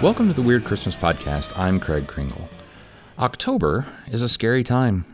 Welcome 0.00 0.28
to 0.28 0.32
the 0.32 0.42
Weird 0.42 0.64
Christmas 0.64 0.94
Podcast. 0.94 1.52
I'm 1.58 1.80
Craig 1.80 2.06
Kringle. 2.06 2.48
October 3.18 3.84
is 4.06 4.22
a 4.22 4.28
scary 4.28 4.62
time. 4.62 5.04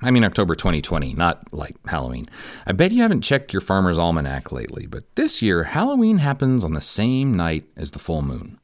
I 0.00 0.12
mean, 0.12 0.22
October 0.22 0.54
2020, 0.54 1.14
not 1.14 1.52
like 1.52 1.74
Halloween. 1.88 2.28
I 2.64 2.70
bet 2.70 2.92
you 2.92 3.02
haven't 3.02 3.22
checked 3.22 3.52
your 3.52 3.60
farmer's 3.60 3.98
almanac 3.98 4.52
lately, 4.52 4.86
but 4.86 5.12
this 5.16 5.42
year, 5.42 5.64
Halloween 5.64 6.18
happens 6.18 6.62
on 6.62 6.74
the 6.74 6.80
same 6.80 7.36
night 7.36 7.64
as 7.76 7.90
the 7.90 7.98
full 7.98 8.22
moon. 8.22 8.60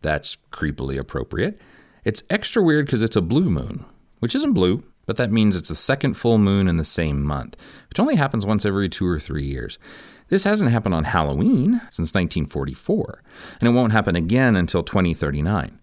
That's 0.00 0.38
creepily 0.52 0.96
appropriate. 0.96 1.60
It's 2.04 2.22
extra 2.30 2.62
weird 2.62 2.86
because 2.86 3.02
it's 3.02 3.16
a 3.16 3.20
blue 3.20 3.50
moon, 3.50 3.84
which 4.20 4.36
isn't 4.36 4.52
blue, 4.52 4.84
but 5.06 5.16
that 5.16 5.32
means 5.32 5.56
it's 5.56 5.70
the 5.70 5.74
second 5.74 6.14
full 6.14 6.38
moon 6.38 6.68
in 6.68 6.76
the 6.76 6.84
same 6.84 7.24
month, 7.24 7.56
which 7.88 7.98
only 7.98 8.14
happens 8.14 8.46
once 8.46 8.64
every 8.64 8.88
two 8.88 9.08
or 9.08 9.18
three 9.18 9.44
years. 9.44 9.76
This 10.28 10.44
hasn't 10.44 10.70
happened 10.70 10.94
on 10.94 11.04
Halloween 11.04 11.80
since 11.90 12.12
1944, 12.12 13.22
and 13.60 13.68
it 13.68 13.72
won't 13.72 13.92
happen 13.92 14.16
again 14.16 14.56
until 14.56 14.82
2039. 14.82 15.78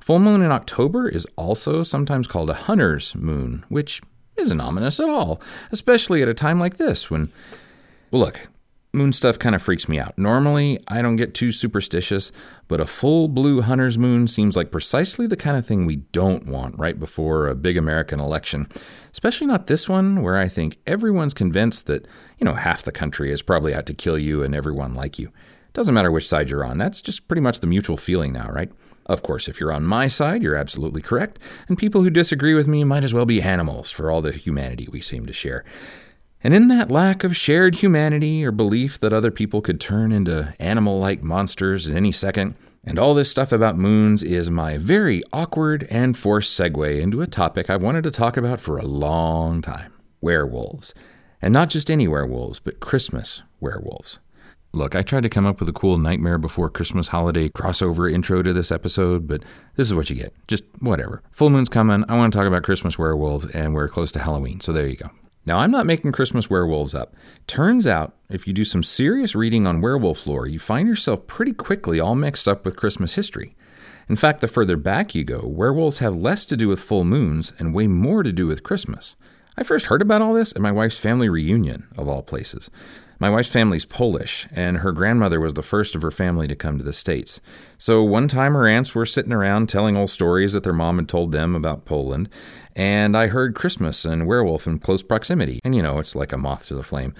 Full 0.00 0.18
moon 0.18 0.42
in 0.42 0.52
October 0.52 1.08
is 1.08 1.26
also 1.36 1.82
sometimes 1.82 2.26
called 2.26 2.50
a 2.50 2.54
hunter's 2.54 3.14
moon, 3.14 3.64
which 3.68 4.02
isn't 4.36 4.60
ominous 4.60 5.00
at 5.00 5.08
all, 5.08 5.40
especially 5.72 6.22
at 6.22 6.28
a 6.28 6.34
time 6.34 6.60
like 6.60 6.76
this 6.76 7.10
when. 7.10 7.32
Well, 8.10 8.22
look, 8.22 8.48
moon 8.96 9.12
stuff 9.12 9.38
kind 9.38 9.54
of 9.54 9.62
freaks 9.62 9.88
me 9.88 9.98
out. 9.98 10.18
Normally, 10.18 10.80
I 10.88 11.02
don't 11.02 11.16
get 11.16 11.34
too 11.34 11.52
superstitious, 11.52 12.32
but 12.66 12.80
a 12.80 12.86
full 12.86 13.28
blue 13.28 13.60
hunter's 13.60 13.98
moon 13.98 14.26
seems 14.26 14.56
like 14.56 14.72
precisely 14.72 15.26
the 15.26 15.36
kind 15.36 15.56
of 15.56 15.64
thing 15.64 15.86
we 15.86 15.96
don't 15.96 16.46
want 16.46 16.78
right 16.78 16.98
before 16.98 17.46
a 17.46 17.54
big 17.54 17.76
American 17.76 18.18
election. 18.18 18.66
Especially 19.12 19.46
not 19.46 19.66
this 19.66 19.88
one, 19.88 20.22
where 20.22 20.36
I 20.36 20.48
think 20.48 20.78
everyone's 20.86 21.34
convinced 21.34 21.86
that, 21.86 22.06
you 22.38 22.44
know, 22.44 22.54
half 22.54 22.82
the 22.82 22.92
country 22.92 23.30
is 23.30 23.42
probably 23.42 23.74
out 23.74 23.86
to 23.86 23.94
kill 23.94 24.18
you 24.18 24.42
and 24.42 24.54
everyone 24.54 24.94
like 24.94 25.18
you. 25.18 25.30
Doesn't 25.72 25.94
matter 25.94 26.10
which 26.10 26.26
side 26.26 26.48
you're 26.48 26.64
on, 26.64 26.78
that's 26.78 27.02
just 27.02 27.28
pretty 27.28 27.42
much 27.42 27.60
the 27.60 27.66
mutual 27.66 27.98
feeling 27.98 28.32
now, 28.32 28.48
right? 28.48 28.72
Of 29.04 29.22
course, 29.22 29.46
if 29.46 29.60
you're 29.60 29.72
on 29.72 29.84
my 29.84 30.08
side, 30.08 30.42
you're 30.42 30.56
absolutely 30.56 31.00
correct, 31.00 31.38
and 31.68 31.78
people 31.78 32.02
who 32.02 32.10
disagree 32.10 32.54
with 32.54 32.66
me 32.66 32.82
might 32.82 33.04
as 33.04 33.14
well 33.14 33.26
be 33.26 33.40
animals 33.40 33.90
for 33.90 34.10
all 34.10 34.20
the 34.20 34.32
humanity 34.32 34.88
we 34.90 35.00
seem 35.00 35.26
to 35.26 35.32
share. 35.32 35.64
And 36.46 36.54
in 36.54 36.68
that 36.68 36.92
lack 36.92 37.24
of 37.24 37.36
shared 37.36 37.74
humanity 37.74 38.44
or 38.44 38.52
belief 38.52 39.00
that 39.00 39.12
other 39.12 39.32
people 39.32 39.60
could 39.60 39.80
turn 39.80 40.12
into 40.12 40.54
animal 40.60 41.00
like 41.00 41.20
monsters 41.20 41.88
at 41.88 41.96
any 41.96 42.12
second, 42.12 42.54
and 42.84 43.00
all 43.00 43.14
this 43.14 43.28
stuff 43.28 43.50
about 43.50 43.76
moons 43.76 44.22
is 44.22 44.48
my 44.48 44.78
very 44.78 45.24
awkward 45.32 45.88
and 45.90 46.16
forced 46.16 46.56
segue 46.56 47.00
into 47.00 47.20
a 47.20 47.26
topic 47.26 47.68
I've 47.68 47.82
wanted 47.82 48.04
to 48.04 48.12
talk 48.12 48.36
about 48.36 48.60
for 48.60 48.78
a 48.78 48.84
long 48.84 49.60
time 49.60 49.92
werewolves. 50.20 50.94
And 51.42 51.52
not 51.52 51.68
just 51.68 51.90
any 51.90 52.06
werewolves, 52.06 52.60
but 52.60 52.78
Christmas 52.78 53.42
werewolves. 53.58 54.20
Look, 54.72 54.94
I 54.94 55.02
tried 55.02 55.24
to 55.24 55.28
come 55.28 55.46
up 55.46 55.58
with 55.58 55.68
a 55.68 55.72
cool 55.72 55.98
Nightmare 55.98 56.38
Before 56.38 56.70
Christmas 56.70 57.08
holiday 57.08 57.48
crossover 57.48 58.08
intro 58.08 58.44
to 58.44 58.52
this 58.52 58.70
episode, 58.70 59.26
but 59.26 59.42
this 59.74 59.88
is 59.88 59.94
what 59.94 60.10
you 60.10 60.14
get. 60.14 60.32
Just 60.46 60.62
whatever. 60.78 61.24
Full 61.32 61.50
moon's 61.50 61.68
coming. 61.68 62.04
I 62.08 62.16
want 62.16 62.32
to 62.32 62.38
talk 62.38 62.46
about 62.46 62.62
Christmas 62.62 62.96
werewolves, 62.96 63.46
and 63.46 63.74
we're 63.74 63.88
close 63.88 64.12
to 64.12 64.20
Halloween, 64.20 64.60
so 64.60 64.72
there 64.72 64.86
you 64.86 64.94
go. 64.94 65.10
Now, 65.46 65.58
I'm 65.58 65.70
not 65.70 65.86
making 65.86 66.10
Christmas 66.10 66.50
werewolves 66.50 66.92
up. 66.92 67.14
Turns 67.46 67.86
out, 67.86 68.16
if 68.28 68.48
you 68.48 68.52
do 68.52 68.64
some 68.64 68.82
serious 68.82 69.36
reading 69.36 69.64
on 69.64 69.80
werewolf 69.80 70.26
lore, 70.26 70.48
you 70.48 70.58
find 70.58 70.88
yourself 70.88 71.28
pretty 71.28 71.52
quickly 71.52 72.00
all 72.00 72.16
mixed 72.16 72.48
up 72.48 72.64
with 72.64 72.74
Christmas 72.74 73.14
history. 73.14 73.54
In 74.08 74.16
fact, 74.16 74.40
the 74.40 74.48
further 74.48 74.76
back 74.76 75.14
you 75.14 75.22
go, 75.22 75.46
werewolves 75.46 76.00
have 76.00 76.16
less 76.16 76.44
to 76.46 76.56
do 76.56 76.66
with 76.66 76.80
full 76.80 77.04
moons 77.04 77.52
and 77.60 77.72
way 77.72 77.86
more 77.86 78.24
to 78.24 78.32
do 78.32 78.48
with 78.48 78.64
Christmas. 78.64 79.14
I 79.56 79.62
first 79.62 79.86
heard 79.86 80.02
about 80.02 80.20
all 80.20 80.34
this 80.34 80.52
at 80.52 80.60
my 80.60 80.72
wife's 80.72 80.98
family 80.98 81.28
reunion, 81.28 81.86
of 81.96 82.08
all 82.08 82.22
places. 82.22 82.68
My 83.18 83.30
wife's 83.30 83.48
family's 83.48 83.86
Polish, 83.86 84.46
and 84.52 84.78
her 84.78 84.92
grandmother 84.92 85.40
was 85.40 85.54
the 85.54 85.62
first 85.62 85.94
of 85.94 86.02
her 86.02 86.10
family 86.10 86.46
to 86.48 86.54
come 86.54 86.76
to 86.76 86.84
the 86.84 86.92
States. 86.92 87.40
So 87.78 88.02
one 88.02 88.28
time 88.28 88.52
her 88.52 88.68
aunts 88.68 88.94
were 88.94 89.06
sitting 89.06 89.32
around 89.32 89.70
telling 89.70 89.96
old 89.96 90.10
stories 90.10 90.52
that 90.52 90.64
their 90.64 90.74
mom 90.74 90.98
had 90.98 91.08
told 91.08 91.32
them 91.32 91.54
about 91.54 91.86
Poland, 91.86 92.28
and 92.74 93.16
I 93.16 93.28
heard 93.28 93.54
Christmas 93.54 94.04
and 94.04 94.26
werewolf 94.26 94.66
in 94.66 94.80
close 94.80 95.02
proximity. 95.02 95.60
And 95.64 95.74
you 95.74 95.80
know, 95.80 95.98
it's 95.98 96.14
like 96.14 96.30
a 96.30 96.36
moth 96.36 96.66
to 96.66 96.74
the 96.74 96.82
flame. 96.82 97.14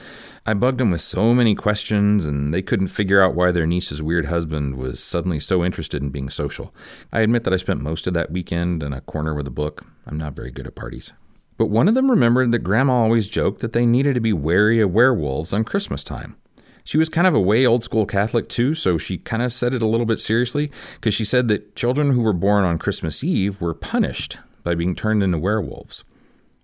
I 0.45 0.53
bugged 0.53 0.79
them 0.79 0.91
with 0.91 1.01
so 1.01 1.33
many 1.33 1.55
questions, 1.55 2.27
and 2.27 2.53
they 2.53 2.61
couldn't 2.61 2.89
figure 2.89 3.23
out 3.23 3.35
why 3.35 3.51
their 3.51 3.67
niece's 3.67 4.03
weird 4.03 4.27
husband 4.27 4.77
was 4.77 5.03
suddenly 5.03 5.41
so 5.41 5.65
interested 5.65 6.03
in 6.03 6.11
being 6.11 6.29
social. 6.29 6.75
I 7.11 7.21
admit 7.21 7.45
that 7.45 7.55
I 7.55 7.56
spent 7.56 7.81
most 7.81 8.06
of 8.06 8.12
that 8.12 8.31
weekend 8.31 8.83
in 8.83 8.93
a 8.93 9.01
corner 9.01 9.35
with 9.35 9.49
a 9.49 9.51
book. 9.51 9.87
I'm 10.06 10.19
not 10.19 10.37
very 10.37 10.51
good 10.51 10.67
at 10.67 10.75
parties. 10.75 11.15
But 11.56 11.71
one 11.71 11.89
of 11.89 11.94
them 11.94 12.11
remembered 12.11 12.53
that 12.53 12.61
Grandma 12.61 12.94
always 12.94 13.27
joked 13.27 13.61
that 13.61 13.72
they 13.72 13.87
needed 13.87 14.15
to 14.15 14.21
be 14.21 14.33
wary 14.33 14.81
of 14.81 14.93
werewolves 14.93 15.53
on 15.53 15.65
Christmas 15.65 16.05
time. 16.05 16.37
She 16.84 16.99
was 16.99 17.09
kind 17.09 17.27
of 17.27 17.34
a 17.34 17.41
way 17.41 17.67
old 17.67 17.83
school 17.83 18.06
Catholic 18.06 18.49
too, 18.49 18.75
so 18.75 18.97
she 18.97 19.19
kind 19.19 19.43
of 19.43 19.53
said 19.53 19.75
it 19.75 19.83
a 19.83 19.87
little 19.87 20.06
bit 20.06 20.21
seriously 20.21 20.71
because 20.94 21.15
she 21.15 21.25
said 21.25 21.49
that 21.49 21.75
children 21.75 22.12
who 22.12 22.21
were 22.21 22.33
born 22.33 22.65
on 22.65 22.78
Christmas 22.78 23.25
Eve 23.25 23.61
were 23.61 23.75
punished 23.75 24.39
by 24.62 24.75
being 24.75 24.94
turned 24.94 25.22
into 25.22 25.39
werewolves. 25.39 26.05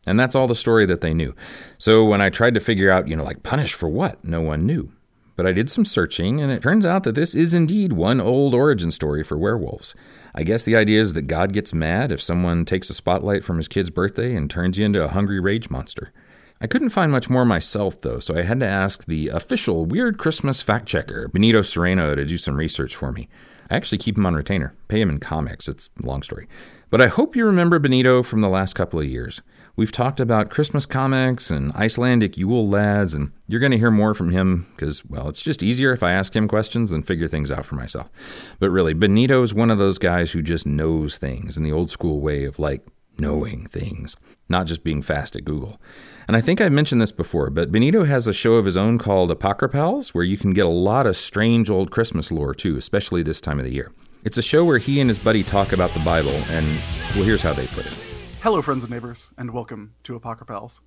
And 0.07 0.19
that's 0.19 0.35
all 0.35 0.47
the 0.47 0.55
story 0.55 0.87
that 0.87 1.01
they 1.01 1.15
knew. 1.15 1.35
So 1.79 2.05
when 2.05 2.21
I 2.21 2.29
tried 2.31 2.55
to 2.55 2.61
figure 2.61 2.91
out, 2.91 3.09
you 3.09 3.17
know, 3.17 3.25
like 3.25 3.43
punished 3.43 3.75
for 3.75 3.89
what, 3.89 4.23
no 4.25 4.41
one 4.41 4.67
knew. 4.67 4.93
But 5.35 5.47
I 5.47 5.53
did 5.53 5.71
some 5.71 5.85
searching, 5.85 6.41
and 6.41 6.53
it 6.53 6.63
turns 6.63 6.85
out 6.85 7.05
that 7.05 7.15
this 7.15 7.35
is 7.35 7.55
indeed 7.55 7.93
one 7.93 8.21
old 8.21 8.55
origin 8.55 8.91
story 8.91 9.25
for 9.25 9.39
werewolves. 9.39 9.95
I 10.35 10.45
guess 10.45 10.65
the 10.65 10.77
idea 10.77 11.01
is 11.01 11.13
that 11.13 11.23
God 11.23 11.53
gets 11.53 11.75
mad 11.75 12.11
if 12.11 12.23
someone 12.23 12.65
takes 12.65 12.89
a 12.89 12.95
spotlight 12.95 13.45
from 13.45 13.59
his 13.59 13.69
kid's 13.69 13.91
birthday 13.91 14.35
and 14.35 14.51
turns 14.51 14.79
you 14.79 14.85
into 14.87 15.05
a 15.05 15.09
hungry 15.09 15.41
rage 15.41 15.69
monster. 15.69 16.13
I 16.61 16.67
couldn't 16.67 16.91
find 16.91 17.11
much 17.11 17.29
more 17.29 17.45
myself, 17.45 18.01
though, 18.01 18.19
so 18.19 18.37
I 18.37 18.43
had 18.43 18.61
to 18.61 18.67
ask 18.67 19.05
the 19.05 19.29
official 19.29 19.85
Weird 19.85 20.17
Christmas 20.17 20.63
fact 20.63 20.87
checker, 20.87 21.29
Benito 21.29 21.61
Cereno, 21.61 22.15
to 22.15 22.25
do 22.25 22.39
some 22.39 22.57
research 22.57 22.95
for 22.95 23.11
me. 23.13 23.29
I 23.69 23.75
actually 23.75 23.99
keep 23.99 24.17
him 24.17 24.27
on 24.27 24.35
retainer, 24.35 24.75
pay 24.89 25.01
him 25.01 25.11
in 25.11 25.19
comics. 25.19 25.67
It's 25.69 25.91
a 26.03 26.07
long 26.07 26.23
story. 26.23 26.47
But 26.89 27.01
I 27.01 27.09
hope 27.09 27.35
you 27.35 27.45
remember 27.45 27.79
Benito 27.79 28.23
from 28.23 28.43
the 28.43 28.49
last 28.49 28.75
couple 28.75 29.01
of 29.01 29.07
years. 29.07 29.43
We've 29.75 29.93
talked 29.93 30.21
about 30.21 30.51
Christmas 30.51 30.85
comics 30.85 31.51
and 31.51 31.73
Icelandic 31.73 32.37
Yule 32.37 32.69
lads, 32.69 33.15
and 33.15 33.33
you're 33.49 33.61
going 33.61 33.73
to 33.73 33.79
hear 33.79 33.91
more 33.91 34.15
from 34.15 34.31
him 34.31 34.67
because, 34.73 35.03
well, 35.07 35.31
it's 35.31 35.41
just 35.41 35.63
easier 35.63 35.93
if 35.93 36.03
I 36.03 36.13
ask 36.13 36.37
him 36.37 36.47
questions 36.47 36.91
than 36.91 37.03
figure 37.03 37.27
things 37.27 37.51
out 37.51 37.65
for 37.65 37.75
myself. 37.75 38.11
But 38.59 38.69
really, 38.69 38.93
Benito 38.93 39.43
is 39.43 39.55
one 39.55 39.71
of 39.71 39.79
those 39.79 39.99
guys 39.99 40.33
who 40.33 40.43
just 40.43 40.67
knows 40.67 41.17
things 41.17 41.57
in 41.57 41.63
the 41.63 41.73
old 41.73 41.91
school 41.91 42.21
way 42.21 42.45
of 42.45 42.59
like 42.59 42.87
knowing 43.19 43.67
things, 43.67 44.15
not 44.47 44.67
just 44.67 44.85
being 44.85 45.01
fast 45.01 45.37
at 45.37 45.45
Google. 45.45 45.81
And 46.29 46.37
I 46.37 46.43
think 46.43 46.61
I've 46.61 46.73
mentioned 46.73 47.01
this 47.01 47.13
before, 47.13 47.49
but 47.49 47.73
Benito 47.73 48.05
has 48.05 48.27
a 48.27 48.33
show 48.35 48.55
of 48.55 48.67
his 48.67 48.77
own 48.77 48.99
called 48.99 49.31
Apocrypals, 49.31 50.11
where 50.11 50.25
you 50.25 50.37
can 50.37 50.53
get 50.53 50.67
a 50.67 50.71
lot 50.71 51.07
of 51.07 51.17
strange 51.17 51.71
old 51.71 51.91
Christmas 51.91 52.31
lore 52.31 52.55
too, 52.55 52.77
especially 52.77 53.23
this 53.23 53.41
time 53.41 53.59
of 53.59 53.65
the 53.65 53.73
year. 53.73 53.91
It's 54.23 54.37
a 54.37 54.43
show 54.43 54.65
where 54.65 54.79
he 54.79 55.01
and 55.01 55.09
his 55.09 55.19
buddy 55.19 55.43
talk 55.43 55.73
about 55.73 55.95
the 55.95 56.01
Bible, 56.01 56.31
and 56.51 56.67
well, 57.15 57.25
here's 57.25 57.43
how 57.43 57.55
they 57.55 57.67
put 57.69 57.87
it. 57.87 58.12
Hello, 58.43 58.61
friends 58.61 58.83
and 58.83 58.91
neighbors, 58.91 59.31
and 59.39 59.53
welcome 59.53 59.95
to 60.03 60.19
Apocrypals. 60.19 60.81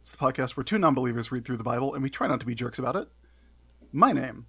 It's 0.00 0.12
the 0.12 0.16
podcast 0.16 0.56
where 0.56 0.62
two 0.62 0.78
non 0.78 0.94
believers 0.94 1.32
read 1.32 1.44
through 1.44 1.56
the 1.56 1.64
Bible, 1.64 1.92
and 1.92 2.04
we 2.04 2.08
try 2.08 2.28
not 2.28 2.38
to 2.38 2.46
be 2.46 2.54
jerks 2.54 2.78
about 2.78 2.94
it. 2.94 3.08
My 3.90 4.12
name 4.12 4.46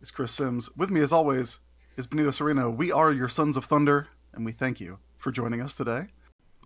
is 0.00 0.12
Chris 0.12 0.30
Sims. 0.30 0.70
With 0.76 0.92
me, 0.92 1.00
as 1.00 1.12
always, 1.12 1.58
is 1.96 2.06
Benito 2.06 2.30
Cereno. 2.30 2.72
We 2.72 2.92
are 2.92 3.10
your 3.10 3.28
Sons 3.28 3.56
of 3.56 3.64
Thunder, 3.64 4.06
and 4.32 4.44
we 4.44 4.52
thank 4.52 4.80
you 4.80 5.00
for 5.18 5.32
joining 5.32 5.60
us 5.60 5.74
today. 5.74 6.06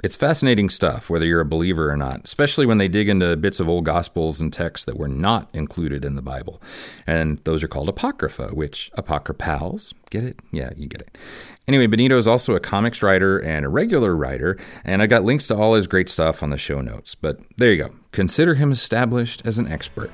It's 0.04 0.14
fascinating 0.14 0.70
stuff, 0.70 1.10
whether 1.10 1.26
you're 1.26 1.40
a 1.40 1.44
believer 1.44 1.90
or 1.90 1.96
not, 1.96 2.20
especially 2.22 2.66
when 2.66 2.78
they 2.78 2.86
dig 2.86 3.08
into 3.08 3.36
bits 3.36 3.58
of 3.58 3.68
old 3.68 3.84
gospels 3.84 4.40
and 4.40 4.52
texts 4.52 4.86
that 4.86 4.96
were 4.96 5.08
not 5.08 5.48
included 5.52 6.04
in 6.04 6.14
the 6.14 6.22
Bible. 6.22 6.62
And 7.04 7.38
those 7.44 7.64
are 7.64 7.68
called 7.68 7.88
Apocrypha, 7.88 8.50
which 8.54 8.92
Apocrypals, 8.96 9.92
get 10.10 10.22
it? 10.22 10.38
Yeah, 10.52 10.70
you 10.76 10.86
get 10.86 11.00
it. 11.00 11.18
Anyway, 11.66 11.88
Benito 11.88 12.16
is 12.16 12.28
also 12.28 12.54
a 12.54 12.60
comics 12.60 13.02
writer 13.02 13.38
and 13.38 13.66
a 13.66 13.68
regular 13.68 14.14
writer, 14.14 14.56
and 14.84 15.02
I 15.02 15.08
got 15.08 15.24
links 15.24 15.48
to 15.48 15.56
all 15.56 15.74
his 15.74 15.88
great 15.88 16.08
stuff 16.08 16.44
on 16.44 16.50
the 16.50 16.58
show 16.58 16.80
notes. 16.80 17.16
But 17.16 17.40
there 17.56 17.72
you 17.72 17.82
go. 17.82 17.90
Consider 18.12 18.54
him 18.54 18.70
established 18.70 19.42
as 19.44 19.58
an 19.58 19.66
expert. 19.66 20.12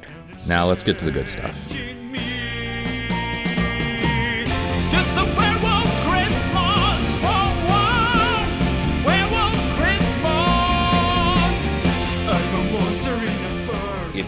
Now 0.48 0.66
let's 0.66 0.82
get 0.82 0.98
to 1.00 1.04
the 1.04 1.12
good 1.12 1.28
stuff. 1.28 1.54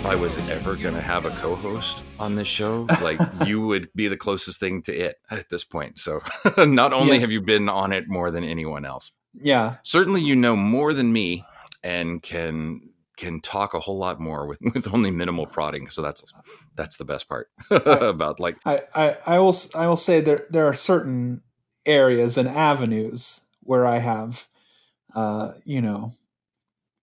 If 0.06 0.12
I 0.12 0.14
was 0.14 0.38
ever 0.50 0.76
going 0.76 0.94
to 0.94 1.00
have 1.00 1.25
a 1.25 1.31
co-host 1.31 2.05
on 2.20 2.37
this 2.37 2.47
show, 2.47 2.87
like 3.03 3.19
you 3.44 3.61
would 3.67 3.88
be 3.97 4.06
the 4.06 4.17
closest 4.17 4.61
thing 4.61 4.81
to 4.82 4.94
it 4.97 5.17
at 5.32 5.49
this 5.49 5.64
point. 5.64 5.99
So 5.99 6.20
not 6.58 6.93
only 6.93 7.14
Yeah. 7.17 7.23
have 7.23 7.32
you 7.32 7.41
been 7.41 7.69
on 7.69 7.93
it 7.93 8.05
more 8.06 8.31
than 8.31 8.44
anyone 8.44 8.85
else, 8.85 9.11
Yeah. 9.35 9.79
certainly 9.82 10.20
you 10.23 10.37
know 10.37 10.55
more 10.55 10.94
than 10.94 11.12
me 11.12 11.44
and 11.82 12.23
can 12.23 12.82
can 13.17 13.41
talk 13.41 13.75
a 13.75 13.81
whole 13.81 13.99
lot 13.99 14.20
more 14.20 14.47
with 14.47 14.61
with 14.75 14.94
only 14.94 15.11
minimal 15.11 15.44
prodding. 15.47 15.91
So 15.91 16.03
that's 16.03 16.23
that's 16.76 16.99
the 16.99 17.05
best 17.05 17.29
part 17.29 17.49
about 17.70 18.38
like 18.38 18.58
I, 18.64 18.82
I, 18.94 19.17
I 19.26 19.38
will 19.41 19.49
s- 19.49 19.75
I 19.75 19.88
will 19.88 19.97
say 19.97 20.20
there 20.20 20.47
there 20.50 20.69
are 20.69 20.75
certain 20.75 21.43
areas 21.85 22.38
and 22.38 22.49
avenues 22.49 23.41
where 23.62 23.85
I 23.85 23.99
have 23.99 24.47
uh, 25.17 25.55
you 25.64 25.82
know 25.82 26.12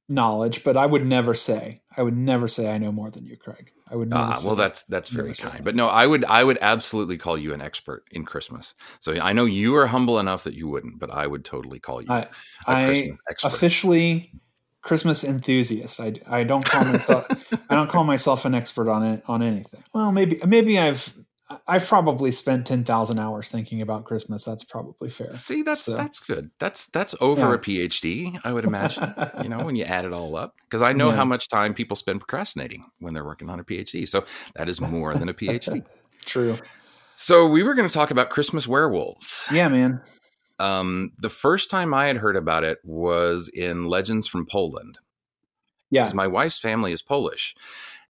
knowledge, 0.08 0.64
but 0.64 0.78
I 0.78 0.86
would 0.86 1.06
never 1.06 1.34
say 1.34 1.82
I 1.98 2.02
would 2.02 2.18
never 2.18 2.48
say 2.48 2.72
I 2.72 2.78
know 2.78 2.92
more 2.92 3.10
than 3.12 3.26
you, 3.26 3.38
Craig. 3.38 3.72
I 3.92 3.96
would 3.96 4.10
never 4.10 4.22
Ah, 4.22 4.34
say 4.34 4.48
well, 4.48 4.56
that. 4.56 4.64
that's 4.64 4.84
that's 4.84 5.10
very 5.10 5.34
kind. 5.34 5.58
that. 5.60 5.64
But 5.64 5.76
no, 5.76 5.88
I 5.88 6.06
would 6.08 6.26
I 6.26 6.44
would 6.44 6.58
absolutely 6.62 7.18
call 7.18 7.38
you 7.38 7.54
an 7.54 7.62
expert 7.62 8.04
in 8.12 8.26
Christmas. 8.26 8.74
So 9.00 9.14
I 9.20 9.34
know 9.34 9.46
you 9.46 9.76
are 9.76 9.88
humble 9.88 10.20
enough 10.20 10.44
that 10.46 10.54
you 10.54 10.68
wouldn't, 10.68 11.00
but 11.00 11.12
I 11.12 11.28
would 11.28 11.46
totally 11.46 11.80
call 11.80 12.02
you 12.02 12.12
I 12.12 12.22
a 12.22 12.30
I 12.68 12.86
Christmas 12.86 13.18
officially 13.44 14.32
Christmas 14.82 15.24
enthusiast. 15.24 16.00
I, 16.00 16.14
I 16.28 16.44
don't 16.44 16.66
call 16.66 16.84
myself 16.86 17.26
I 17.70 17.76
don't 17.76 17.90
call 17.90 18.04
myself 18.04 18.46
an 18.46 18.54
expert 18.56 18.90
on 18.90 19.04
it 19.04 19.24
on 19.28 19.42
anything. 19.42 19.84
Well, 19.94 20.12
maybe 20.12 20.40
maybe 20.46 20.80
I've 20.80 21.14
I've 21.68 21.88
probably 21.88 22.32
spent 22.32 22.66
ten 22.68 22.84
thousand 22.84 23.20
hours 23.20 23.50
thinking 23.50 23.82
about 23.82 24.06
Christmas. 24.06 24.44
That's 24.46 24.64
probably 24.64 25.10
fair. 25.10 25.32
See, 25.32 25.62
that's 25.62 25.82
So- 25.82 25.96
that's 25.96 26.20
good. 26.20 26.52
That's 26.60 26.88
that's 26.88 27.16
over 27.22 27.50
Yeah. 27.50 27.54
a 27.56 27.58
PhD, 27.58 28.40
I 28.44 28.54
would 28.54 28.66
imagine. 28.66 29.14
you 29.42 29.50
know, 29.50 29.64
when 29.66 29.76
you 29.76 29.84
add 29.86 30.06
it 30.06 30.14
all 30.14 30.36
up, 30.36 30.56
because 30.64 30.82
I 30.82 30.94
know 30.94 31.10
Yeah. 31.10 31.16
how 31.18 31.26
much 31.26 31.48
time 31.50 31.74
people 31.74 31.96
spend 31.96 32.20
procrastinating 32.20 32.86
when 33.00 33.14
they're 33.14 33.26
working 33.26 33.50
on 33.50 33.60
a 33.60 33.64
PhD. 33.64 34.08
So 34.08 34.26
that 34.56 34.68
is 34.70 34.80
more 34.82 35.14
than 35.16 35.30
a 35.30 35.34
PhD. 35.34 35.86
True. 36.26 36.58
So 37.16 37.48
we 37.48 37.64
were 37.64 37.76
going 37.76 37.88
to 37.88 37.94
talk 37.94 38.12
about 38.12 38.30
Christmas 38.30 38.68
werewolves. 38.68 39.48
Yeah, 39.52 39.68
man. 39.68 40.02
Um, 40.60 41.12
the 41.20 41.30
first 41.30 41.70
time 41.70 41.94
I 41.94 42.08
had 42.08 42.18
heard 42.18 42.36
about 42.36 42.64
it 42.64 42.80
was 42.84 43.50
in 43.50 43.86
Legends 43.86 44.28
from 44.28 44.46
Poland. 44.46 45.00
Yeah. 45.92 46.02
because 46.04 46.16
my 46.16 46.26
wife's 46.26 46.58
family 46.60 46.92
is 46.92 47.04
Polish, 47.04 47.54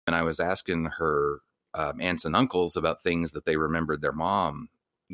and 0.06 0.14
I 0.14 0.22
was 0.22 0.38
asking 0.38 0.90
her 0.98 1.40
um, 1.74 2.00
aunts 2.00 2.24
and 2.24 2.34
uncles 2.36 2.76
about 2.76 3.02
things 3.02 3.32
that 3.32 3.44
they 3.44 3.56
remembered 3.56 4.00
their 4.02 4.12
mom 4.12 4.68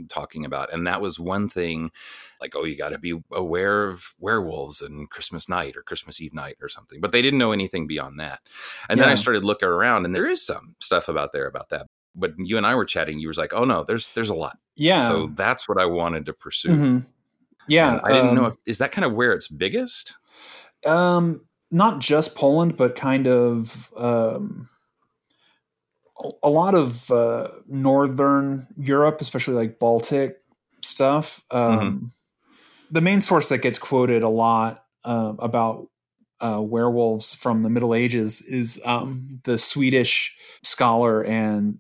talking 0.09 0.45
about, 0.45 0.73
and 0.73 0.87
that 0.87 1.01
was 1.01 1.19
one 1.19 1.49
thing, 1.49 1.91
like 2.41 2.55
oh, 2.55 2.65
you 2.65 2.77
got 2.77 2.91
to 2.91 2.99
be 2.99 3.19
aware 3.33 3.85
of 3.89 4.15
werewolves 4.19 4.83
and 4.83 5.09
Christmas 5.09 5.49
night 5.49 5.75
or 5.77 5.83
Christmas 5.83 6.21
Eve 6.21 6.35
night 6.35 6.57
or 6.61 6.69
something, 6.69 7.01
but 7.01 7.13
they 7.13 7.23
didn't 7.23 7.39
know 7.39 7.53
anything 7.53 7.87
beyond 7.87 8.21
that. 8.21 8.41
And 8.91 9.01
then 9.01 9.09
I 9.09 9.15
started 9.15 9.45
looking 9.45 9.69
around, 9.69 10.05
and 10.05 10.15
there 10.15 10.29
is 10.29 10.45
some 10.45 10.75
stuff 10.81 11.09
about 11.09 11.33
there 11.33 11.47
about 11.47 11.71
that. 11.71 11.87
But 12.15 12.35
you 12.39 12.57
and 12.57 12.67
I 12.67 12.75
were 12.75 12.85
chatting. 12.85 13.19
You 13.19 13.29
was 13.29 13.39
like, 13.39 13.53
"Oh 13.55 13.65
no, 13.65 13.85
there's 13.85 14.09
there's 14.11 14.31
a 14.31 14.35
lot." 14.35 14.59
Yeah. 14.77 15.07
So 15.09 15.27
that's 15.35 15.69
what 15.69 15.79
I 15.79 15.87
wanted 15.87 16.27
to 16.27 16.33
pursue. 16.35 16.69
Mhm. 16.71 17.07
Yeah. 17.69 17.93
And 17.93 18.01
I 18.05 18.13
didn't 18.13 18.35
know 18.35 18.45
um, 18.47 18.53
if 18.53 18.59
is 18.67 18.79
that 18.79 18.93
kind 18.93 19.05
of 19.05 19.13
where 19.15 19.33
it's 19.33 19.49
biggest. 19.49 20.15
um 20.87 21.41
not 21.71 22.01
just 22.01 22.37
Poland, 22.37 22.77
but 22.77 22.97
kind 22.97 23.27
of 23.27 23.93
um 23.97 24.69
a- 26.43 26.49
lot 26.49 26.75
of 26.75 27.11
uh 27.11 27.49
northern 27.67 28.67
Europe, 28.77 29.21
especially 29.21 29.55
like 29.55 29.79
Baltic 29.79 30.39
stuff. 30.83 31.43
Um 31.51 31.69
Mm-hmm. 31.71 32.07
the 32.91 33.01
main 33.01 33.21
source 33.21 33.49
that 33.49 33.59
gets 33.59 33.79
quoted 33.79 34.23
a 34.23 34.29
lot 34.29 34.85
uh, 35.05 35.35
about 35.39 35.89
uh, 36.41 36.61
werewolves 36.63 37.35
from 37.35 37.63
the 37.63 37.71
Middle 37.71 37.95
Ages 37.95 38.43
is 38.43 38.81
um, 38.85 39.41
the 39.45 39.57
Swedish 39.59 40.37
scholar 40.63 41.23
and 41.25 41.79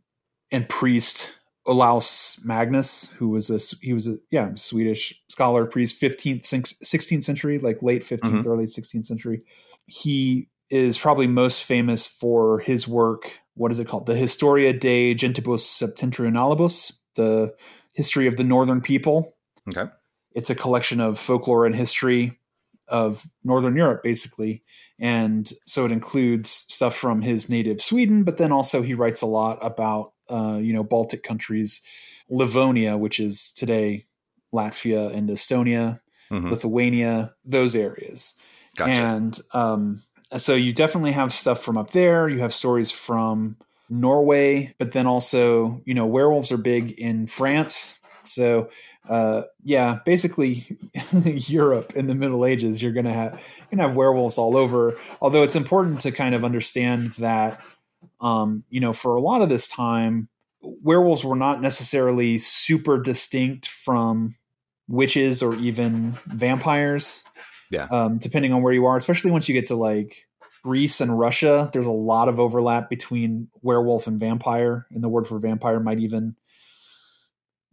and 0.50 0.68
priest 0.68 1.38
Olaus 1.66 2.42
Magnus, 2.44 3.12
who 3.18 3.28
was 3.28 3.50
a 3.50 3.58
he 3.84 3.92
was 3.92 4.08
a 4.08 4.16
yeah 4.30 4.50
Swedish 4.54 5.12
scholar 5.28 5.66
priest, 5.66 5.96
fifteenth 5.96 6.46
sixteenth 6.46 7.24
century, 7.24 7.58
like 7.58 7.82
late 7.82 8.02
15th 8.02 8.46
early 8.46 8.66
sixteenth 8.66 9.04
century. 9.04 9.42
He 9.86 10.48
is 10.70 10.96
probably 10.98 11.26
most 11.26 11.64
famous 11.64 12.06
for 12.06 12.60
his 12.60 12.88
work. 12.88 13.30
What 13.56 13.72
is 13.72 13.80
it 13.80 13.88
called? 13.88 14.06
The 14.06 14.14
Historia 14.16 14.72
de 14.72 15.14
Gentibus 15.14 15.64
Septentrionalibus, 15.64 16.92
the 17.14 17.54
history 17.94 18.26
of 18.26 18.36
the 18.36 18.44
northern 18.44 18.80
people. 18.80 19.34
Okay. 19.68 19.90
It's 20.34 20.50
a 20.50 20.54
collection 20.54 21.00
of 21.00 21.18
folklore 21.18 21.66
and 21.66 21.74
history 21.74 22.38
of 22.88 23.26
Northern 23.42 23.74
Europe, 23.74 24.02
basically. 24.02 24.62
And 25.00 25.50
so 25.66 25.84
it 25.86 25.92
includes 25.92 26.50
stuff 26.68 26.94
from 26.94 27.22
his 27.22 27.48
native 27.48 27.80
Sweden, 27.82 28.22
but 28.22 28.36
then 28.36 28.52
also 28.52 28.82
he 28.82 28.94
writes 28.94 29.22
a 29.22 29.26
lot 29.26 29.58
about, 29.62 30.12
uh, 30.30 30.58
you 30.60 30.72
know, 30.72 30.84
Baltic 30.84 31.22
countries, 31.22 31.80
Livonia, 32.30 32.96
which 32.96 33.18
is 33.18 33.50
today 33.52 34.06
Latvia 34.54 35.12
and 35.14 35.28
Estonia, 35.28 36.00
Mhm. 36.30 36.50
Lithuania, 36.50 37.34
those 37.44 37.74
areas. 37.74 38.34
Gotcha. 38.76 38.92
And 38.92 39.40
um, 39.52 40.02
so 40.36 40.54
you 40.54 40.72
definitely 40.72 41.12
have 41.12 41.32
stuff 41.32 41.62
from 41.62 41.76
up 41.76 41.90
there. 41.90 42.28
You 42.28 42.40
have 42.40 42.52
stories 42.52 42.90
from 42.90 43.56
Norway, 43.88 44.74
but 44.78 44.92
then 44.92 45.06
also, 45.06 45.80
you 45.84 45.94
know, 45.94 46.06
werewolves 46.06 46.50
are 46.50 46.58
big 46.58 46.92
in 46.92 47.26
France. 47.26 48.00
So, 48.24 48.70
uh, 49.08 49.42
yeah, 49.62 50.00
basically, 50.04 50.64
Europe 51.22 51.92
in 51.94 52.08
the 52.08 52.14
Middle 52.14 52.44
Ages, 52.44 52.82
you're 52.82 52.92
gonna 52.92 53.12
have 53.12 53.32
you're 53.32 53.78
gonna 53.78 53.88
have 53.88 53.96
werewolves 53.96 54.36
all 54.36 54.56
over. 54.56 54.98
Although 55.20 55.44
it's 55.44 55.56
important 55.56 56.00
to 56.00 56.10
kind 56.10 56.34
of 56.34 56.44
understand 56.44 57.12
that, 57.12 57.60
um, 58.20 58.64
you 58.68 58.80
know, 58.80 58.92
for 58.92 59.14
a 59.14 59.20
lot 59.20 59.42
of 59.42 59.48
this 59.48 59.68
time, 59.68 60.28
werewolves 60.60 61.24
were 61.24 61.36
not 61.36 61.62
necessarily 61.62 62.38
super 62.38 62.98
distinct 62.98 63.68
from 63.68 64.34
witches 64.88 65.42
or 65.42 65.54
even 65.54 66.12
vampires 66.26 67.22
Yeah. 67.70 67.86
um, 67.90 68.18
depending 68.18 68.52
on 68.52 68.62
where 68.62 68.72
you 68.72 68.86
are, 68.86 68.96
especially 68.96 69.30
once 69.30 69.48
you 69.48 69.52
get 69.54 69.66
to 69.68 69.76
like 69.76 70.26
Greece 70.62 71.00
and 71.00 71.16
Russia. 71.18 71.70
There's 71.72 71.86
a 71.86 71.92
lot 71.92 72.28
of 72.28 72.40
overlap 72.40 72.90
between 72.90 73.48
werewolf 73.62 74.06
and 74.08 74.18
vampire, 74.18 74.86
and 74.90 75.02
the 75.02 75.08
word 75.08 75.26
for 75.28 75.38
vampire 75.38 75.78
might 75.78 76.00
even 76.00 76.34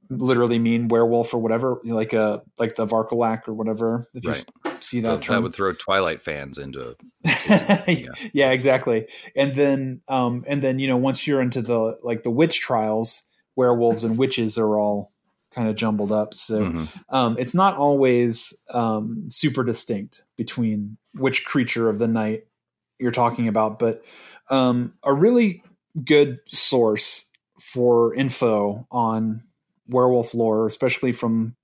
literally 0.09 0.59
mean 0.59 0.89
werewolf 0.89 1.33
or 1.33 1.39
whatever, 1.39 1.79
like 1.85 2.13
a 2.13 2.41
like 2.59 2.75
the 2.75 2.85
Varkolak 2.85 3.47
or 3.47 3.53
whatever. 3.53 4.07
If 4.13 4.23
you 4.25 4.31
Right. 4.31 4.45
s- 4.65 4.73
see 4.85 5.01
So 5.01 5.15
that 5.17 5.23
that 5.27 5.41
would 5.41 5.55
throw 5.55 5.71
Twilight 5.73 6.21
fans 6.21 6.57
into 6.57 6.95
yeah. 8.33 8.51
exactly. 8.51 9.07
And 9.35 9.55
then, 9.55 10.01
um, 10.09 10.43
and 10.47 10.61
then 10.61 10.77
you 10.79 10.87
know, 10.87 10.97
once 10.97 11.25
you're 11.25 11.41
into 11.41 11.61
the 11.61 11.97
like 12.03 12.23
the 12.23 12.31
witch 12.31 12.59
trials, 12.61 13.27
werewolves 13.55 14.03
and 14.03 14.17
witches 14.17 14.57
are 14.57 14.77
all 14.77 15.12
kind 15.53 15.67
of 15.67 15.75
jumbled 15.75 16.11
up. 16.11 16.33
So 16.33 16.61
Mhm. 16.65 16.87
um, 17.09 17.35
it's 17.39 17.53
not 17.53 17.77
always 17.77 18.53
um, 18.73 19.25
super 19.29 19.63
distinct 19.63 20.23
between 20.35 20.97
which 21.13 21.45
creature 21.45 21.89
of 21.89 21.99
the 21.99 22.07
night 22.07 22.45
you're 22.99 23.11
talking 23.11 23.47
about, 23.47 23.79
but 23.79 24.03
um, 24.49 24.93
a 25.03 25.13
really 25.13 25.63
good 26.03 26.39
source 26.47 27.29
for 27.59 28.13
info 28.15 28.87
on 28.91 29.43
werewolf 29.87 30.33
lore, 30.33 30.65
especially 30.67 31.11
from 31.11 31.55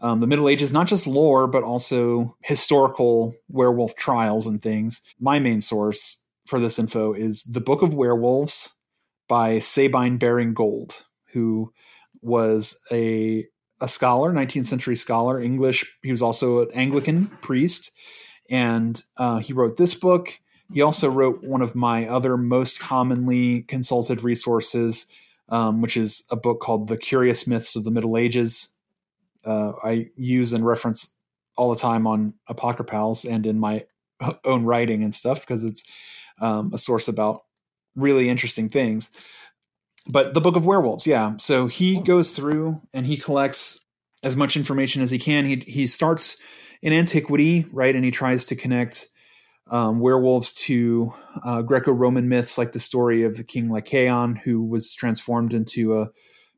um, 0.00 0.20
the 0.20 0.26
Middle 0.26 0.48
Ages, 0.48 0.72
not 0.72 0.86
just 0.86 1.06
lore, 1.06 1.46
but 1.46 1.62
also 1.62 2.36
historical 2.42 3.34
werewolf 3.48 3.94
trials 3.94 4.46
and 4.46 4.60
things. 4.60 5.00
My 5.18 5.38
main 5.38 5.60
source 5.60 6.24
for 6.46 6.60
this 6.60 6.78
info 6.78 7.14
is 7.14 7.44
The 7.44 7.60
Book 7.60 7.80
of 7.80 7.94
Werewolves 7.94 8.74
by 9.28 9.58
Sabine 9.60 10.18
Baring-Gould, 10.18 11.04
who 11.32 11.72
was 12.24 12.80
a 12.90 13.46
a 13.80 13.88
scholar, 13.88 14.32
19th 14.32 14.66
century 14.66 14.96
scholar, 14.96 15.40
English. 15.40 15.84
He 16.02 16.10
was 16.10 16.22
also 16.22 16.62
an 16.62 16.68
Anglican 16.74 17.26
priest, 17.42 17.90
and 18.48 19.02
uh, 19.16 19.38
he 19.38 19.52
wrote 19.52 19.76
this 19.76 19.94
book. 19.94 20.38
He 20.72 20.80
also 20.80 21.10
wrote 21.10 21.42
one 21.42 21.60
of 21.60 21.74
my 21.74 22.06
other 22.06 22.36
most 22.36 22.80
commonly 22.80 23.62
consulted 23.62 24.22
resources, 24.22 25.06
um, 25.48 25.82
which 25.82 25.96
is 25.96 26.24
a 26.30 26.36
book 26.36 26.60
called 26.60 26.88
The 26.88 26.96
Curious 26.96 27.46
Myths 27.46 27.76
of 27.76 27.84
the 27.84 27.90
Middle 27.90 28.16
Ages. 28.16 28.70
Uh, 29.44 29.72
I 29.82 30.08
use 30.16 30.52
and 30.52 30.64
reference 30.64 31.14
all 31.56 31.70
the 31.70 31.80
time 31.80 32.06
on 32.06 32.34
Apocrypals 32.48 33.30
and 33.30 33.44
in 33.46 33.58
my 33.58 33.84
own 34.44 34.64
writing 34.64 35.02
and 35.02 35.14
stuff 35.14 35.40
because 35.40 35.64
it's 35.64 35.84
um, 36.40 36.70
a 36.72 36.78
source 36.78 37.08
about 37.08 37.42
really 37.94 38.28
interesting 38.28 38.68
things 38.68 39.10
but 40.08 40.34
the 40.34 40.40
book 40.40 40.56
of 40.56 40.66
werewolves 40.66 41.06
yeah. 41.06 41.34
So 41.38 41.66
he 41.66 42.00
goes 42.00 42.32
through 42.32 42.80
and 42.92 43.06
he 43.06 43.16
collects 43.16 43.84
as 44.22 44.36
much 44.36 44.56
information 44.56 45.02
as 45.02 45.10
he 45.10 45.18
can. 45.18 45.44
He 45.46 45.56
he 45.66 45.86
starts 45.86 46.36
in 46.82 46.92
antiquity 46.92 47.66
right? 47.72 47.94
And 47.94 48.04
he 48.04 48.10
tries 48.10 48.46
to 48.46 48.56
connect 48.56 49.08
um, 49.70 50.00
werewolves 50.00 50.52
to 50.52 51.12
uh, 51.42 51.62
greco-roman 51.62 52.28
myths 52.28 52.58
like 52.58 52.72
the 52.72 52.80
story 52.80 53.22
of 53.24 53.36
the 53.36 53.44
king 53.44 53.68
lycaon 53.70 54.36
who 54.36 54.62
was 54.62 54.94
transformed 54.94 55.54
into 55.54 55.98
a, 56.00 56.10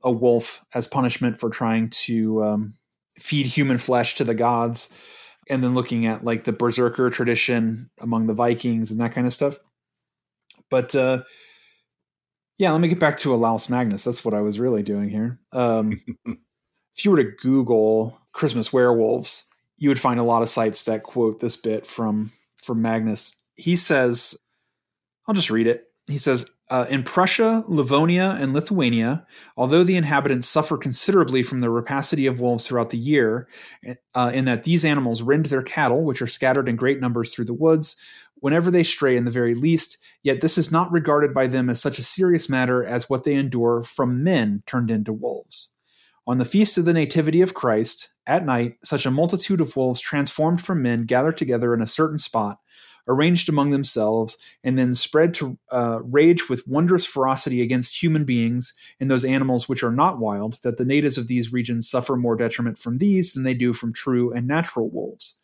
a 0.02 0.10
wolf 0.10 0.64
as 0.74 0.88
punishment 0.88 1.38
for 1.38 1.48
trying 1.48 1.88
to 1.90 2.42
um, 2.42 2.74
feed 3.18 3.46
human 3.46 3.78
flesh 3.78 4.16
to 4.16 4.24
the 4.24 4.34
gods. 4.34 4.96
And 5.48 5.62
then 5.62 5.74
looking 5.74 6.06
at 6.06 6.24
like 6.24 6.42
the 6.42 6.52
berserker 6.52 7.08
tradition 7.10 7.88
among 8.00 8.26
the 8.26 8.34
vikings 8.34 8.90
and 8.90 9.00
that 9.00 9.12
kind 9.12 9.28
of 9.28 9.32
stuff. 9.32 9.58
But 10.70 10.92
uh, 10.96 11.22
yeah, 12.58 12.72
let 12.72 12.80
me 12.80 12.88
get 12.88 13.00
back 13.00 13.18
to 13.18 13.30
Olaus 13.30 13.68
Magnus. 13.68 14.04
That's 14.04 14.24
what 14.24 14.34
I 14.34 14.40
was 14.40 14.58
really 14.58 14.82
doing 14.82 15.08
here. 15.08 15.38
Um, 15.52 16.00
if 16.26 17.04
you 17.04 17.10
were 17.10 17.18
to 17.18 17.32
Google 17.40 18.18
Christmas 18.32 18.72
werewolves, 18.72 19.44
you 19.78 19.88
would 19.90 20.00
find 20.00 20.18
a 20.18 20.24
lot 20.24 20.42
of 20.42 20.48
sites 20.48 20.84
that 20.84 21.02
quote 21.02 21.40
this 21.40 21.56
bit 21.56 21.86
from 21.86 22.32
from 22.62 22.82
Magnus. 22.82 23.42
He 23.54 23.76
says, 23.76 24.38
I'll 25.26 25.34
just 25.34 25.50
read 25.50 25.66
it. 25.66 25.84
He 26.06 26.18
says, 26.18 26.48
uh, 26.68 26.86
in 26.88 27.02
Prussia, 27.04 27.64
Livonia, 27.68 28.36
and 28.40 28.52
Lithuania, 28.52 29.24
although 29.56 29.84
the 29.84 29.96
inhabitants 29.96 30.48
suffer 30.48 30.76
considerably 30.76 31.42
from 31.42 31.60
the 31.60 31.70
rapacity 31.70 32.26
of 32.26 32.40
wolves 32.40 32.66
throughout 32.66 32.90
the 32.90 32.98
year, 32.98 33.48
uh, 34.14 34.30
in 34.34 34.46
that 34.46 34.64
these 34.64 34.84
animals 34.84 35.22
rend 35.22 35.46
their 35.46 35.62
cattle, 35.62 36.04
which 36.04 36.20
are 36.20 36.26
scattered 36.26 36.68
in 36.68 36.74
great 36.74 37.00
numbers 37.00 37.32
through 37.32 37.44
the 37.44 37.54
woods, 37.54 37.96
whenever 38.40 38.70
they 38.70 38.82
stray 38.82 39.16
in 39.16 39.24
the 39.24 39.30
very 39.30 39.54
least, 39.54 39.98
yet 40.22 40.40
this 40.40 40.58
is 40.58 40.72
not 40.72 40.92
regarded 40.92 41.32
by 41.32 41.46
them 41.46 41.70
as 41.70 41.80
such 41.80 41.98
a 41.98 42.02
serious 42.02 42.48
matter 42.48 42.84
as 42.84 43.08
what 43.08 43.24
they 43.24 43.34
endure 43.34 43.82
from 43.82 44.22
men 44.22 44.62
turned 44.66 44.90
into 44.90 45.12
wolves. 45.12 45.72
On 46.26 46.38
the 46.38 46.44
feast 46.44 46.76
of 46.76 46.84
the 46.84 46.92
Nativity 46.92 47.40
of 47.40 47.54
Christ, 47.54 48.10
at 48.26 48.44
night, 48.44 48.78
such 48.82 49.06
a 49.06 49.10
multitude 49.10 49.60
of 49.60 49.76
wolves 49.76 50.00
transformed 50.00 50.60
from 50.60 50.82
men 50.82 51.04
gather 51.04 51.30
together 51.30 51.72
in 51.72 51.80
a 51.80 51.86
certain 51.86 52.18
spot, 52.18 52.58
arranged 53.06 53.48
among 53.48 53.70
themselves, 53.70 54.36
and 54.64 54.76
then 54.76 54.94
spread 54.94 55.32
to 55.34 55.56
uh, 55.70 56.00
rage 56.02 56.48
with 56.48 56.66
wondrous 56.66 57.06
ferocity 57.06 57.62
against 57.62 58.02
human 58.02 58.24
beings 58.24 58.74
and 58.98 59.08
those 59.08 59.24
animals 59.24 59.68
which 59.68 59.84
are 59.84 59.92
not 59.92 60.18
wild, 60.18 60.60
that 60.62 60.78
the 60.78 60.84
natives 60.84 61.16
of 61.16 61.28
these 61.28 61.52
regions 61.52 61.88
suffer 61.88 62.16
more 62.16 62.34
detriment 62.34 62.76
from 62.76 62.98
these 62.98 63.32
than 63.32 63.44
they 63.44 63.54
do 63.54 63.72
from 63.72 63.92
true 63.92 64.32
and 64.32 64.48
natural 64.48 64.90
wolves. 64.90 65.40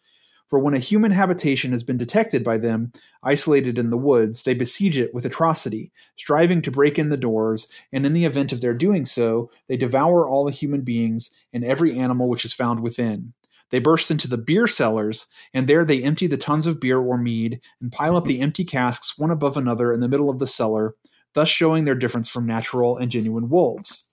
For 0.53 0.59
when 0.59 0.75
a 0.75 0.79
human 0.79 1.13
habitation 1.13 1.73
has 1.73 1.83
been 1.83 1.97
detected 1.97 2.45
by 2.45 2.59
them, 2.59 2.93
isolated 3.23 3.79
in 3.79 3.89
the 3.89 3.97
woods, 3.97 4.43
they 4.43 4.53
besiege 4.53 4.99
it 4.99 5.15
with 5.15 5.25
atrocity, 5.25 5.91
striving 6.19 6.61
to 6.61 6.71
break 6.71 6.99
in 6.99 7.09
the 7.09 7.17
doors, 7.17 7.69
and 7.91 8.05
in 8.05 8.13
the 8.13 8.27
event 8.27 8.53
of 8.53 8.61
their 8.61 8.75
doing 8.75 9.07
so, 9.07 9.51
they 9.67 9.79
devour 9.79 10.29
all 10.29 10.45
the 10.45 10.51
human 10.51 10.83
beings 10.83 11.31
and 11.55 11.65
every 11.65 11.99
animal 11.99 12.29
which 12.29 12.45
is 12.45 12.53
found 12.53 12.81
within. 12.81 13.33
They 13.71 13.79
burst 13.79 14.11
into 14.11 14.29
the 14.29 14.37
beer 14.37 14.67
cellars, 14.67 15.27
and 15.55 15.67
there 15.67 15.87
they 15.87 16.03
empty 16.03 16.27
the 16.27 16.37
tons 16.37 16.67
of 16.67 16.81
beer 16.81 16.99
or 16.99 17.17
mead, 17.17 17.59
and 17.81 17.91
pile 17.91 18.15
up 18.15 18.27
the 18.27 18.43
empty 18.43 18.67
casks 18.67 19.17
one 19.17 19.31
above 19.31 19.57
another 19.57 19.91
in 19.91 20.01
the 20.01 20.09
middle 20.09 20.29
of 20.29 20.39
the 20.39 20.47
cellar, 20.47 20.97
thus 21.33 21.49
showing 21.49 21.87
their 21.87 21.95
difference 21.95 22.29
from 22.29 22.45
natural 22.45 22.99
and 22.99 23.11
genuine 23.11 23.49
wolves. 23.49 24.07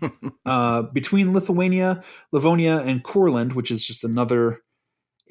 uh, 0.46 0.82
between 0.82 1.32
Lithuania, 1.32 2.04
Livonia, 2.30 2.78
and 2.78 3.02
Courland, 3.02 3.54
which 3.54 3.72
is 3.72 3.84
just 3.84 4.04
another 4.04 4.62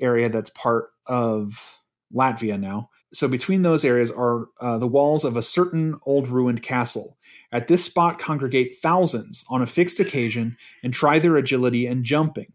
area 0.02 0.30
that's 0.30 0.50
part 0.50 0.90
of 1.08 1.80
Latvia 2.14 2.60
now. 2.60 2.90
So 3.12 3.28
between 3.28 3.64
those 3.64 3.84
areas 3.84 4.12
are 4.12 4.48
uh, 4.62 4.78
the 4.78 4.88
walls 4.88 5.26
of 5.26 5.36
a 5.36 5.42
certain 5.42 6.00
old 6.06 6.28
ruined 6.28 6.62
castle. 6.62 7.18
At 7.52 7.68
this 7.68 7.84
spot 7.84 8.20
congregate 8.20 8.74
thousands 8.82 9.44
on 9.50 9.62
a 9.62 9.68
fixed 9.68 10.00
occasion 10.00 10.58
and 10.84 10.94
try 10.94 11.18
their 11.18 11.36
agility 11.36 11.88
and 11.88 12.04
jumping. 12.04 12.54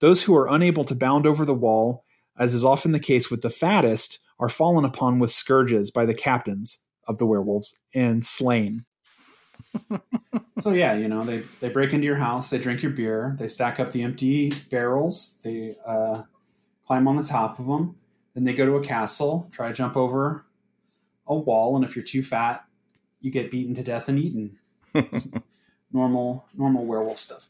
Those 0.00 0.22
who 0.22 0.36
are 0.36 0.48
unable 0.48 0.84
to 0.84 0.96
bound 0.96 1.26
over 1.26 1.44
the 1.44 1.54
wall, 1.54 2.04
as 2.36 2.54
is 2.54 2.64
often 2.64 2.90
the 2.90 2.98
case 2.98 3.30
with 3.30 3.42
the 3.42 3.50
fattest, 3.50 4.18
are 4.40 4.48
fallen 4.48 4.84
upon 4.84 5.20
with 5.20 5.30
scourges 5.30 5.92
by 5.92 6.04
the 6.04 6.14
captains 6.14 6.84
of 7.06 7.18
the 7.18 7.26
werewolves 7.26 7.78
and 7.94 8.26
slain. 8.26 8.84
so 10.58 10.72
yeah, 10.72 10.94
you 10.94 11.08
know 11.08 11.24
they 11.24 11.38
they 11.60 11.68
break 11.68 11.92
into 11.92 12.06
your 12.06 12.16
house, 12.16 12.50
they 12.50 12.58
drink 12.58 12.82
your 12.82 12.92
beer, 12.92 13.36
they 13.38 13.48
stack 13.48 13.78
up 13.78 13.92
the 13.92 14.02
empty 14.02 14.52
barrels, 14.70 15.38
they 15.44 15.74
uh, 15.86 16.22
climb 16.86 17.08
on 17.08 17.16
the 17.16 17.22
top 17.22 17.58
of 17.58 17.66
them. 17.66 17.96
Then 18.34 18.44
they 18.44 18.54
go 18.54 18.66
to 18.66 18.76
a 18.76 18.82
castle, 18.82 19.48
try 19.52 19.68
to 19.68 19.74
jump 19.74 19.96
over 19.96 20.44
a 21.26 21.34
wall, 21.34 21.76
and 21.76 21.84
if 21.84 21.94
you're 21.94 22.04
too 22.04 22.22
fat, 22.22 22.64
you 23.20 23.30
get 23.30 23.50
beaten 23.50 23.74
to 23.74 23.82
death 23.82 24.08
and 24.08 24.18
eaten. 24.18 24.58
normal, 25.92 26.46
normal 26.54 26.84
werewolf 26.84 27.18
stuff. 27.18 27.48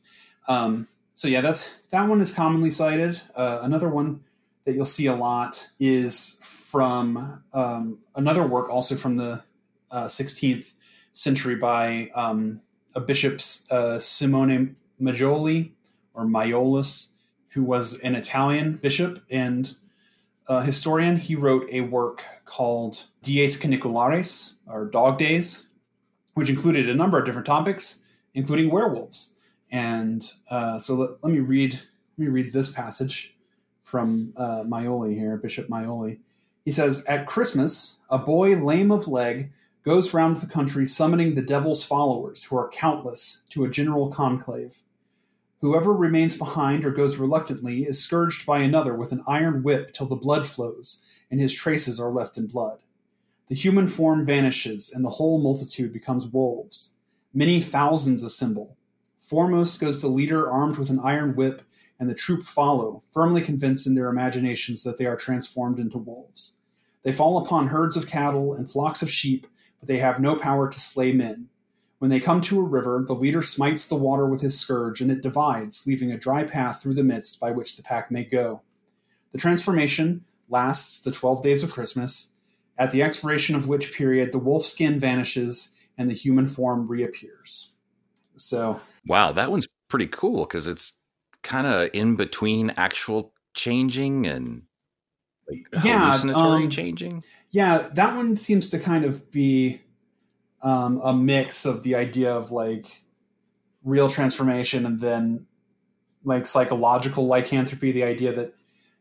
Um, 0.48 0.88
so 1.14 1.28
yeah, 1.28 1.40
that's 1.40 1.82
that 1.84 2.08
one 2.08 2.20
is 2.20 2.34
commonly 2.34 2.70
cited. 2.70 3.20
Uh, 3.34 3.60
another 3.62 3.88
one 3.88 4.24
that 4.64 4.74
you'll 4.74 4.84
see 4.84 5.06
a 5.06 5.14
lot 5.14 5.68
is 5.78 6.38
from 6.42 7.42
um, 7.52 7.98
another 8.14 8.46
work, 8.46 8.68
also 8.70 8.96
from 8.96 9.16
the 9.16 9.42
uh, 9.90 10.06
16th 10.06 10.72
century, 11.12 11.56
by 11.56 12.10
um, 12.14 12.60
a 12.94 13.00
bishop 13.00 13.40
uh, 13.70 13.98
Simone 13.98 14.76
Majoli 15.00 15.72
or 16.14 16.24
Maiolus, 16.24 17.08
who 17.52 17.62
was 17.62 17.98
an 18.00 18.14
Italian 18.14 18.76
bishop 18.76 19.22
and 19.30 19.74
historian. 20.64 21.16
He 21.16 21.34
wrote 21.34 21.68
a 21.72 21.82
work 21.82 22.22
called 22.44 23.06
Dies 23.22 23.58
Caniculares, 23.58 24.54
or 24.66 24.86
Dog 24.86 25.18
Days, 25.18 25.68
which 26.34 26.50
included 26.50 26.88
a 26.88 26.94
number 26.94 27.18
of 27.18 27.24
different 27.24 27.46
topics, 27.46 28.02
including 28.34 28.70
werewolves. 28.70 29.34
And 29.70 30.30
uh, 30.50 30.78
so 30.78 30.94
let, 30.94 31.10
let, 31.22 31.32
me 31.32 31.40
read 31.40 31.72
let 31.72 32.18
me 32.18 32.28
read 32.28 32.52
this 32.52 32.70
passage 32.70 33.34
from 33.80 34.32
uh, 34.36 34.62
Maioli 34.64 35.14
here, 35.14 35.36
Bishop 35.36 35.68
Maioli. 35.68 36.18
He 36.64 36.72
says, 36.72 37.04
At 37.06 37.26
Christmas, 37.26 37.98
a 38.10 38.18
boy 38.18 38.56
lame 38.56 38.92
of 38.92 39.08
leg 39.08 39.50
goes 39.82 40.14
round 40.14 40.38
the 40.38 40.46
country 40.46 40.86
summoning 40.86 41.34
the 41.34 41.42
devil's 41.42 41.84
followers, 41.84 42.44
who 42.44 42.56
are 42.56 42.68
countless, 42.68 43.42
to 43.48 43.64
a 43.64 43.70
general 43.70 44.08
conclave. 44.08 44.82
Whoever 45.62 45.92
remains 45.92 46.36
behind 46.36 46.84
or 46.84 46.90
goes 46.90 47.18
reluctantly 47.18 47.84
is 47.84 48.02
scourged 48.02 48.44
by 48.44 48.58
another 48.58 48.96
with 48.96 49.12
an 49.12 49.22
iron 49.28 49.62
whip 49.62 49.92
till 49.92 50.06
the 50.06 50.16
blood 50.16 50.44
flows, 50.44 51.04
and 51.30 51.40
his 51.40 51.54
traces 51.54 52.00
are 52.00 52.10
left 52.10 52.36
in 52.36 52.48
blood. 52.48 52.80
The 53.46 53.54
human 53.54 53.86
form 53.86 54.26
vanishes, 54.26 54.90
and 54.92 55.04
the 55.04 55.10
whole 55.10 55.40
multitude 55.40 55.92
becomes 55.92 56.26
wolves. 56.26 56.96
Many 57.32 57.60
thousands 57.60 58.24
assemble. 58.24 58.76
Foremost 59.20 59.80
goes 59.80 60.02
the 60.02 60.08
leader 60.08 60.50
armed 60.50 60.78
with 60.78 60.90
an 60.90 60.98
iron 60.98 61.36
whip, 61.36 61.62
and 62.00 62.10
the 62.10 62.14
troop 62.14 62.42
follow, 62.42 63.04
firmly 63.12 63.40
convinced 63.40 63.86
in 63.86 63.94
their 63.94 64.08
imaginations 64.08 64.82
that 64.82 64.96
they 64.96 65.06
are 65.06 65.14
transformed 65.14 65.78
into 65.78 65.96
wolves. 65.96 66.56
They 67.04 67.12
fall 67.12 67.38
upon 67.38 67.68
herds 67.68 67.96
of 67.96 68.08
cattle 68.08 68.52
and 68.52 68.68
flocks 68.68 69.00
of 69.00 69.08
sheep, 69.08 69.46
but 69.78 69.86
they 69.86 69.98
have 69.98 70.18
no 70.18 70.34
power 70.34 70.68
to 70.68 70.80
slay 70.80 71.12
men. 71.12 71.50
When 72.02 72.10
they 72.10 72.18
come 72.18 72.40
to 72.40 72.58
a 72.58 72.64
river, 72.64 73.04
the 73.06 73.14
leader 73.14 73.42
smites 73.42 73.86
the 73.86 73.94
water 73.94 74.26
with 74.26 74.40
his 74.40 74.58
scourge, 74.58 75.00
and 75.00 75.08
it 75.08 75.22
divides, 75.22 75.86
leaving 75.86 76.10
a 76.10 76.18
dry 76.18 76.42
path 76.42 76.82
through 76.82 76.94
the 76.94 77.04
midst 77.04 77.38
by 77.38 77.52
which 77.52 77.76
the 77.76 77.82
pack 77.84 78.10
may 78.10 78.24
go. 78.24 78.62
The 79.30 79.38
transformation 79.38 80.24
lasts 80.48 80.98
the 80.98 81.12
12 81.12 81.44
days 81.44 81.62
of 81.62 81.70
Christmas, 81.70 82.32
at 82.76 82.90
the 82.90 83.04
expiration 83.04 83.54
of 83.54 83.68
which 83.68 83.92
period 83.92 84.32
the 84.32 84.40
wolf 84.40 84.64
skin 84.64 84.98
vanishes 84.98 85.70
and 85.96 86.10
the 86.10 86.14
human 86.14 86.48
form 86.48 86.88
reappears. 86.88 87.76
So, 88.34 88.80
wow, 89.06 89.30
that 89.30 89.52
one's 89.52 89.68
pretty 89.86 90.08
cool 90.08 90.44
because 90.44 90.66
it's 90.66 90.94
kind 91.44 91.68
of 91.68 91.88
in 91.92 92.16
between 92.16 92.70
actual 92.70 93.32
changing 93.54 94.26
and 94.26 94.62
yeah, 95.84 96.10
hallucinatory 96.10 96.64
um, 96.64 96.70
changing. 96.70 97.22
Yeah, 97.50 97.90
that 97.92 98.16
one 98.16 98.36
seems 98.36 98.70
to 98.70 98.80
kind 98.80 99.04
of 99.04 99.30
be 99.30 99.82
um, 100.62 101.00
a 101.02 101.12
mix 101.12 101.64
of 101.64 101.82
the 101.82 101.94
idea 101.94 102.32
of 102.32 102.50
like 102.50 103.02
real 103.84 104.08
transformation 104.08 104.86
and 104.86 105.00
then 105.00 105.46
like 106.24 106.46
psychological 106.46 107.26
lycanthropy, 107.26 107.92
the 107.92 108.04
idea 108.04 108.32
that 108.32 108.54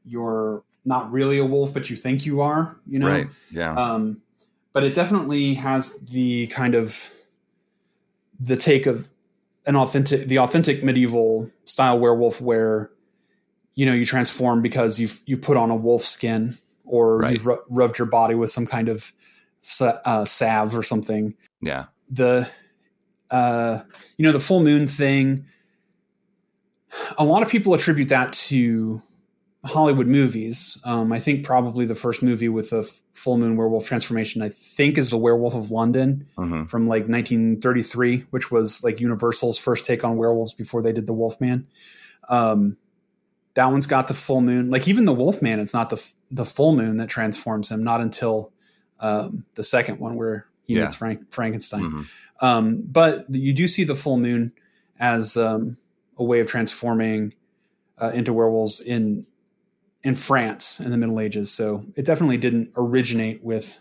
you're 0.03 0.63
not 0.86 1.12
really 1.12 1.38
a 1.38 1.46
wolf, 1.46 1.74
but 1.74 1.89
you 1.89 1.96
think 1.96 2.25
you 2.25 2.41
are, 2.41 2.75
you 2.88 2.98
know? 2.98 3.08
Right. 3.08 3.27
Yeah. 3.51 3.74
Um, 3.74 4.22
but 4.74 4.84
it 4.84 4.96
definitely 4.96 5.53
has 5.56 6.00
the 6.00 6.48
kind 6.48 6.74
of 6.74 7.13
the 8.39 8.58
take 8.58 8.88
of 8.88 9.08
an 9.68 9.75
authentic, 9.75 10.27
the 10.27 10.39
authentic 10.39 10.84
medieval 10.84 11.51
style 11.65 12.00
werewolf 12.00 12.41
where, 12.41 12.89
you 13.75 13.86
know, 13.86 13.94
you 13.94 14.06
transform 14.06 14.63
because 14.63 15.00
you've, 15.00 15.22
you 15.27 15.38
put 15.38 15.58
on 15.58 15.70
a 15.70 15.75
wolf 15.75 16.01
skin 16.01 16.58
or 16.84 17.20
Right. 17.20 17.34
you've 17.34 17.46
ru- 17.46 17.62
rubbed 17.70 18.00
your 18.00 18.08
body 18.08 18.34
with 18.34 18.50
some 18.50 18.65
kind 18.65 18.89
of 18.89 19.13
uh, 19.82 20.25
salve 20.25 20.77
or 20.77 20.84
something. 20.84 21.36
Yeah. 21.62 21.86
the 22.10 22.48
uh 23.30 23.80
you 24.18 24.25
know 24.25 24.34
the 24.34 24.39
full 24.39 24.62
moon 24.62 24.88
thing. 24.88 25.46
A 27.18 27.24
lot 27.24 27.41
of 27.44 27.50
people 27.50 27.74
attribute 27.74 28.10
that 28.10 28.34
to 28.34 29.01
hollywood 29.63 30.08
movies. 30.08 30.77
Um 30.84 31.12
i 31.13 31.20
think 31.20 31.46
probably 31.46 31.86
the 31.86 31.96
first 31.96 32.22
movie 32.24 32.50
with 32.50 32.74
a 32.74 32.84
full 33.13 33.38
moon 33.38 33.56
werewolf 33.56 33.86
transformation 33.86 34.41
i 34.41 34.50
think 34.50 34.98
is 34.98 35.12
the 35.12 35.18
werewolf 35.18 35.53
of 35.53 35.70
london 35.70 36.25
hmm 36.36 36.63
from 36.65 36.88
like 36.88 37.03
1933 37.08 38.25
which 38.32 38.50
was 38.50 38.84
like 38.84 39.00
universal's 39.00 39.60
first 39.60 39.86
take 39.86 40.03
on 40.03 40.18
werewolves 40.18 40.53
before 40.56 40.82
they 40.82 40.91
did 40.91 41.06
the 41.08 41.13
wolfman. 41.13 41.68
Um 42.30 42.77
that 43.53 43.65
one's 43.68 43.86
got 43.86 44.08
the 44.08 44.13
full 44.13 44.39
moon. 44.41 44.70
Like 44.70 44.88
even 44.88 45.06
the 45.06 45.13
wolfman 45.13 45.60
it's 45.60 45.74
not 45.74 45.89
the 45.89 45.98
f- 45.98 46.13
the 46.32 46.46
full 46.46 46.74
moon 46.75 46.98
that 46.98 47.10
transforms 47.10 47.70
him 47.70 47.84
not 47.84 48.01
until 48.01 48.51
um 49.01 49.43
the 49.55 49.63
second 49.63 50.00
one 50.00 50.15
where 50.15 50.46
he 50.65 50.75
Yeah. 50.75 50.84
meets 50.84 50.96
Frank 50.96 51.31
Frankenstein 51.31 51.84
hmm 51.84 52.01
um, 52.43 52.81
but 52.81 53.25
you 53.29 53.53
do 53.53 53.67
see 53.67 53.84
the 53.84 53.93
full 53.93 54.17
moon 54.17 54.51
as 55.00 55.38
um, 55.38 55.77
a 56.17 56.24
way 56.24 56.39
of 56.39 56.48
transforming 56.48 57.36
uh, 58.01 58.10
into 58.10 58.34
werewolves 58.34 58.81
in 58.81 59.27
in 60.03 60.15
France 60.15 60.79
in 60.79 60.89
the 60.89 60.98
Middle 60.98 61.20
Ages. 61.20 61.51
So 61.51 61.86
it 61.96 62.03
definitely 62.03 62.38
didn't 62.38 62.72
originate 62.75 63.43
with 63.43 63.79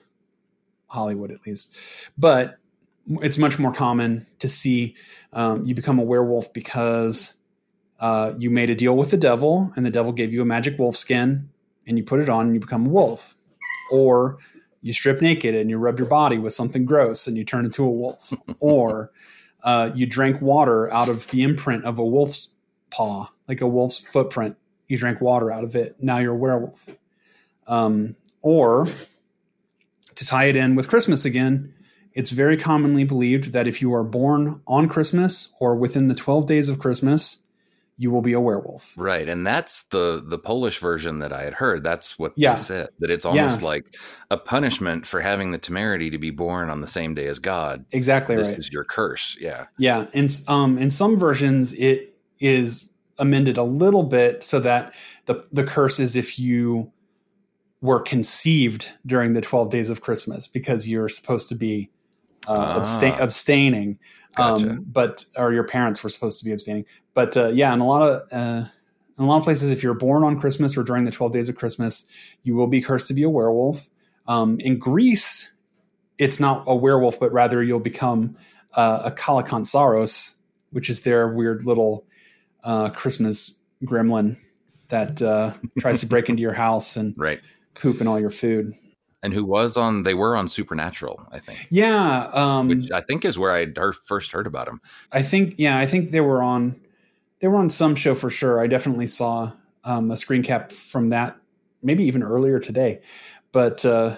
Hollywood 0.89 1.31
at 1.31 1.47
least. 1.47 1.75
But 2.19 2.59
it's 3.07 3.39
much 3.39 3.59
more 3.59 3.73
common 3.73 4.27
to 4.41 4.49
see 4.49 4.95
um, 5.33 5.65
you 5.65 5.75
become 5.75 5.99
a 5.99 6.03
werewolf 6.03 6.53
because 6.53 7.37
uh, 7.99 8.35
you 8.39 8.51
made 8.51 8.69
a 8.69 8.75
deal 8.75 8.95
with 8.95 9.11
the 9.11 9.17
devil 9.17 9.73
and 9.75 9.87
the 9.87 9.91
devil 9.91 10.13
gave 10.13 10.35
you 10.35 10.43
a 10.43 10.45
magic 10.45 10.79
wolf 10.79 10.97
skin 10.97 11.49
and 11.87 11.97
you 11.97 12.05
put 12.05 12.21
it 12.21 12.29
on 12.29 12.45
and 12.47 12.55
you 12.55 12.61
become 12.61 12.85
a 12.85 12.91
wolf. 12.91 13.37
Or 13.91 14.37
you 14.83 14.93
strip 14.93 15.21
naked 15.21 15.55
and 15.55 15.69
you 15.69 15.79
rub 15.79 15.99
your 15.99 16.09
body 16.09 16.39
with 16.39 16.53
something 16.53 16.85
gross 16.85 17.27
and 17.27 17.37
you 17.37 17.45
turn 17.45 17.65
into 17.65 17.85
a 17.85 17.91
wolf. 17.91 18.33
or 18.61 19.11
uh, 19.63 19.91
you 19.95 20.07
drank 20.07 20.41
water 20.41 20.93
out 20.93 21.09
of 21.09 21.27
the 21.29 21.43
imprint 21.43 21.85
of 21.85 21.99
a 21.99 22.05
wolf's 22.05 22.53
paw, 22.91 23.29
like 23.49 23.61
a 23.61 23.69
wolf's 23.69 23.99
footprint. 23.99 24.57
You 24.89 24.97
drank 24.97 25.21
water 25.21 25.51
out 25.51 25.65
of 25.65 25.77
it. 25.77 25.97
Now 26.01 26.19
you're 26.19 26.35
a 26.35 26.37
werewolf. 26.37 26.89
Um, 27.67 28.17
or 28.43 28.87
to 30.15 30.27
tie 30.27 30.45
it 30.47 30.57
in 30.57 30.75
with 30.75 30.89
Christmas 30.89 31.25
again, 31.25 31.73
it's 32.13 32.31
very 32.31 32.57
commonly 32.57 33.05
believed 33.05 33.53
that 33.53 33.69
if 33.69 33.81
you 33.81 33.95
are 33.95 34.03
born 34.03 34.61
on 34.67 34.89
Christmas 34.89 35.53
or 35.61 35.77
within 35.77 36.09
the 36.09 36.15
12 36.15 36.47
days 36.47 36.69
of 36.69 36.79
Christmas, 36.79 37.41
you 38.01 38.11
will 38.11 38.23
be 38.23 38.33
a 38.33 38.41
werewolf. 38.41 38.95
Right, 38.97 39.29
and 39.29 39.47
that's 39.47 39.83
the 39.85 40.23
the 40.27 40.39
Polish 40.39 40.79
version 40.79 41.19
that 41.19 41.33
I 41.33 41.43
had 41.43 41.53
heard. 41.55 41.85
That's 41.85 42.19
what 42.19 42.33
Yeah. 42.35 42.55
they 42.55 42.61
said. 42.61 42.89
That 43.01 43.11
it's 43.11 43.27
almost 43.27 43.61
Yeah. 43.61 43.67
like 43.69 43.95
a 44.31 44.39
punishment 44.39 45.07
for 45.07 45.21
having 45.21 45.51
the 45.53 45.59
temerity 45.59 46.09
to 46.11 46.19
be 46.19 46.31
born 46.31 46.71
on 46.71 46.81
the 46.81 46.87
same 46.87 47.13
day 47.15 47.27
as 47.27 47.39
God. 47.39 47.85
Exactly 47.93 48.37
This 48.37 48.49
right. 48.49 48.59
is 48.59 48.73
your 48.73 48.85
curse. 48.85 49.37
Yeah. 49.39 49.67
Yeah, 49.79 50.07
and 50.15 50.31
um, 50.49 50.79
in 50.79 50.91
some 50.91 51.19
versions, 51.19 51.75
it 51.75 52.17
is 52.39 52.89
amended 53.19 53.59
a 53.59 53.65
little 53.65 54.03
bit 54.05 54.45
so 54.45 54.61
that 54.61 54.95
the 55.27 55.45
the 55.53 55.65
curse 55.65 56.01
is 56.01 56.17
if 56.17 56.39
you 56.39 56.91
were 57.83 58.01
conceived 58.01 58.93
during 59.05 59.35
the 59.35 59.41
twelve 59.43 59.69
days 59.71 59.91
of 59.91 60.01
Christmas 60.01 60.47
because 60.47 60.89
you're 60.89 61.09
supposed 61.09 61.49
to 61.51 61.55
be 61.55 61.91
uh, 62.49 62.75
abstain, 62.79 63.13
Ah. 63.19 63.23
abstaining, 63.25 63.99
Gotcha. 64.37 64.71
um, 64.71 64.87
but 64.91 65.27
or 65.37 65.53
your 65.53 65.65
parents 65.65 66.03
were 66.03 66.09
supposed 66.09 66.39
to 66.39 66.45
be 66.47 66.53
abstaining. 66.53 66.85
But 67.15 67.37
uh, 67.37 67.49
yeah, 67.49 67.73
in 67.73 67.81
a 67.81 67.87
lot 67.87 68.03
of 68.03 68.23
uh, 68.33 68.65
in 69.19 69.25
a 69.25 69.27
lot 69.27 69.39
of 69.39 69.45
places, 69.45 69.71
if 69.71 69.83
you're 69.83 69.95
born 69.95 70.23
on 70.25 70.41
Christmas 70.41 70.77
or 70.77 70.83
during 70.83 71.05
the 71.05 71.11
twelve 71.11 71.33
days 71.33 71.49
of 71.49 71.57
Christmas, 71.57 72.07
you 72.43 72.55
will 72.55 72.67
be 72.67 72.81
cursed 72.81 73.09
to 73.09 73.15
be 73.15 73.23
a 73.23 73.31
werewolf. 73.31 73.91
Um, 74.27 74.59
in 74.61 74.79
Greece, 74.79 75.53
it's 76.19 76.39
not 76.39 76.65
a 76.67 76.75
werewolf, 76.75 77.19
but 77.19 77.33
rather 77.33 77.63
you'll 77.63 77.81
become 77.81 78.37
uh, 78.75 79.03
a 79.07 79.11
Kallikantzaros, 79.11 80.37
which 80.71 80.89
is 80.89 81.03
their 81.03 81.29
weird 81.29 81.65
little 81.65 82.05
uh, 82.65 82.91
Christmas 82.91 83.57
gremlin 83.85 84.37
that 84.89 85.21
uh, 85.23 85.55
tries 85.79 86.01
to 86.01 86.07
break 86.07 86.29
into 86.29 86.43
your 86.43 86.53
house 86.53 86.97
and 86.97 87.15
Right. 87.19 87.41
poop 87.75 88.01
in 88.01 88.07
all 88.07 88.21
your 88.21 88.31
food. 88.31 88.75
And 89.23 89.33
who 89.35 89.45
was 89.45 89.77
on? 89.77 90.03
They 90.05 90.15
were 90.15 90.35
on 90.37 90.49
Supernatural, 90.49 91.27
I 91.31 91.39
think, 91.39 91.67
Yeah, 91.71 92.31
um, 92.33 92.69
which 92.69 92.91
I 92.91 93.01
think 93.03 93.25
is 93.25 93.39
where 93.39 93.53
I 93.53 93.67
first 94.07 94.33
heard 94.33 94.47
about 94.47 94.67
him. 94.69 94.81
I 95.13 95.23
think 95.23 95.55
yeah, 95.59 95.79
I 95.79 95.87
think 95.87 96.11
they 96.11 96.21
were 96.23 96.43
on 96.43 96.81
they 97.41 97.49
were 97.49 97.57
on 97.57 97.71
some 97.71 97.95
show 97.95 98.15
for 98.15 98.31
sure. 98.31 98.61
I 98.61 98.67
definitely 98.67 99.07
saw 99.07 99.53
um, 99.85 100.11
a 100.11 100.17
screen 100.17 100.43
cap 100.43 100.73
from 100.73 101.09
that, 101.09 101.37
maybe 101.83 102.05
even 102.05 102.23
earlier 102.23 102.61
today. 102.61 103.01
But 103.53 103.85
uh, 103.85 104.17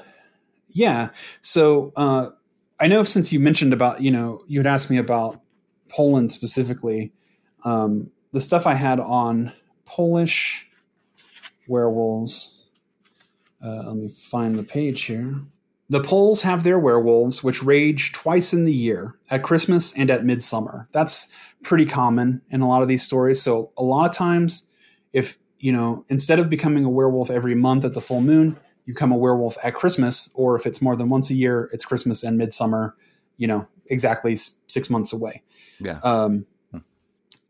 yeah, 0.68 1.10
so 1.40 1.92
uh, 1.96 2.30
I 2.78 2.88
know 2.88 3.04
since 3.04 3.32
you 3.32 3.40
mentioned 3.40 3.72
about 3.72 4.02
you 4.02 4.10
know 4.10 4.42
you 4.46 4.58
had 4.58 4.66
asked 4.66 4.90
me 4.90 4.98
about 4.98 5.40
Poland 5.88 6.32
specifically, 6.32 7.12
um, 7.64 8.10
the 8.32 8.40
stuff 8.40 8.66
I 8.66 8.74
had 8.74 9.00
on 9.00 9.52
Polish 9.84 10.66
werewolves. 11.68 12.66
Uh, 13.64 13.84
let 13.86 13.96
me 13.96 14.08
find 14.08 14.58
the 14.58 14.64
page 14.64 15.02
here. 15.02 15.36
The 15.92 16.00
Poles 16.02 16.40
have 16.40 16.64
their 16.64 16.78
werewolves, 16.78 17.44
which 17.44 17.62
rage 17.62 18.12
twice 18.12 18.54
in 18.54 18.64
the 18.64 18.72
year, 18.72 19.14
at 19.30 19.42
Christmas 19.42 19.92
and 19.92 20.10
at 20.10 20.24
midsummer. 20.24 20.88
That's 20.90 21.30
pretty 21.62 21.84
common 21.84 22.40
in 22.48 22.62
a 22.62 22.66
lot 22.66 22.80
of 22.80 22.88
these 22.88 23.02
stories. 23.02 23.42
So 23.42 23.72
a 23.76 23.82
lot 23.82 24.08
of 24.08 24.16
times, 24.16 24.66
if 25.12 25.36
you 25.58 25.70
know, 25.70 26.02
instead 26.08 26.38
of 26.38 26.48
becoming 26.48 26.86
a 26.86 26.88
werewolf 26.88 27.30
every 27.30 27.54
month 27.54 27.84
at 27.84 27.92
the 27.92 28.00
full 28.00 28.22
moon, 28.22 28.56
you 28.86 28.94
become 28.94 29.12
a 29.12 29.18
werewolf 29.18 29.58
at 29.62 29.74
Christmas, 29.74 30.32
or 30.34 30.56
if 30.56 30.64
it's 30.64 30.80
more 30.80 30.96
than 30.96 31.10
once 31.10 31.28
a 31.28 31.34
year, 31.34 31.68
it's 31.74 31.84
Christmas 31.84 32.22
and 32.22 32.38
midsummer. 32.38 32.96
You 33.36 33.48
know, 33.48 33.68
exactly 33.84 34.36
six 34.68 34.88
months 34.88 35.12
away. 35.12 35.42
Yeah. 35.78 35.98
Um, 36.02 36.46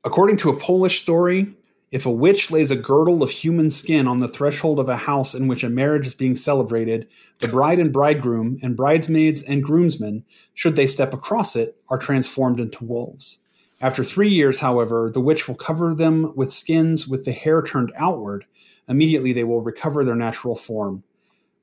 according 0.03 0.39
to 0.39 0.51
a 0.51 0.57
Polish 0.57 1.01
story, 1.01 1.55
if 1.93 2.07
a 2.07 2.11
witch 2.11 2.51
lays 2.51 2.71
a 2.71 2.77
girdle 2.77 3.23
of 3.23 3.31
human 3.31 3.69
skin 3.69 4.09
on 4.09 4.19
the 4.19 4.27
threshold 4.27 4.81
of 4.81 4.89
a 4.89 4.97
house 4.97 5.35
in 5.35 5.47
which 5.47 5.63
a 5.63 5.69
marriage 5.69 6.07
is 6.07 6.15
being 6.15 6.35
celebrated, 6.35 7.07
the 7.39 7.47
bride 7.47 7.79
and 7.79 7.93
bridegroom, 7.93 8.59
and 8.63 8.75
bridesmaids 8.75 9.43
and 9.43 9.63
groomsmen, 9.63 10.25
should 10.55 10.75
they 10.75 10.87
step 10.87 11.13
across 11.13 11.55
it, 11.55 11.77
are 11.91 11.99
transformed 11.99 12.59
into 12.59 12.83
wolves. 12.83 13.41
After 13.79 14.03
three 14.03 14.31
years, 14.31 14.61
however, 14.61 15.11
the 15.13 15.21
witch 15.21 15.47
will 15.47 15.55
cover 15.55 15.95
them 15.95 16.33
with 16.35 16.51
skins 16.51 17.07
with 17.07 17.27
the 17.27 17.33
hair 17.33 17.61
turned 17.61 17.93
outward. 17.95 18.47
Immediately, 18.89 19.35
they 19.35 19.45
will 19.45 19.61
recover 19.61 20.03
their 20.03 20.17
natural 20.17 20.57
form. 20.57 21.05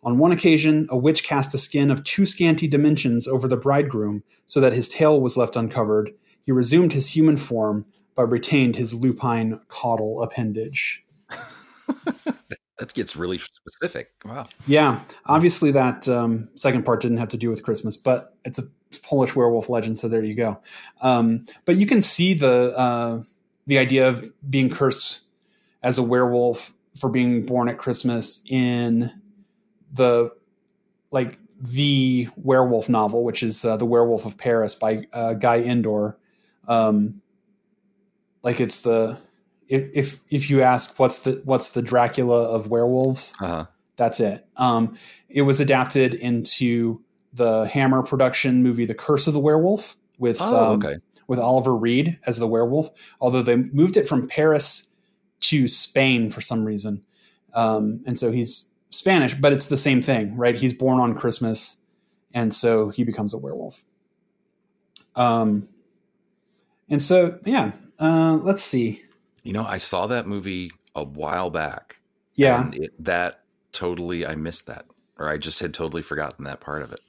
On 0.04 0.20
one 0.20 0.32
occasion, 0.32 0.86
a 0.92 0.98
witch 0.98 1.24
cast 1.24 1.56
a 1.56 1.58
skin 1.58 1.90
of 1.90 2.04
too 2.04 2.28
scanty 2.28 2.68
dimensions 2.68 3.28
over 3.28 3.48
the 3.48 3.58
bridegroom 3.58 4.24
so 4.46 4.62
that 4.62 4.74
his 4.74 4.90
tail 4.90 5.20
was 5.20 5.38
left 5.38 5.56
uncovered. 5.56 6.12
He 6.44 6.52
resumed 6.52 6.94
his 6.94 7.16
human 7.16 7.36
form, 7.36 7.86
but 8.16 8.28
retained 8.28 8.76
his 8.76 8.94
lupine 8.94 9.60
caudal 9.68 10.22
appendage. 10.22 11.06
That 12.80 12.94
gets 12.94 13.18
really 13.18 13.42
specific. 13.52 14.12
Wow. 14.24 14.48
Yeah, 14.66 15.02
obviously 15.26 15.70
that 15.72 16.08
um, 16.08 16.50
second 16.56 16.86
part 16.86 17.02
didn't 17.02 17.18
have 17.18 17.28
to 17.30 17.38
do 17.38 17.50
with 17.50 17.62
Christmas, 17.62 17.98
but 17.98 18.34
it's 18.46 18.58
a 18.58 18.64
Polish 19.04 19.36
werewolf 19.36 19.68
legend, 19.68 20.00
so 20.00 20.08
there 20.08 20.24
you 20.24 20.34
go. 20.34 20.58
Um, 21.02 21.46
but 21.66 21.76
you 21.76 21.86
can 21.86 22.02
see 22.02 22.34
the 22.34 22.74
uh, 22.78 23.24
the 23.68 23.78
idea 23.78 24.08
of 24.08 24.32
being 24.50 24.70
cursed 24.70 25.22
as 25.84 25.98
a 25.98 26.04
werewolf 26.04 26.74
for 26.96 27.10
being 27.10 27.46
born 27.46 27.68
at 27.68 27.78
Christmas 27.78 28.42
in 28.50 29.12
the 29.92 30.32
like 31.12 31.38
the 31.60 32.30
werewolf 32.38 32.88
novel, 32.88 33.26
which 33.26 33.44
is 33.44 33.66
uh, 33.66 33.76
the 33.76 33.86
Werewolf 33.86 34.26
of 34.26 34.38
Paris 34.38 34.74
by 34.74 35.04
uh, 35.12 35.34
Guy 35.34 35.58
Endore. 35.58 36.18
Um, 36.70 37.22
like 38.44 38.60
it's 38.60 38.82
the 38.82 39.18
if 39.68 39.90
if 39.96 40.20
if 40.30 40.50
you 40.50 40.62
ask 40.62 40.98
what's 41.00 41.20
the 41.20 41.42
what's 41.46 41.72
the 41.72 41.82
Dracula 41.82 42.44
of 42.44 42.68
werewolves, 42.68 43.34
Uh-huh. 43.40 43.66
that's 43.96 44.20
it. 44.20 44.42
Um, 44.58 44.98
it 45.30 45.44
was 45.44 45.60
adapted 45.60 46.14
into 46.14 47.02
the 47.34 47.68
Hammer 47.68 48.02
production 48.02 48.64
movie 48.64 48.86
The 48.86 48.96
Curse 48.96 49.28
of 49.28 49.34
the 49.34 49.40
Werewolf 49.40 49.96
with 50.18 50.38
Oh, 50.42 50.74
um, 50.74 50.84
okay. 50.84 50.98
with 51.28 51.38
Oliver 51.40 51.76
Reed 51.76 52.18
as 52.26 52.40
the 52.40 52.48
werewolf. 52.48 52.90
Although 53.22 53.44
they 53.44 53.56
moved 53.58 53.98
it 53.98 54.08
from 54.08 54.28
Paris 54.28 54.88
to 55.42 55.68
Spain 55.68 56.30
for 56.32 56.42
some 56.42 56.66
reason, 56.66 57.04
um, 57.54 58.02
and 58.06 58.18
so 58.18 58.32
he's 58.32 58.70
Spanish, 58.90 59.36
but 59.36 59.54
it's 59.54 59.68
the 59.68 59.78
same 59.78 60.02
thing, 60.02 60.36
right? 60.36 60.58
He's 60.58 60.74
born 60.74 61.00
on 61.00 61.14
Christmas, 61.14 61.78
and 62.34 62.52
so 62.54 62.90
he 62.90 63.04
becomes 63.04 63.34
a 63.36 63.38
werewolf. 63.38 63.84
Um, 65.16 65.70
and 66.90 67.02
so 67.02 67.38
yeah, 67.46 67.72
uh, 68.00 68.38
let's 68.42 68.62
see. 68.64 69.04
You 69.44 69.54
know, 69.54 69.66
I 69.66 69.78
saw 69.78 70.08
that 70.08 70.28
movie 70.28 70.72
a 70.96 71.04
while 71.04 71.50
back. 71.50 71.98
Yeah, 72.36 72.70
And 72.70 72.76
it, 72.76 72.94
that 73.04 73.44
totally, 73.72 74.26
I 74.26 74.36
missed 74.36 74.68
that, 74.68 74.86
or 75.18 75.30
I 75.30 75.38
just 75.38 75.60
had 75.60 75.74
totally 75.74 76.02
forgotten 76.02 76.46
that 76.46 76.62
part 76.62 76.82
of 76.82 76.92
it. 76.94 77.02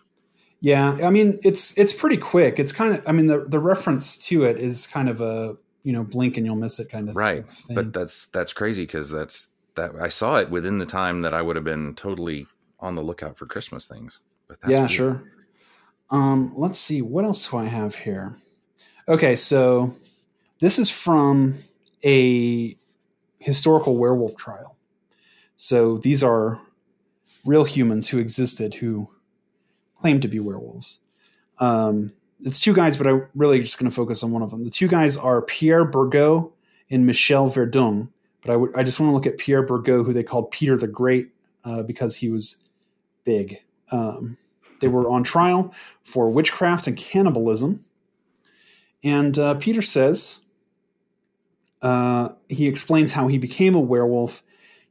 Yeah, 0.60 0.98
I 1.02 1.10
mean 1.10 1.38
it's 1.42 1.76
it's 1.78 1.92
pretty 1.92 2.18
quick. 2.18 2.58
It's 2.58 2.72
kind 2.72 2.94
of 2.94 3.08
I 3.08 3.12
mean 3.12 3.26
the 3.26 3.44
the 3.48 3.58
reference 3.58 4.18
to 4.28 4.44
it 4.44 4.58
is 4.58 4.86
kind 4.86 5.08
of 5.08 5.20
a 5.20 5.56
you 5.84 5.92
know 5.92 6.04
blink 6.04 6.36
and 6.36 6.44
you'll 6.44 6.56
miss 6.56 6.78
it 6.78 6.90
kind 6.90 7.08
of 7.08 7.16
Right. 7.16 7.48
thing. 7.48 7.74
But 7.74 7.92
that's 7.92 8.26
that's 8.26 8.52
crazy 8.52 8.82
because 8.82 9.10
that's 9.10 9.48
that 9.76 9.92
I 10.00 10.08
saw 10.08 10.36
it 10.36 10.50
within 10.50 10.78
the 10.78 10.86
time 10.86 11.22
that 11.22 11.32
I 11.34 11.42
would 11.42 11.56
have 11.56 11.64
been 11.64 11.94
totally 11.94 12.46
on 12.78 12.94
the 12.94 13.02
lookout 13.02 13.38
for 13.38 13.46
Christmas 13.46 13.86
things. 13.86 14.20
But 14.48 14.60
that's 14.60 14.72
yeah, 14.72 14.80
weird. 14.86 14.90
sure. 14.90 15.22
Um, 16.10 16.52
let's 16.56 16.78
see 16.78 17.02
what 17.02 17.24
else 17.24 17.48
do 17.50 17.56
I 17.56 17.64
have 17.66 17.94
here. 17.94 18.36
Okay, 19.08 19.36
so 19.36 19.94
this 20.60 20.78
is 20.78 20.90
from 20.90 21.54
a 22.04 22.76
historical 23.38 23.96
werewolf 23.96 24.36
trial. 24.36 24.76
So 25.56 25.98
these 25.98 26.22
are 26.22 26.60
real 27.44 27.64
humans 27.64 28.08
who 28.08 28.18
existed 28.18 28.74
who 28.74 29.08
claimed 30.00 30.22
to 30.22 30.28
be 30.28 30.40
werewolves. 30.40 31.00
Um, 31.58 32.12
it's 32.42 32.60
two 32.60 32.72
guys, 32.72 32.96
but 32.96 33.06
I'm 33.06 33.26
really 33.34 33.60
just 33.60 33.78
going 33.78 33.90
to 33.90 33.94
focus 33.94 34.22
on 34.22 34.30
one 34.30 34.42
of 34.42 34.50
them. 34.50 34.64
The 34.64 34.70
two 34.70 34.88
guys 34.88 35.16
are 35.16 35.42
Pierre 35.42 35.84
Burgot 35.84 36.50
and 36.90 37.06
Michel 37.06 37.50
Verdung. 37.50 38.08
But 38.42 38.74
I 38.74 38.82
just 38.82 38.98
want 38.98 39.10
to 39.10 39.14
look 39.14 39.26
at 39.26 39.36
Pierre 39.38 39.62
Burgot, 39.62 40.06
who 40.06 40.14
they 40.14 40.22
called 40.22 40.50
Peter 40.50 40.76
the 40.76 40.86
Great, 40.86 41.28
uh, 41.64 41.82
because 41.82 42.16
he 42.16 42.30
was 42.30 42.64
big. 43.24 43.62
Um, 43.92 44.38
they 44.80 44.88
were 44.88 45.10
on 45.10 45.22
trial 45.22 45.74
for 46.02 46.30
witchcraft 46.30 46.86
and 46.86 46.96
cannibalism. 46.96 47.84
And 49.04 49.38
uh, 49.38 49.54
Peter 49.54 49.82
says, 49.82 50.42
uh, 51.82 52.30
he 52.48 52.66
explains 52.66 53.12
how 53.12 53.28
he 53.28 53.38
became 53.38 53.74
a 53.74 53.80
werewolf. 53.80 54.42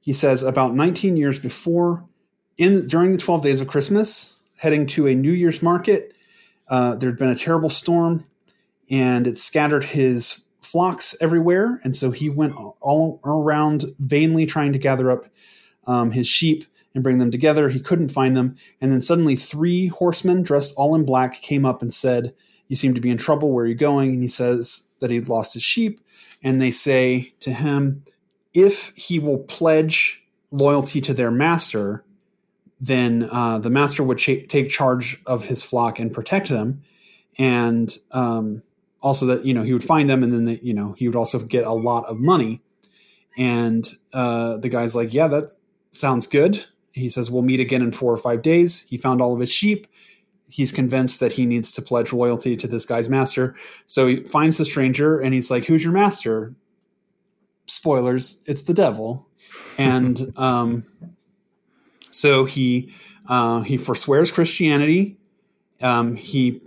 He 0.02 0.14
says 0.14 0.44
about 0.44 0.76
19 0.76 1.18
years 1.18 1.40
before, 1.40 2.06
in 2.58 2.86
during 2.88 3.12
the 3.12 3.18
12 3.18 3.42
days 3.42 3.62
of 3.62 3.68
Christmas, 3.68 4.40
heading 4.58 4.86
to 4.88 5.08
a 5.08 5.16
New 5.16 5.32
Year's 5.32 5.62
market. 5.62 6.14
Uh, 6.68 6.96
there'd 6.96 7.18
been 7.18 7.30
a 7.30 7.36
terrible 7.36 7.70
storm, 7.70 8.26
and 8.92 9.28
it 9.28 9.40
scattered 9.40 9.84
his 9.86 10.46
flocks 10.62 11.16
everywhere. 11.22 11.82
And 11.84 11.96
so 11.96 12.12
he 12.12 12.30
went 12.30 12.54
all 12.82 13.20
around 13.24 13.86
vainly 14.00 14.46
trying 14.46 14.74
to 14.74 14.80
gather 14.80 15.10
up 15.10 15.26
um, 15.88 16.12
his 16.12 16.28
sheep 16.28 16.66
and 16.94 17.04
bring 17.04 17.18
them 17.18 17.32
together. 17.32 17.70
He 17.70 17.80
couldn't 17.80 18.10
find 18.10 18.36
them. 18.36 18.56
And 18.82 18.92
then 18.92 19.02
suddenly, 19.02 19.36
three 19.36 19.88
horsemen 19.88 20.44
dressed 20.44 20.76
all 20.78 20.96
in 20.96 21.06
black 21.06 21.42
came 21.42 21.66
up 21.66 21.82
and 21.82 21.94
said, 21.94 22.34
You 22.68 22.76
seem 22.76 22.94
to 22.94 23.02
be 23.02 23.10
in 23.10 23.18
trouble. 23.18 23.52
Where 23.52 23.66
are 23.66 23.68
you 23.68 23.76
going? 23.76 24.12
And 24.12 24.22
he 24.22 24.28
says 24.28 24.88
that 25.00 25.12
he'd 25.12 25.30
lost 25.30 25.54
his 25.54 25.64
sheep. 25.64 26.02
And 26.44 26.62
they 26.62 26.72
say 26.72 27.34
to 27.42 27.52
him, 27.52 28.04
If 28.54 28.94
he 28.96 29.20
will 29.20 29.40
pledge 29.40 30.24
loyalty 30.52 31.02
to 31.02 31.14
their 31.14 31.32
master, 31.32 32.04
then 32.82 33.28
uh, 33.32 33.60
the 33.60 33.70
master 33.70 34.04
would 34.04 34.18
take 34.18 34.70
charge 34.70 35.22
of 35.26 35.46
his 35.46 35.64
flock 35.64 36.00
and 36.00 36.14
protect 36.14 36.50
them. 36.50 36.82
And 37.38 37.96
um, 38.12 38.64
also 39.02 39.26
that, 39.28 39.46
you 39.46 39.54
know, 39.54 39.64
he 39.64 39.74
would 39.74 39.84
find 39.84 40.10
them 40.10 40.24
and 40.24 40.32
then, 40.32 40.46
the, 40.46 40.60
you 40.64 40.74
know, 40.74 40.94
he 40.94 41.08
would 41.08 41.16
also 41.16 41.40
get 41.40 41.66
a 41.66 41.74
lot 41.74 42.06
of 42.06 42.20
money. 42.20 42.62
And 43.38 43.88
uh, 44.14 44.58
the 44.58 44.70
guy's 44.70 44.96
like, 44.96 45.14
Yeah, 45.14 45.28
that 45.28 45.56
sounds 45.92 46.28
good 46.28 46.66
he 46.94 47.10
says 47.10 47.30
we'll 47.30 47.44
meet 47.44 47.60
again 47.60 47.82
in 47.82 47.92
four 47.92 48.14
or 48.14 48.18
five 48.18 48.42
days. 48.42 48.86
He 48.90 48.98
found 48.98 49.22
all 49.22 49.34
of 49.34 49.40
his 49.40 49.52
sheep. 49.52 49.88
He's 50.50 50.72
convinced 50.72 51.20
that 51.20 51.32
he 51.32 51.46
needs 51.46 51.72
to 51.74 51.82
pledge 51.82 52.12
loyalty 52.12 52.56
to 52.58 52.68
this 52.68 52.86
guy's 52.86 53.10
master. 53.10 53.56
So 53.86 54.08
he 54.08 54.18
finds 54.18 54.58
the 54.58 54.66
stranger 54.66 55.20
and 55.20 55.34
he's 55.34 55.52
like, 55.52 55.66
"Who's 55.66 55.84
your 55.84 55.94
master?" 55.94 56.54
Spoilers: 57.68 58.40
It's 58.46 58.64
the 58.64 58.74
devil. 58.74 59.28
And 59.78 60.34
um, 60.38 60.84
so 62.10 62.46
he 62.46 62.92
uh, 63.28 63.62
he 63.62 63.78
forswears 63.78 64.32
Christianity. 64.32 65.18
Um, 65.82 66.16
he 66.16 66.60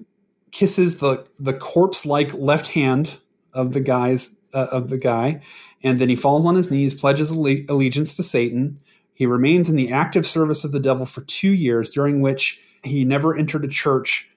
kisses 0.53 0.99
the 0.99 1.27
the 1.40 1.55
corpse 1.55 2.07
like 2.07 2.33
left 2.35 2.68
hand 2.68 3.18
of 3.53 3.73
the 3.73 3.81
guy's 3.81 4.35
uh, 4.55 4.68
of 4.71 4.90
the 4.90 4.99
guy, 4.99 5.40
and 5.83 6.01
then 6.01 6.09
he 6.09 6.16
falls 6.16 6.47
on 6.47 6.55
his 6.55 6.71
knees, 6.71 6.95
pledges 6.95 7.33
alle- 7.33 7.64
allegiance 7.68 8.16
to 8.16 8.23
Satan. 8.23 8.79
He 9.14 9.27
remains 9.27 9.68
in 9.68 9.77
the 9.77 9.92
active 9.92 10.27
service 10.27 10.64
of 10.64 10.73
the 10.73 10.81
devil 10.81 11.05
for 11.05 11.23
two 11.23 11.51
years, 11.51 11.92
during 11.92 12.21
which 12.21 12.61
he 12.83 13.05
never 13.05 13.37
entered 13.37 13.64
a 13.64 13.68
church 13.68 14.29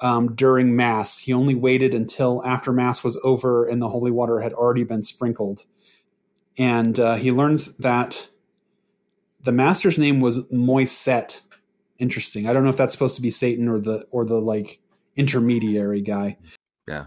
um, 0.00 0.34
during 0.34 0.74
Mass. 0.76 1.18
He 1.18 1.32
only 1.32 1.54
waited 1.54 1.94
until 1.94 2.44
after 2.44 2.72
Mass 2.72 3.04
was 3.04 3.20
over 3.24 3.66
and 3.66 3.80
the 3.80 3.88
holy 3.88 4.10
water 4.10 4.40
had 4.40 4.52
already 4.52 4.84
been 4.84 5.02
sprinkled. 5.02 5.64
And 6.58 6.98
uh, 6.98 7.16
he 7.16 7.32
learns 7.32 7.76
that 7.78 8.28
the 9.42 9.52
master's 9.52 9.98
name 9.98 10.20
was 10.20 10.46
Moyset. 10.52 11.40
Interesting. 11.98 12.48
I 12.48 12.52
don't 12.52 12.64
know 12.64 12.70
if 12.70 12.76
that's 12.76 12.92
supposed 12.92 13.16
to 13.16 13.22
be 13.22 13.30
Satan 13.30 13.68
or 13.68 13.78
the 13.78 14.06
or 14.10 14.24
the 14.24 14.40
like 14.40 14.80
intermediary 15.16 16.00
guy. 16.00 16.38
Yeah. 16.88 17.06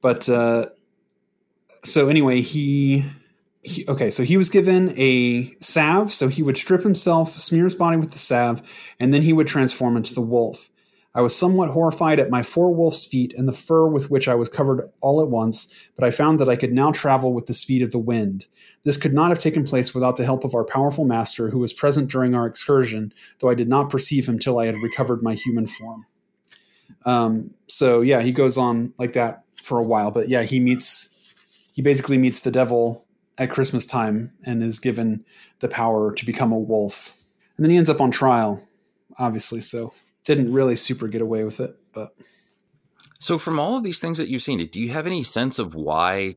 But 0.00 0.28
uh, 0.28 0.66
so 1.84 2.08
anyway, 2.08 2.40
he 2.40 3.04
he, 3.66 3.84
okay, 3.88 4.10
so 4.10 4.22
he 4.22 4.36
was 4.36 4.48
given 4.48 4.94
a 4.96 5.52
salve, 5.60 6.12
so 6.12 6.28
he 6.28 6.42
would 6.42 6.56
strip 6.56 6.82
himself, 6.82 7.32
smear 7.32 7.64
his 7.64 7.74
body 7.74 7.96
with 7.96 8.12
the 8.12 8.18
salve, 8.18 8.62
and 9.00 9.12
then 9.12 9.22
he 9.22 9.32
would 9.32 9.48
transform 9.48 9.96
into 9.96 10.14
the 10.14 10.20
wolf. 10.20 10.70
I 11.16 11.20
was 11.20 11.34
somewhat 11.34 11.70
horrified 11.70 12.20
at 12.20 12.30
my 12.30 12.42
four 12.42 12.72
wolf's 12.72 13.04
feet 13.04 13.34
and 13.34 13.48
the 13.48 13.52
fur 13.52 13.88
with 13.88 14.10
which 14.10 14.28
I 14.28 14.36
was 14.36 14.48
covered 14.48 14.88
all 15.00 15.20
at 15.20 15.30
once, 15.30 15.72
but 15.96 16.04
I 16.04 16.10
found 16.12 16.38
that 16.38 16.48
I 16.48 16.56
could 16.56 16.72
now 16.72 16.92
travel 16.92 17.32
with 17.32 17.46
the 17.46 17.54
speed 17.54 17.82
of 17.82 17.90
the 17.90 17.98
wind. 17.98 18.46
This 18.84 18.98
could 18.98 19.14
not 19.14 19.30
have 19.30 19.38
taken 19.38 19.64
place 19.64 19.94
without 19.94 20.16
the 20.16 20.26
help 20.26 20.44
of 20.44 20.54
our 20.54 20.64
powerful 20.64 21.04
master, 21.04 21.50
who 21.50 21.58
was 21.58 21.72
present 21.72 22.08
during 22.10 22.34
our 22.34 22.46
excursion, 22.46 23.12
though 23.40 23.48
I 23.48 23.54
did 23.54 23.68
not 23.68 23.90
perceive 23.90 24.28
him 24.28 24.38
till 24.38 24.58
I 24.58 24.66
had 24.66 24.76
recovered 24.76 25.22
my 25.22 25.34
human 25.34 25.66
form. 25.66 26.06
Um, 27.04 27.54
so 27.66 28.02
yeah, 28.02 28.20
he 28.20 28.30
goes 28.30 28.58
on 28.58 28.92
like 28.96 29.14
that 29.14 29.42
for 29.60 29.78
a 29.78 29.84
while, 29.84 30.12
but 30.12 30.28
yeah, 30.28 30.42
he 30.42 30.60
meets, 30.60 31.08
he 31.74 31.82
basically 31.82 32.18
meets 32.18 32.40
the 32.40 32.52
devil 32.52 33.05
at 33.38 33.50
Christmas 33.50 33.86
time 33.86 34.32
and 34.44 34.62
is 34.62 34.78
given 34.78 35.24
the 35.60 35.68
power 35.68 36.12
to 36.14 36.24
become 36.24 36.52
a 36.52 36.58
wolf. 36.58 37.18
And 37.56 37.64
then 37.64 37.70
he 37.70 37.76
ends 37.76 37.90
up 37.90 38.00
on 38.00 38.10
trial, 38.10 38.62
obviously, 39.18 39.60
so 39.60 39.92
didn't 40.24 40.52
really 40.52 40.76
super 40.76 41.08
get 41.08 41.20
away 41.22 41.44
with 41.44 41.60
it, 41.60 41.76
but 41.92 42.14
So 43.18 43.38
from 43.38 43.58
all 43.58 43.76
of 43.76 43.82
these 43.82 44.00
things 44.00 44.18
that 44.18 44.28
you've 44.28 44.42
seen, 44.42 44.64
do 44.66 44.80
you 44.80 44.90
have 44.90 45.06
any 45.06 45.22
sense 45.22 45.58
of 45.58 45.74
why 45.74 46.36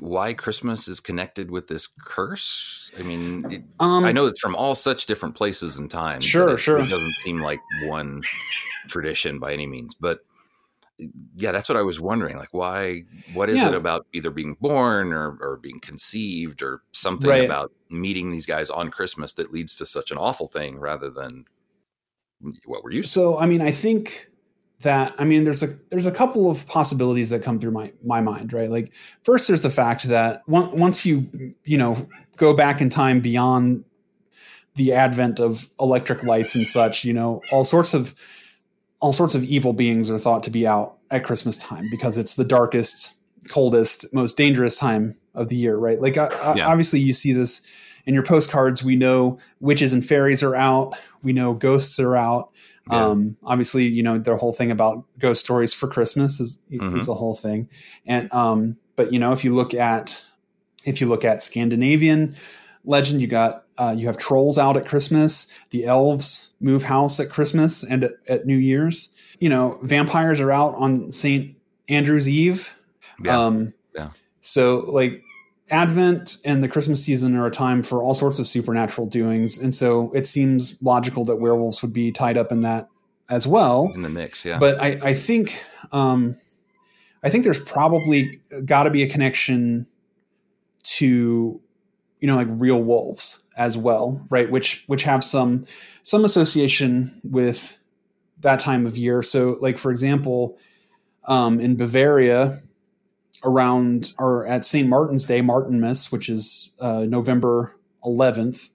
why 0.00 0.34
Christmas 0.34 0.88
is 0.88 0.98
connected 0.98 1.50
with 1.50 1.68
this 1.68 1.86
curse? 2.04 2.90
I 2.98 3.02
mean, 3.02 3.46
it, 3.50 3.62
um 3.80 4.04
I 4.04 4.12
know 4.12 4.26
it's 4.26 4.40
from 4.40 4.56
all 4.56 4.74
such 4.74 5.06
different 5.06 5.36
places 5.36 5.78
and 5.78 5.90
times. 5.90 6.24
Sure, 6.24 6.50
it, 6.50 6.58
sure. 6.58 6.78
It 6.78 6.88
doesn't 6.88 7.16
seem 7.16 7.40
like 7.40 7.60
one 7.84 8.22
tradition 8.88 9.38
by 9.38 9.52
any 9.52 9.66
means, 9.66 9.94
but 9.94 10.20
yeah, 11.36 11.50
that's 11.52 11.68
what 11.68 11.76
I 11.76 11.82
was 11.82 12.00
wondering. 12.00 12.36
Like, 12.36 12.52
why? 12.52 13.02
What 13.32 13.50
is 13.50 13.56
Yeah. 13.56 13.68
it 13.68 13.74
about 13.74 14.06
either 14.12 14.30
being 14.30 14.56
born 14.60 15.12
or, 15.12 15.36
or 15.40 15.56
being 15.56 15.80
conceived 15.80 16.62
or 16.62 16.82
something 16.92 17.28
Right. 17.28 17.44
about 17.44 17.72
meeting 17.90 18.30
these 18.30 18.46
guys 18.46 18.70
on 18.70 18.90
Christmas 18.90 19.32
that 19.34 19.52
leads 19.52 19.74
to 19.76 19.86
such 19.86 20.10
an 20.10 20.18
awful 20.18 20.46
thing 20.48 20.78
rather 20.78 21.10
than 21.10 21.44
what 22.66 22.84
we're 22.84 22.92
used? 22.92 23.10
So 23.10 23.38
I 23.38 23.46
mean, 23.46 23.60
I 23.60 23.70
think 23.70 24.30
that 24.80 25.14
I 25.18 25.24
mean, 25.24 25.44
there's 25.44 25.62
a 25.62 25.78
there's 25.90 26.06
a 26.06 26.12
couple 26.12 26.50
of 26.50 26.66
possibilities 26.66 27.30
that 27.30 27.42
come 27.42 27.58
through 27.58 27.70
my 27.72 27.92
my 28.04 28.20
mind, 28.20 28.52
right? 28.52 28.70
Like 28.70 28.92
first, 29.22 29.46
there's 29.48 29.62
the 29.62 29.70
fact 29.70 30.04
that 30.04 30.42
on- 30.48 30.78
once 30.78 31.04
you 31.06 31.28
you 31.64 31.78
know 31.78 32.06
go 32.36 32.54
back 32.54 32.80
in 32.80 32.90
time 32.90 33.20
beyond 33.20 33.84
the 34.74 34.92
advent 34.92 35.38
of 35.40 35.68
electric 35.80 36.22
lights 36.24 36.54
and 36.56 36.66
such, 36.66 37.04
you 37.04 37.12
know, 37.12 37.40
all 37.52 37.64
sorts 37.64 37.94
of 37.94 38.14
all 39.04 39.12
sorts 39.12 39.34
of 39.34 39.44
evil 39.44 39.74
beings 39.74 40.10
are 40.10 40.18
thought 40.18 40.42
to 40.44 40.50
be 40.50 40.66
out 40.66 40.96
at 41.10 41.24
Christmas 41.24 41.58
time 41.58 41.84
because 41.90 42.16
it's 42.16 42.36
the 42.36 42.44
darkest, 42.44 43.12
coldest, 43.50 44.06
most 44.14 44.34
dangerous 44.34 44.78
time 44.78 45.14
of 45.34 45.50
the 45.50 45.56
year, 45.56 45.76
right? 45.76 46.00
Like, 46.00 46.16
uh, 46.16 46.30
uh, 46.42 46.54
Yeah. 46.56 46.66
obviously, 46.66 47.00
you 47.00 47.12
see 47.12 47.34
this 47.34 47.60
in 48.06 48.14
your 48.14 48.22
postcards. 48.22 48.82
We 48.82 48.96
know 48.96 49.36
witches 49.60 49.92
and 49.92 50.02
fairies 50.02 50.42
are 50.42 50.56
out. 50.56 50.94
We 51.22 51.34
know 51.34 51.52
ghosts 51.52 52.00
are 52.00 52.16
out. 52.16 52.48
Yeah. 52.90 53.10
Um, 53.10 53.36
obviously, 53.44 53.84
you 53.84 54.02
know 54.02 54.16
their 54.18 54.36
whole 54.36 54.54
thing 54.54 54.70
about 54.70 55.04
ghost 55.18 55.40
stories 55.44 55.74
for 55.74 55.86
Christmas 55.86 56.40
is 56.40 56.58
Mhm. 56.72 56.96
is 56.98 57.06
a 57.06 57.14
whole 57.14 57.34
thing, 57.34 57.68
and 58.06 58.32
um, 58.32 58.76
but 58.96 59.12
you 59.12 59.18
know 59.18 59.32
if 59.32 59.44
you 59.44 59.54
look 59.54 59.74
at 59.74 60.22
if 60.86 61.00
you 61.02 61.06
look 61.08 61.24
at 61.26 61.42
Scandinavian 61.42 62.36
legend, 62.86 63.20
you 63.20 63.26
got 63.28 63.63
uh, 63.78 63.94
you 63.96 64.06
have 64.06 64.16
trolls 64.16 64.58
out 64.58 64.76
at 64.76 64.86
Christmas. 64.86 65.50
The 65.70 65.84
elves 65.84 66.52
move 66.60 66.84
house 66.84 67.18
at 67.20 67.30
Christmas 67.30 67.82
and 67.82 68.04
at, 68.04 68.12
at 68.28 68.46
New 68.46 68.56
Year's. 68.56 69.10
You 69.38 69.48
know, 69.48 69.78
vampires 69.82 70.40
are 70.40 70.52
out 70.52 70.74
on 70.76 71.10
Saint 71.10 71.56
Andrew's 71.88 72.28
Eve. 72.28 72.74
Yeah. 73.22 73.38
Um, 73.38 73.74
Yeah. 73.94 74.10
So 74.40 74.78
like 74.90 75.22
Advent 75.70 76.36
and 76.44 76.62
the 76.62 76.68
Christmas 76.68 77.02
season 77.02 77.34
are 77.36 77.46
a 77.46 77.50
time 77.50 77.82
for 77.82 78.02
all 78.02 78.14
sorts 78.14 78.38
of 78.38 78.46
supernatural 78.46 79.06
doings, 79.06 79.58
and 79.58 79.74
so 79.74 80.12
it 80.12 80.26
seems 80.26 80.80
logical 80.82 81.24
that 81.24 81.36
werewolves 81.36 81.80
would 81.82 81.92
be 81.92 82.12
tied 82.12 82.36
up 82.36 82.52
in 82.52 82.60
that 82.62 82.88
as 83.30 83.46
well. 83.46 83.90
in 83.94 84.02
the 84.02 84.08
mix, 84.08 84.44
yeah. 84.44 84.58
But 84.58 84.78
I, 84.78 84.98
I 85.02 85.14
think 85.14 85.64
um, 85.92 86.36
I 87.22 87.30
think 87.30 87.44
there's 87.44 87.60
probably 87.60 88.38
got 88.66 88.82
to 88.82 88.90
be 88.90 89.02
a 89.02 89.08
connection 89.08 89.86
to 90.82 91.60
you 92.24 92.28
know 92.28 92.36
like 92.36 92.48
real 92.52 92.82
wolves 92.82 93.44
as 93.58 93.76
well, 93.76 94.26
right? 94.30 94.50
Which 94.50 94.82
which 94.86 95.02
have 95.02 95.22
some 95.22 95.66
some 96.02 96.24
association 96.24 97.20
with 97.22 97.78
that 98.40 98.60
time 98.60 98.86
of 98.86 98.96
year. 98.96 99.22
So 99.22 99.58
like 99.60 99.76
for 99.76 99.90
example, 99.90 100.56
um, 101.28 101.60
in 101.60 101.76
Bavaria 101.76 102.62
around 103.44 104.14
or 104.18 104.46
at 104.46 104.64
St. 104.64 104.88
Martin's 104.88 105.26
Day, 105.26 105.42
Martinmas, 105.42 106.10
which 106.10 106.30
is 106.30 106.70
uh, 106.80 107.04
November 107.06 107.76
11th, 108.06 108.70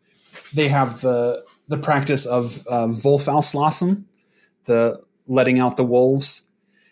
they 0.53 0.67
have 0.67 1.01
the 1.01 1.43
the 1.69 1.79
practice 1.79 2.27
of 2.27 2.59
uh, 2.69 2.85
Wolfauslassen, 2.85 4.03
the 4.65 5.01
letting 5.25 5.57
out 5.57 5.75
the 5.75 5.83
wolves, 5.83 6.47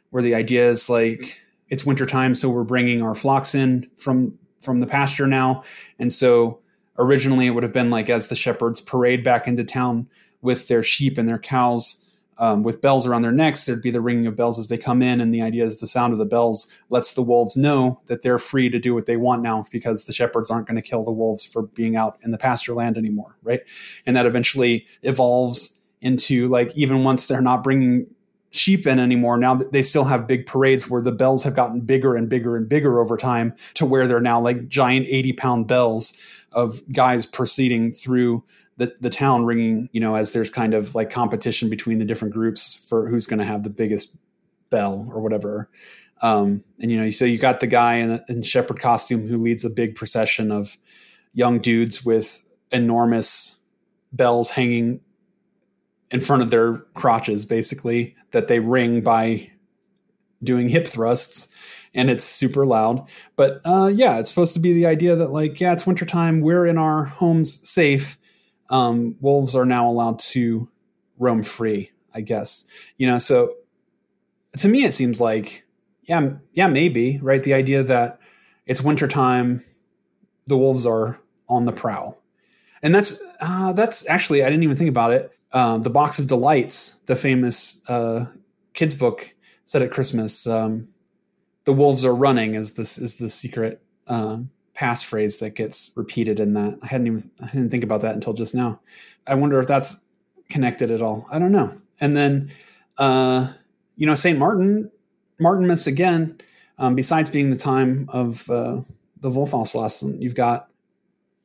where 0.09 0.23
the 0.23 0.33
idea 0.33 0.67
is 0.67 0.89
like 0.89 1.39
it's 1.69 1.85
wintertime, 1.85 2.33
so 2.33 2.49
we're 2.49 2.63
bringing 2.63 3.03
our 3.03 3.13
flocks 3.13 3.53
in 3.53 3.87
from 3.99 4.39
from 4.61 4.79
the 4.79 4.87
pasture 4.87 5.27
now, 5.27 5.63
and 5.99 6.11
so 6.11 6.59
originally 6.97 7.47
it 7.47 7.51
would 7.51 7.63
have 7.63 7.73
been 7.73 7.89
like 7.89 8.09
as 8.09 8.27
the 8.27 8.35
shepherds 8.35 8.81
parade 8.81 9.23
back 9.23 9.47
into 9.47 9.63
town 9.63 10.07
with 10.41 10.67
their 10.67 10.83
sheep 10.83 11.17
and 11.17 11.29
their 11.29 11.39
cows. 11.39 12.03
Um, 12.39 12.61
with 12.61 12.81
bells 12.81 13.07
around 13.07 13.23
their 13.23 13.31
necks, 13.31 13.65
there'd 13.65 13.81
be 13.81 13.89
the 13.89 13.99
ringing 13.99 14.27
of 14.27 14.35
bells 14.35 14.59
as 14.59 14.67
they 14.67 14.77
come 14.77 15.01
in, 15.01 15.19
and 15.19 15.33
the 15.33 15.41
idea 15.41 15.65
is 15.65 15.79
the 15.79 15.87
sound 15.87 16.13
of 16.13 16.19
the 16.19 16.25
bells 16.25 16.71
lets 16.91 17.13
the 17.13 17.23
wolves 17.23 17.57
know 17.57 17.99
that 18.05 18.21
they're 18.21 18.37
free 18.37 18.69
to 18.69 18.77
do 18.77 18.93
what 18.93 19.07
they 19.07 19.17
want 19.17 19.41
now 19.41 19.65
because 19.71 20.05
the 20.05 20.13
shepherds 20.13 20.51
aren't 20.51 20.67
going 20.67 20.75
to 20.75 20.87
kill 20.87 21.03
the 21.03 21.11
wolves 21.11 21.47
for 21.47 21.63
being 21.63 21.95
out 21.95 22.19
in 22.23 22.29
the 22.29 22.37
pasture 22.37 22.75
land 22.75 22.95
anymore, 22.95 23.35
right? 23.41 23.61
And 24.05 24.15
that 24.15 24.27
eventually 24.27 24.85
evolves 25.01 25.81
into 26.01 26.47
like 26.47 26.77
even 26.77 27.03
once 27.03 27.25
they're 27.25 27.41
not 27.41 27.63
bringing 27.63 28.05
sheep 28.51 28.88
in 28.88 28.97
anymore 28.99 29.38
now 29.38 29.55
they 29.55 29.83
still 29.83 30.05
have 30.05 30.25
big 30.25 30.45
parades 30.45 30.89
where 30.89 31.01
the 31.01 31.12
bells 31.12 31.43
have 31.43 31.53
gotten 31.53 31.81
bigger 31.81 32.15
and 32.15 32.29
bigger 32.29 32.55
and 32.55 32.69
bigger 32.69 32.99
over 32.99 33.17
time 33.17 33.53
to 33.73 33.86
where 33.86 34.07
they're 34.07 34.21
now 34.21 34.39
like 34.39 34.67
giant 34.67 35.05
80 35.07 35.33
pound 35.33 35.67
bells 35.67 36.17
of 36.51 36.81
guys 36.91 37.25
proceeding 37.25 37.91
through 37.91 38.43
the 38.77 38.95
the 39.01 39.10
town 39.10 39.45
ringing. 39.45 39.89
You 39.91 39.99
know, 39.99 40.15
as 40.15 40.31
there's 40.31 40.49
kind 40.49 40.73
of 40.73 40.95
like 40.95 41.10
competition 41.10 41.69
between 41.69 41.99
the 41.99 42.05
different 42.05 42.33
groups 42.33 42.75
for 42.88 43.10
who's 43.10 43.25
going 43.25 43.39
to 43.39 43.45
have 43.45 43.63
the 43.63 43.69
biggest 43.69 44.15
bell 44.69 45.10
or 45.13 45.21
whatever. 45.21 45.69
Um, 46.21 46.63
and 46.79 46.91
you 46.91 46.97
know, 46.97 47.10
so 47.10 47.25
you 47.25 47.38
got 47.38 47.60
the 47.60 47.67
guy 47.67 47.95
in, 47.95 48.21
in 48.27 48.41
shepherd 48.41 48.79
costume 48.79 49.27
who 49.27 49.38
leads 49.38 49.65
a 49.65 49.69
big 49.69 49.95
procession 49.95 50.51
of 50.51 50.77
young 51.33 51.60
dudes 51.60 52.03
with 52.03 52.57
enormous 52.71 53.60
bells 54.12 54.49
hanging 54.49 55.01
in 56.11 56.21
front 56.21 56.41
of 56.41 56.49
their 56.49 56.77
crotches, 56.93 57.45
basically 57.45 58.15
that 58.31 58.47
they 58.47 58.59
ring 58.59 59.01
by 59.01 59.51
doing 60.43 60.69
hip 60.69 60.87
thrusts 60.87 61.49
and 61.93 62.09
it's 62.09 62.23
super 62.23 62.65
loud. 62.65 63.05
But 63.35 63.61
uh, 63.65 63.91
yeah, 63.93 64.19
it's 64.19 64.29
supposed 64.29 64.53
to 64.53 64.59
be 64.59 64.73
the 64.73 64.85
idea 64.85 65.15
that 65.15 65.31
like, 65.31 65.59
yeah, 65.59 65.73
it's 65.73 65.87
wintertime, 65.87 66.41
we're 66.41 66.65
in 66.65 66.77
our 66.77 67.05
homes 67.05 67.67
safe. 67.67 68.17
Um, 68.69 69.15
wolves 69.21 69.55
are 69.55 69.65
now 69.65 69.87
allowed 69.89 70.19
to 70.19 70.69
roam 71.17 71.43
free, 71.43 71.91
I 72.13 72.21
guess. 72.21 72.65
You 72.97 73.07
know, 73.07 73.17
so 73.17 73.55
to 74.57 74.67
me 74.67 74.83
it 74.83 74.93
seems 74.93 75.19
like, 75.19 75.65
yeah, 76.03 76.33
yeah, 76.53 76.67
maybe, 76.67 77.19
right? 77.21 77.43
The 77.43 77.53
idea 77.53 77.83
that 77.83 78.19
it's 78.65 78.81
wintertime, 78.81 79.63
the 80.47 80.57
wolves 80.57 80.85
are 80.85 81.19
on 81.49 81.65
the 81.65 81.71
prowl. 81.71 82.21
And 82.83 82.93
that's 82.93 83.19
uh, 83.41 83.73
that's 83.73 84.07
actually 84.07 84.43
I 84.43 84.49
didn't 84.49 84.63
even 84.63 84.77
think 84.77 84.89
about 84.89 85.11
it. 85.11 85.35
Um, 85.53 85.81
the 85.83 85.89
Box 85.89 86.19
of 86.19 86.27
Delights, 86.27 86.99
the 87.05 87.15
famous 87.15 87.88
uh, 87.89 88.25
kids 88.73 88.95
book 88.95 89.33
said 89.63 89.81
at 89.81 89.91
Christmas, 89.91 90.45
um, 90.47 90.88
the 91.65 91.73
wolves 91.73 92.05
are 92.05 92.15
running 92.15 92.53
is 92.53 92.73
this 92.73 92.97
is 92.97 93.15
the 93.15 93.29
secret 93.29 93.81
uh, 94.07 94.38
passphrase 94.75 95.39
that 95.39 95.55
gets 95.55 95.91
repeated 95.95 96.39
in 96.39 96.53
that. 96.53 96.79
I 96.81 96.88
hadn't 96.88 97.07
even 97.07 97.31
I 97.41 97.47
didn't 97.47 97.69
think 97.69 97.83
about 97.83 98.01
that 98.01 98.15
until 98.15 98.33
just 98.33 98.55
now. 98.55 98.79
I 99.27 99.36
wonder 99.36 99.60
if 99.60 99.67
that's 99.67 99.97
connected 100.49 100.91
at 100.91 101.01
all. 101.01 101.25
I 101.29 101.39
don't 101.39 101.51
know. 101.51 101.75
And 101.99 102.15
then 102.15 102.51
uh, 102.97 103.51
you 103.97 104.05
know 104.05 104.15
Saint 104.15 104.39
Martin, 104.39 104.89
Martinmas 105.41 105.88
again. 105.88 106.39
Um, 106.79 106.93
besides 106.93 107.29
being 107.29 107.49
the 107.49 107.57
time 107.57 108.07
of 108.10 108.49
uh, 108.49 108.81
the 109.19 109.29
Wolfhaus 109.29 110.21
you've 110.21 110.36
got 110.36 110.69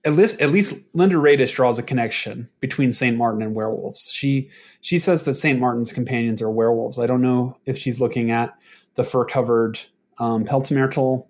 at 0.05 0.15
least 0.15 0.43
at 0.43 0.51
least 0.51 0.75
Linda 0.95 1.17
Raedisch 1.17 1.55
draws 1.55 1.79
a 1.79 1.83
connection 1.83 2.49
between 2.61 2.93
Saint 2.93 3.17
Martin 3.17 3.43
and 3.43 3.55
werewolves. 3.55 4.11
She 4.12 4.51
she 4.81 4.99
says 4.99 5.25
that 5.25 5.35
Saint 5.35 5.61
Martin's 5.61 5.93
companions 5.93 6.43
are 6.43 6.51
werewolves. 6.51 6.99
I 6.99 7.07
don't 7.07 7.23
know 7.23 7.57
if 7.67 7.79
she's 7.79 8.01
looking 8.01 8.31
at 8.31 8.57
the 8.95 9.05
fur 9.05 9.25
covered 9.25 9.79
um, 10.19 10.45
Pelzmärtel, 10.45 11.27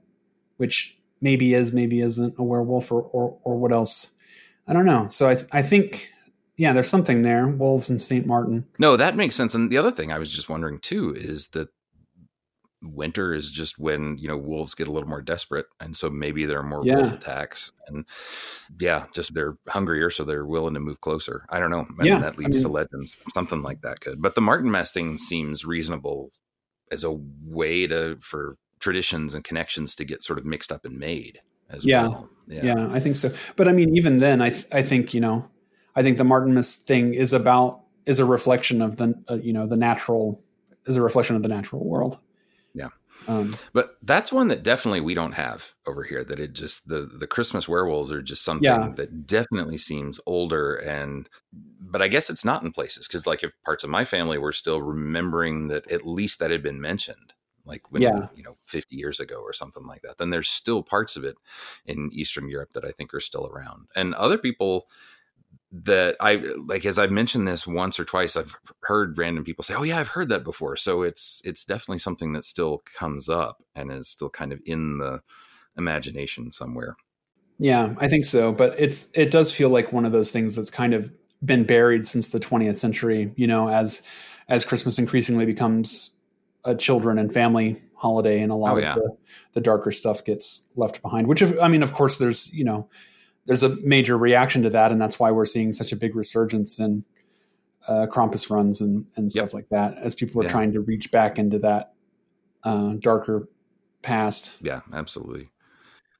which 0.57 0.97
maybe 1.21 1.55
is 1.55 1.73
maybe 1.73 2.01
isn't 2.01 2.35
a 2.39 2.43
werewolf 2.43 2.91
or, 2.91 3.03
or 3.03 3.39
or 3.45 3.57
what 3.59 3.73
else. 3.73 4.15
I 4.67 4.73
don't 4.73 4.87
know. 4.87 5.09
So 5.09 5.29
I 5.29 5.45
I 5.53 5.63
think 5.63 6.11
yeah, 6.57 6.73
there's 6.73 6.89
something 6.89 7.23
there. 7.23 7.47
Wolves 7.47 7.91
and 7.91 8.01
Saint 8.01 8.27
Martin. 8.27 8.67
No, 8.79 8.97
that 8.97 9.17
makes 9.17 9.35
sense. 9.35 9.55
And 9.55 9.71
the 9.71 9.79
other 9.79 9.91
thing 9.91 10.13
I 10.13 10.19
was 10.19 10.33
just 10.33 10.49
wondering 10.49 10.79
too 10.79 11.15
is 11.15 11.49
that 11.49 11.69
winter 12.83 13.33
is 13.33 13.51
just 13.51 13.79
when 13.79 14.19
you 14.19 14.27
know 14.29 14.37
wolves 14.37 14.75
get 14.75 14.89
a 14.89 14.93
little 14.93 15.09
more 15.09 15.23
desperate 15.23 15.67
and 15.81 15.97
so 15.97 16.11
maybe 16.11 16.45
there 16.47 16.59
are 16.59 16.63
more 16.65 16.83
Yeah. 16.85 16.97
wolf 16.97 17.13
attacks 17.13 17.73
and 17.87 18.05
yeah 18.81 19.07
just 19.15 19.35
they're 19.35 19.57
hungrier 19.69 20.11
so 20.11 20.25
they're 20.25 20.45
willing 20.47 20.75
to 20.75 20.81
move 20.81 21.01
closer 21.01 21.45
i 21.49 21.59
don't 21.61 21.71
know 21.71 21.87
I 21.99 22.05
Yeah, 22.05 22.15
mean, 22.15 22.23
that 22.23 22.35
I 22.35 22.37
leads 22.39 22.61
to 22.63 22.69
legends 22.69 23.17
something 23.33 23.63
like 23.63 23.83
that 23.83 24.01
could 24.01 24.21
but 24.21 24.35
the 24.35 24.41
Martinmas 24.41 24.93
thing 24.93 25.19
seems 25.19 25.65
reasonable 25.65 26.31
as 26.91 27.05
a 27.05 27.13
way 27.45 27.87
to 27.87 28.17
for 28.21 28.57
traditions 28.81 29.33
and 29.35 29.45
connections 29.45 29.95
to 29.95 30.05
get 30.05 30.25
sort 30.25 30.39
of 30.39 30.45
mixed 30.45 30.73
up 30.73 30.85
and 30.85 30.99
made 30.99 31.41
as 31.71 31.85
Yeah. 31.85 32.03
well 32.09 32.29
Yeah. 32.49 32.65
yeah 32.65 32.89
I 32.93 33.01
think 33.01 33.17
so. 33.17 33.33
But 33.57 33.69
I 33.69 33.73
mean, 33.73 33.97
even 33.97 34.19
then, 34.19 34.43
I 34.43 34.51
th- 34.51 34.67
I 34.73 34.83
think 34.83 35.15
you 35.15 35.21
know, 35.21 35.49
I 35.95 36.03
think 36.03 36.19
the 36.19 36.25
Martinmas 36.25 36.77
thing 36.83 37.15
is 37.15 37.33
about 37.33 37.81
is 38.05 38.19
a 38.19 38.25
reflection 38.25 38.83
of 38.83 38.97
the 38.97 39.15
uh, 39.31 39.37
you 39.37 39.53
know 39.53 39.67
the 39.67 39.77
natural 39.77 40.43
is 40.87 40.97
a 40.97 41.03
reflection 41.03 41.37
of 41.37 41.43
the 41.43 41.49
natural 41.49 41.85
world. 41.89 42.19
Yeah. 42.75 42.89
Um, 43.29 43.61
But 43.73 43.99
that's 44.03 44.33
one 44.33 44.49
that 44.49 44.63
definitely 44.63 45.01
we 45.01 45.15
don't 45.15 45.33
have 45.33 45.73
over 45.87 46.03
here. 46.03 46.25
That 46.25 46.41
it 46.41 46.55
just 46.55 46.89
the 46.89 47.03
the 47.03 47.27
Christmas 47.27 47.69
werewolves 47.69 48.11
are 48.13 48.23
just 48.23 48.45
something 48.45 48.65
Yeah. 48.65 48.95
that 48.95 49.27
definitely 49.27 49.79
seems 49.79 50.21
older 50.27 50.77
and. 50.77 51.29
But 51.81 52.03
I 52.03 52.09
guess 52.09 52.31
it's 52.31 52.45
not 52.45 52.63
in 52.63 52.73
places 52.73 53.07
because, 53.07 53.27
like, 53.27 53.45
if 53.45 53.53
parts 53.65 53.85
of 53.85 53.91
my 53.91 54.05
family 54.07 54.39
were 54.39 54.53
still 54.53 54.81
remembering 54.83 55.69
that 55.69 55.91
at 55.91 56.07
least 56.07 56.39
that 56.39 56.51
had 56.51 56.63
been 56.63 56.81
mentioned, 56.81 57.35
like 57.67 57.93
when 57.93 58.03
Yeah. 58.03 58.29
you 58.35 58.43
know 58.43 58.57
fifty 58.63 58.97
years 58.97 59.21
ago 59.21 59.37
or 59.43 59.53
something 59.53 59.87
like 59.87 60.03
that, 60.03 60.17
then 60.19 60.31
there's 60.31 60.49
still 60.49 60.83
parts 60.83 61.17
of 61.17 61.25
it 61.25 61.37
in 61.87 62.11
Eastern 62.13 62.49
Europe 62.49 62.73
that 62.73 62.85
I 62.87 62.93
think 62.93 63.13
are 63.15 63.21
still 63.21 63.47
around, 63.47 63.89
and 63.95 64.15
other 64.15 64.39
people 64.39 64.89
that 65.73 66.17
I 66.21 66.37
like 66.67 66.85
as 66.85 66.99
I've 66.99 67.11
mentioned 67.11 67.49
this 67.49 67.67
once 67.67 67.99
or 67.99 68.05
twice 68.05 68.37
I've 68.37 68.55
heard 68.83 69.17
random 69.17 69.43
people 69.43 69.65
say 69.65 69.75
oh 69.75 69.83
yeah 69.83 69.99
I've 69.99 70.09
heard 70.09 70.29
that 70.29 70.45
before 70.45 70.77
so 70.77 71.03
it's 71.03 71.41
it's 71.45 71.65
definitely 71.65 71.99
something 71.99 72.35
that 72.35 72.45
still 72.45 72.83
comes 72.99 73.29
up 73.29 73.63
and 73.75 73.91
is 73.91 74.09
still 74.09 74.29
kind 74.29 74.53
of 74.53 74.61
in 74.67 74.99
the 74.99 75.23
imagination 75.77 76.53
somewhere 76.53 76.97
yeah, 77.59 77.95
I 77.99 78.09
think 78.09 78.25
so. 78.25 78.53
But 78.53 78.75
it's 78.79 79.09
it 79.15 79.31
does 79.31 79.53
feel 79.53 79.69
like 79.69 79.93
one 79.93 80.05
of 80.05 80.11
those 80.11 80.33
things 80.33 80.57
that's 80.57 80.71
kind 80.71 80.95
of 80.95 81.13
been 81.45 81.63
buried 81.65 82.07
since 82.07 82.31
the 82.31 82.41
20th 82.41 82.77
century. 82.77 83.33
You 83.37 83.47
know, 83.47 83.69
as 83.69 84.03
as 84.49 84.65
Christmas 84.65 84.99
increasingly 84.99 85.47
becomes 85.47 86.11
a 86.65 86.75
children 86.75 87.19
and 87.19 87.33
family 87.33 87.77
holiday, 87.95 88.41
and 88.41 88.51
a 88.51 88.57
lot 88.57 88.75
Oh, 88.75 88.79
of 88.79 88.95
the 88.97 89.17
the 89.53 89.61
darker 89.61 89.93
stuff 89.93 90.25
gets 90.25 90.69
left 90.75 91.03
behind. 91.03 91.29
Which, 91.29 91.41
if, 91.41 91.57
I 91.61 91.69
mean, 91.69 91.85
of 91.85 91.93
course, 91.93 92.19
there's 92.19 92.53
you 92.53 92.65
know 92.65 92.89
there's 93.47 93.63
a 93.63 93.71
major 93.83 94.17
reaction 94.17 94.63
to 94.63 94.71
that, 94.71 94.93
and 94.93 95.01
that's 95.01 95.19
why 95.19 95.31
we're 95.31 95.45
seeing 95.45 95.73
such 95.73 95.93
a 95.93 95.97
big 95.97 96.15
resurgence 96.17 96.79
in 96.79 97.05
uh, 97.89 98.07
Krampus 98.11 98.49
runs 98.51 98.81
and 98.81 99.07
and 99.17 99.31
stuff 99.33 99.49
Yep. 99.49 99.55
like 99.55 99.69
that 99.71 99.95
as 99.99 100.15
people 100.15 100.41
are 100.41 100.45
Yeah. 100.45 100.51
trying 100.51 100.73
to 100.73 100.81
reach 100.81 101.11
back 101.11 101.39
into 101.39 101.59
that 101.61 101.93
uh, 102.65 102.95
darker 103.01 103.49
past. 104.03 104.57
yeah 104.61 104.81
absolutely 104.93 105.49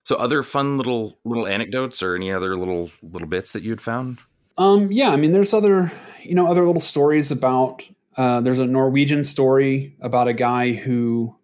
so 0.05 0.17
other 0.17 0.43
fun 0.43 0.77
little 0.77 1.19
little 1.25 1.47
anecdotes 1.47 2.03
or 2.03 2.15
any 2.17 2.33
other 2.33 2.57
little 2.57 2.91
little 3.03 3.29
bits 3.29 3.53
that 3.53 3.63
you 3.63 3.71
had 3.71 3.81
found 3.81 4.19
Um, 4.59 4.91
yeah, 4.93 5.11
I 5.11 5.17
mean, 5.17 5.33
there's 5.33 5.55
other, 5.55 5.91
you 6.23 6.35
know, 6.35 6.47
other 6.47 6.67
little 6.67 6.81
stories 6.83 7.31
about. 7.31 7.83
Uh, 8.17 8.41
there's 8.43 8.59
a 8.59 8.67
Norwegian 8.67 9.25
story 9.25 9.97
about 10.03 10.29
a 10.29 10.35
guy 10.35 10.73
who 10.73 11.35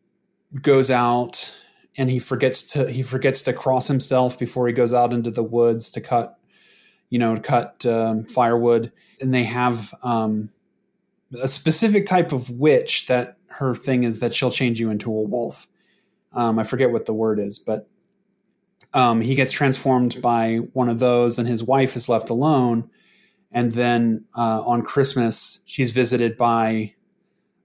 goes 0.61 0.91
out 0.91 1.51
and 1.99 2.09
he 2.09 2.21
forgets 2.21 2.63
to 2.63 2.91
he 2.91 3.03
forgets 3.03 3.43
to 3.43 3.53
cross 3.53 3.89
himself 3.89 4.39
before 4.39 4.69
he 4.69 4.73
goes 4.73 4.95
out 4.95 5.13
into 5.13 5.33
the 5.33 5.43
woods 5.43 5.91
to 5.91 6.01
cut, 6.01 6.39
you 7.11 7.19
know, 7.19 7.37
cut 7.37 7.85
um, 7.85 8.23
firewood, 8.23 8.93
and 9.21 9.35
they 9.35 9.43
have 9.43 9.93
um, 10.05 10.49
a 11.43 11.49
specific 11.49 12.07
type 12.07 12.33
of 12.33 12.49
witch 12.51 13.07
that 13.07 13.37
her 13.49 13.75
thing 13.75 14.05
is 14.05 14.21
that 14.21 14.33
she'll 14.33 14.53
change 14.53 14.79
you 14.79 14.89
into 14.89 15.11
a 15.11 15.23
wolf. 15.23 15.67
Um, 16.33 16.59
I 16.59 16.65
forget 16.65 16.93
what 16.93 17.07
the 17.07 17.13
word 17.13 17.41
is, 17.41 17.59
but 17.59 17.89
um, 18.95 19.21
he 19.21 19.35
gets 19.35 19.51
transformed 19.51 20.23
by 20.23 20.59
one 20.73 20.89
of 20.89 21.01
those, 21.01 21.39
and 21.39 21.49
his 21.49 21.65
wife 21.65 21.97
is 21.97 22.09
left 22.09 22.31
alone. 22.31 22.89
And 23.51 23.73
then 23.73 24.27
uh, 24.37 24.63
on 24.63 24.83
Christmas, 24.83 25.63
she's 25.67 25.91
visited 25.91 26.37
by 26.37 26.95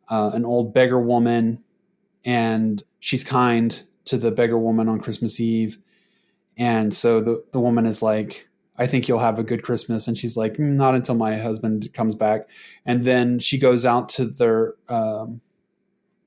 uh, 0.09 0.31
an 0.33 0.43
old 0.43 0.73
beggar 0.73 0.99
woman, 0.99 1.63
and 2.25 2.81
she's 2.99 3.23
kind 3.23 3.83
to 4.05 4.17
the 4.17 4.31
beggar 4.31 4.57
woman 4.57 4.89
on 4.89 4.99
Christmas 4.99 5.39
Eve. 5.39 5.77
And 6.57 6.93
so 6.93 7.21
the, 7.21 7.43
the 7.51 7.59
woman 7.59 7.85
is 7.85 8.01
like, 8.01 8.47
I 8.77 8.87
think 8.87 9.07
you'll 9.07 9.19
have 9.19 9.39
a 9.39 9.43
good 9.43 9.63
Christmas. 9.63 10.07
And 10.07 10.17
she's 10.17 10.35
like, 10.35 10.53
"Mm, 10.53 10.73
not 10.75 10.95
until 10.95 11.15
my 11.15 11.37
husband 11.37 11.93
comes 11.93 12.15
back. 12.15 12.47
And 12.85 13.05
then 13.05 13.39
she 13.39 13.57
goes 13.57 13.85
out 13.85 14.09
to 14.09 14.25
their, 14.25 14.73
um, 14.89 15.41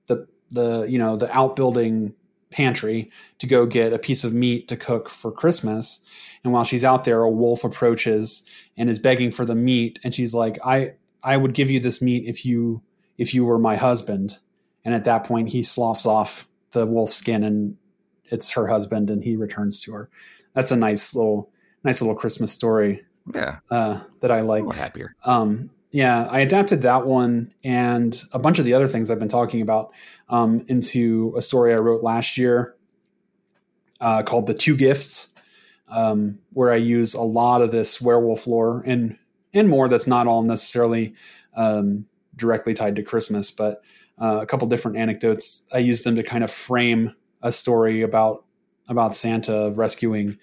the, 0.07 0.27
the, 0.51 0.87
you 0.89 0.99
know, 0.99 1.17
the 1.17 1.35
outbuilding 1.37 2.15
pantry 2.51 3.11
to 3.39 3.47
go 3.47 3.67
get 3.67 3.93
a 3.93 3.99
piece 3.99 4.25
of 4.25 4.33
meat 4.33 4.69
to 4.69 4.77
cook 4.77 5.11
for 5.11 5.33
Christmas. 5.33 6.01
And 6.45 6.53
while 6.53 6.65
she's 6.65 6.85
out 6.85 7.05
there, 7.05 7.23
a 7.23 7.31
wolf 7.31 7.65
approaches 7.65 8.47
and 8.77 8.89
is 8.89 8.99
begging 8.99 9.33
for 9.33 9.45
the 9.45 9.57
meat. 9.57 9.99
And 10.05 10.15
she's 10.15 10.33
like, 10.33 10.57
I, 10.65 10.93
I 11.23 11.37
would 11.37 11.55
give 11.55 11.71
you 11.71 11.81
this 11.81 12.01
meat 12.01 12.25
if 12.27 12.45
you, 12.47 12.83
if 13.19 13.35
you 13.35 13.45
were 13.45 13.59
my 13.59 13.77
husband. 13.77 14.39
And 14.85 14.95
at 14.95 15.05
that 15.05 15.25
point, 15.25 15.49
he 15.49 15.65
sloughs 15.65 16.07
off 16.07 16.47
the 16.73 16.87
wolf 16.87 17.13
skin 17.13 17.45
and 17.45 17.77
it's 18.25 18.51
her 18.53 18.67
husband 18.67 19.11
and 19.11 19.23
he 19.23 19.37
returns 19.37 19.83
to 19.83 19.93
her. 19.93 20.11
That's 20.53 20.73
a 20.73 20.77
nice 20.77 21.15
little, 21.15 21.51
nice 21.85 22.01
little 22.01 22.17
Christmas 22.17 22.53
story 22.53 23.03
yeah 23.35 23.59
uh, 23.71 24.01
that 24.21 24.31
I 24.31 24.41
like. 24.41 24.73
happier 24.73 25.15
Um, 25.25 25.71
yeah, 25.93 26.29
I 26.31 26.41
adapted 26.41 26.83
that 26.83 27.07
one 27.07 27.55
and 27.65 28.21
a 28.33 28.39
bunch 28.39 28.59
of 28.59 28.65
the 28.65 28.75
other 28.75 28.89
things 28.89 29.11
I've 29.11 29.19
been 29.19 29.29
talking 29.29 29.63
about 29.63 29.93
um, 30.29 30.65
into 30.69 31.33
a 31.37 31.43
story 31.43 31.73
I 31.73 31.77
wrote 31.77 32.03
last 32.03 32.37
year 32.37 32.75
uh, 34.01 34.23
called 34.23 34.47
"The 34.47 34.55
Two 34.55 34.77
Gifts," 34.77 35.33
um, 35.89 36.39
where 36.53 36.73
I 36.73 36.77
use 36.77 37.15
a 37.15 37.23
lot 37.23 37.63
of 37.63 37.71
this 37.71 38.01
werewolf 38.01 38.47
lore 38.47 38.83
and 38.85 39.17
and 39.55 39.69
more. 39.69 39.89
That's 39.89 40.07
not 40.07 40.27
all 40.27 40.43
necessarily 40.43 41.15
um, 41.57 42.07
directly 42.35 42.75
tied 42.75 42.97
to 42.97 43.03
Christmas, 43.03 43.51
but 43.51 43.83
uh, 44.21 44.39
a 44.43 44.47
couple 44.47 44.67
different 44.69 44.97
anecdotes. 44.97 45.65
I 45.75 45.79
use 45.79 46.03
them 46.05 46.17
to 46.17 46.23
kind 46.23 46.43
of 46.45 46.51
frame 46.51 47.15
a 47.43 47.53
story 47.53 48.03
about 48.03 48.45
about 48.89 49.15
Santa 49.15 49.73
rescuing 49.75 50.39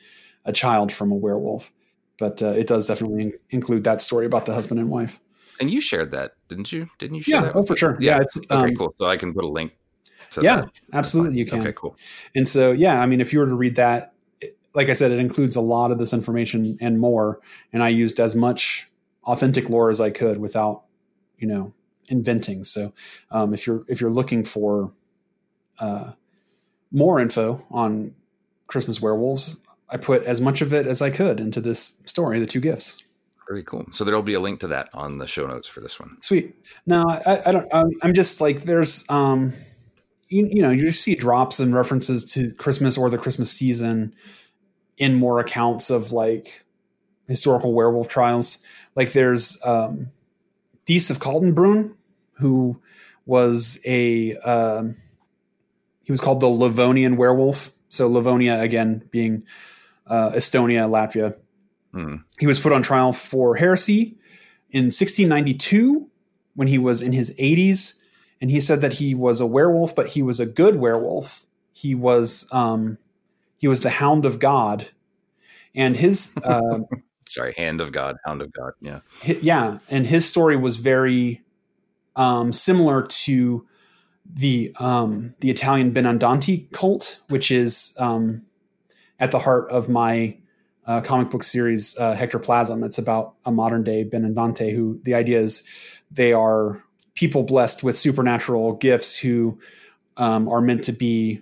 a 0.46 0.52
child 0.52 0.92
from 0.92 1.12
a 1.12 1.16
werewolf. 1.16 1.72
but 2.20 2.42
uh, 2.44 2.48
it 2.48 2.68
does 2.68 2.88
definitely 2.88 3.24
in- 3.24 3.34
include 3.50 3.84
that 3.86 4.02
story 4.02 4.26
about 4.26 4.46
the 4.46 4.54
husband 4.54 4.80
and 4.80 4.90
wife. 4.90 5.20
And 5.60 5.70
you 5.72 5.82
shared 5.82 6.12
that, 6.12 6.34
didn't 6.50 6.72
you? 6.72 6.88
Didn't 7.00 7.16
you 7.18 7.24
share 7.24 7.36
Yeah, 7.36 7.42
that? 7.44 7.56
oh 7.56 7.64
for 7.66 7.76
sure. 7.76 7.98
Yeah, 8.00 8.20
it's 8.20 8.36
Okay, 8.38 8.50
um, 8.54 8.76
cool. 8.76 8.94
So 8.98 9.06
I 9.06 9.18
can 9.18 9.34
put 9.34 9.44
a 9.44 9.48
link 9.48 9.76
to 10.32 10.42
Yeah, 10.42 10.56
that. 10.58 10.70
absolutely, 10.94 11.38
you 11.40 11.46
can. 11.46 11.62
Okay, 11.62 11.74
cool. 11.74 11.96
And 12.36 12.48
so, 12.48 12.72
yeah, 12.72 13.02
I 13.02 13.06
mean, 13.06 13.22
if 13.22 13.32
you 13.34 13.40
were 13.40 13.46
to 13.48 13.56
read 13.56 13.76
that, 13.78 14.14
it- 14.42 14.58
like 14.76 14.90
I 14.90 14.94
said, 14.94 15.12
it 15.12 15.20
includes 15.20 15.56
a 15.56 15.62
lot 15.62 15.92
of 15.92 15.98
this 16.00 16.14
information 16.14 16.78
and 16.82 17.00
more. 17.00 17.40
And 17.72 17.82
I 17.84 17.90
used 17.90 18.20
as 18.20 18.36
much 18.36 18.90
authentic 19.26 19.70
lore 19.70 19.90
as 19.90 20.02
I 20.02 20.10
could 20.10 20.38
without, 20.38 20.84
you 21.38 21.48
know, 21.48 21.74
inventing. 22.08 22.64
So, 22.64 22.94
um, 23.32 23.54
if 23.54 23.68
you're 23.68 23.84
if 23.88 24.02
you're 24.02 24.12
looking 24.12 24.44
for 24.44 24.92
uh, 25.80 26.12
more 26.92 27.20
info 27.20 27.66
on 27.72 28.16
Christmas 28.68 29.02
werewolves, 29.02 29.58
I 29.90 29.98
put 29.98 30.24
as 30.24 30.42
much 30.42 30.62
of 30.62 30.74
it 30.74 30.88
as 30.88 31.02
I 31.02 31.10
could 31.10 31.40
into 31.40 31.62
this 31.62 32.02
story, 32.06 32.40
The 32.40 32.46
Two 32.46 32.60
Gifts. 32.60 33.04
Very 33.48 33.64
cool. 33.64 33.86
So 33.92 34.04
there'll 34.04 34.22
be 34.22 34.36
a 34.36 34.40
link 34.40 34.62
to 34.62 34.68
that 34.68 34.90
on 34.94 35.18
the 35.18 35.28
show 35.28 35.46
notes 35.46 35.68
for 35.68 35.82
this 35.82 36.00
one. 36.00 36.18
Sweet. 36.22 36.56
No, 36.86 37.04
I, 37.08 37.40
I 37.48 37.52
don't. 37.52 37.68
I'm, 37.74 37.90
I'm 38.02 38.14
just 38.14 38.40
like 38.40 38.64
there's, 38.64 39.08
um, 39.10 39.54
you, 40.30 40.48
you 40.50 40.62
know, 40.62 40.72
you 40.72 40.86
just 40.86 41.04
see 41.04 41.16
drops 41.16 41.60
and 41.60 41.76
references 41.76 42.24
to 42.34 42.52
Christmas 42.54 42.98
or 42.98 43.10
the 43.10 43.18
Christmas 43.18 43.52
season 43.52 44.16
in 44.98 45.14
more 45.16 45.40
accounts 45.40 45.90
of 45.90 46.12
like 46.12 46.64
historical 47.28 47.74
werewolf 47.74 48.08
trials. 48.08 48.60
Like 48.96 49.12
there's 49.12 49.64
um, 49.66 50.12
Thies 50.86 51.10
of 51.10 51.20
Kaltenbrunn, 51.20 51.94
who 52.34 52.82
was 53.26 53.80
a 53.86 54.36
um, 54.38 54.96
he 56.04 56.12
was 56.12 56.22
called 56.22 56.40
the 56.40 56.48
Livonian 56.48 57.18
werewolf. 57.18 57.72
So 57.90 58.08
Livonia 58.08 58.60
again 58.60 59.08
being 59.12 59.44
uh, 60.08 60.32
Estonia, 60.32 60.90
Latvia. 60.90 61.38
Hmm. 61.94 62.18
He 62.40 62.48
was 62.48 62.60
put 62.60 62.72
on 62.72 62.82
trial 62.82 63.14
for 63.14 63.56
heresy 63.56 64.18
in 64.72 64.86
1692 64.86 66.10
when 66.56 66.68
he 66.68 66.78
was 66.78 67.02
in 67.02 67.14
his 67.14 67.38
80s 67.40 68.00
and 68.42 68.50
he 68.50 68.60
said 68.60 68.82
that 68.82 68.94
he 68.94 69.14
was 69.14 69.40
a 69.40 69.46
werewolf 69.46 69.96
but 69.96 70.08
he 70.08 70.24
was 70.24 70.40
a 70.40 70.46
good 70.46 70.76
werewolf 70.76 71.46
he 71.72 71.94
was 71.94 72.52
um, 72.52 72.98
he 73.58 73.68
was 73.68 73.82
the 73.82 73.92
hound 73.92 74.26
of 74.26 74.40
god 74.40 74.90
and 75.76 75.96
his 75.96 76.34
uh, 76.44 76.80
Sorry, 77.34 77.54
hand 77.58 77.82
of 77.82 77.92
God, 77.92 78.16
hound 78.26 78.42
of 78.42 78.52
God. 78.54 78.74
Yeah. 78.80 79.00
yeah 79.42 79.80
and 79.90 80.06
his 80.06 80.28
story 80.28 80.56
was 80.56 80.78
very 80.78 81.42
um, 82.16 82.54
similar 82.54 83.02
to 83.04 83.66
the 84.32 84.72
um, 84.80 85.34
the 85.40 85.50
Italian 85.50 85.92
Benandanti 85.92 86.72
cult 86.72 87.20
which 87.30 87.52
is 87.52 87.96
um, 87.98 88.46
at 89.20 89.32
the 89.32 89.40
heart 89.40 89.70
of 89.72 89.90
my 89.90 90.38
uh, 90.86 91.02
comic 91.02 91.30
book 91.30 91.44
series 91.44 91.98
uh, 91.98 92.16
Hectoplasm. 92.16 92.84
It's 92.84 92.98
about 92.98 93.34
a 93.46 93.52
modern 93.52 93.84
day 93.84 94.06
Benandante 94.06 94.74
who 94.74 95.00
the 95.04 95.16
idea 95.16 95.40
is 95.40 95.64
they 96.12 96.34
are 96.34 96.84
people 97.16 97.44
blessed 97.44 97.84
with 97.84 97.98
supernatural 97.98 98.74
gifts 98.74 99.18
who 99.18 99.60
um, 100.18 100.48
are 100.48 100.62
meant 100.62 100.84
to 100.84 100.92
be 100.92 101.42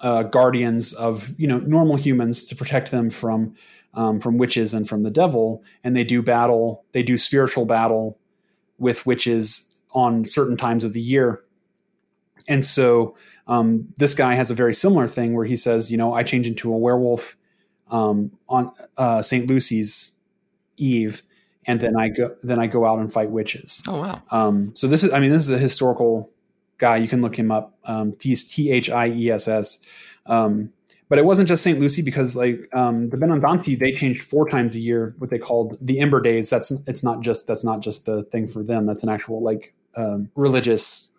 uh, 0.00 0.24
guardians 0.24 0.92
of 0.92 1.38
you 1.38 1.46
know 1.46 1.58
normal 1.58 1.96
humans 1.96 2.44
to 2.44 2.56
protect 2.56 2.90
them 2.90 3.08
from 3.10 3.54
um, 3.94 4.20
from 4.20 4.38
witches 4.38 4.74
and 4.74 4.88
from 4.88 5.02
the 5.02 5.10
devil, 5.10 5.62
and 5.82 5.96
they 5.96 6.04
do 6.04 6.22
battle. 6.22 6.84
They 6.92 7.02
do 7.02 7.18
spiritual 7.18 7.64
battle 7.64 8.18
with 8.78 9.06
witches 9.06 9.68
on 9.92 10.24
certain 10.24 10.56
times 10.56 10.84
of 10.84 10.92
the 10.92 11.00
year. 11.00 11.42
And 12.48 12.64
so 12.64 13.16
um, 13.46 13.92
this 13.96 14.14
guy 14.14 14.34
has 14.34 14.50
a 14.50 14.54
very 14.54 14.74
similar 14.74 15.06
thing 15.06 15.34
where 15.34 15.44
he 15.44 15.56
says, 15.56 15.90
you 15.90 15.98
know, 15.98 16.14
I 16.14 16.22
change 16.22 16.46
into 16.46 16.72
a 16.72 16.76
werewolf 16.76 17.36
um, 17.90 18.32
on 18.48 18.70
uh, 18.96 19.22
St. 19.22 19.48
Lucy's 19.48 20.12
Eve, 20.76 21.22
and 21.66 21.80
then 21.80 21.96
I 21.96 22.08
go 22.08 22.34
then 22.42 22.58
I 22.58 22.66
go 22.66 22.86
out 22.86 23.00
and 23.00 23.12
fight 23.12 23.30
witches. 23.30 23.82
Oh 23.86 24.00
wow. 24.00 24.22
Um, 24.30 24.72
so 24.74 24.86
this 24.86 25.04
is, 25.04 25.12
I 25.12 25.20
mean, 25.20 25.30
this 25.30 25.42
is 25.42 25.50
a 25.50 25.58
historical 25.58 26.30
guy. 26.78 26.96
You 26.96 27.08
can 27.08 27.20
look 27.20 27.36
him 27.38 27.50
up. 27.50 27.76
Um, 27.84 28.12
Thies, 28.12 28.44
T 28.44 28.70
H 28.70 28.88
I 28.88 29.08
E 29.08 29.30
S 29.30 29.46
S. 29.46 29.78
But 31.10 31.18
it 31.18 31.26
wasn't 31.26 31.48
just 31.48 31.62
St. 31.64 31.78
Lucy 31.78 32.02
because 32.02 32.36
like 32.36 32.60
um, 32.72 33.10
the 33.10 33.16
Benandanti, 33.18 33.76
they 33.78 33.92
changed 33.92 34.22
four 34.22 34.48
times 34.48 34.76
a 34.76 34.78
year 34.78 35.12
what 35.18 35.28
they 35.28 35.38
called 35.38 35.76
the 35.80 35.98
Ember 35.98 36.20
Days. 36.22 36.48
That's 36.48 36.70
it's 36.86 37.02
not 37.02 37.20
just 37.20 37.46
that's 37.48 37.64
not 37.64 37.80
just 37.82 38.06
the 38.06 38.22
thing 38.22 38.46
for 38.48 38.62
them. 38.62 38.86
That's 38.86 39.02
an 39.02 39.08
actual 39.08 39.42
like 39.42 39.74
um, 39.96 40.30
religious 40.36 41.10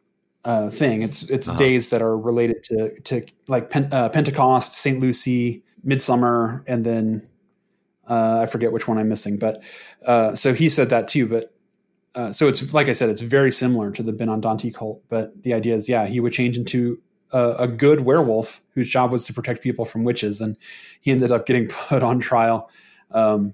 uh, 0.46 0.70
thing. 0.70 1.02
It's 1.02 1.24
it's 1.30 1.50
Uh-huh. 1.50 1.60
days 1.60 1.90
that 1.90 2.02
are 2.02 2.18
related 2.18 2.64
to 2.64 3.00
to 3.02 3.22
like 3.50 3.70
Pen- 3.70 3.90
uh, 3.92 4.08
Pentecost, 4.10 4.74
St. 4.74 5.00
Lucy, 5.02 5.62
Midsummer, 5.84 6.64
and 6.68 6.86
then 6.86 7.28
uh, 8.08 8.40
I 8.44 8.46
forget 8.46 8.72
which 8.72 8.88
one 8.88 8.98
I'm 8.98 9.10
missing. 9.10 9.38
But 9.38 9.62
uh, 10.06 10.36
so 10.36 10.54
he 10.54 10.70
said 10.70 10.90
that 10.90 11.10
too. 11.10 11.28
But 11.28 11.54
uh, 12.16 12.32
so 12.32 12.48
it's 12.48 12.74
like 12.74 12.88
I 12.88 12.94
said, 12.94 13.10
it's 13.10 13.22
very 13.22 13.52
similar 13.52 13.92
to 13.92 14.02
the 14.04 14.14
Benandanti 14.14 14.74
cult. 14.74 15.04
But 15.10 15.44
the 15.44 15.54
idea 15.54 15.76
is, 15.76 15.90
yeah, 15.90 16.08
he 16.08 16.22
would 16.22 16.32
change 16.32 16.58
into 16.58 16.98
a, 17.34 17.56
a 17.60 17.68
good 17.68 18.02
werewolf 18.02 18.62
whose 18.74 18.90
job 18.90 19.12
was 19.12 19.26
to 19.26 19.34
protect 19.34 19.62
people 19.62 19.86
from 19.86 20.04
witches, 20.04 20.42
and 20.42 20.58
he 21.02 21.12
ended 21.12 21.32
up 21.32 21.46
getting 21.46 21.68
put 21.88 22.04
on 22.04 22.20
trial 22.20 22.70
um, 23.12 23.54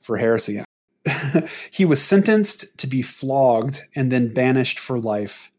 for 0.00 0.16
heresy. 0.16 0.62
he 1.70 1.84
was 1.84 2.02
sentenced 2.02 2.76
to 2.78 2.86
be 2.86 3.02
flogged 3.02 3.82
and 3.96 4.12
then 4.12 4.32
banished 4.32 4.78
for 4.78 4.98
life. 4.98 5.50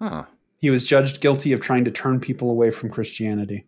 Huh. 0.00 0.24
He 0.58 0.70
was 0.70 0.84
judged 0.84 1.20
guilty 1.20 1.52
of 1.52 1.60
trying 1.60 1.84
to 1.84 1.90
turn 1.90 2.20
people 2.20 2.50
away 2.50 2.70
from 2.70 2.90
Christianity, 2.90 3.64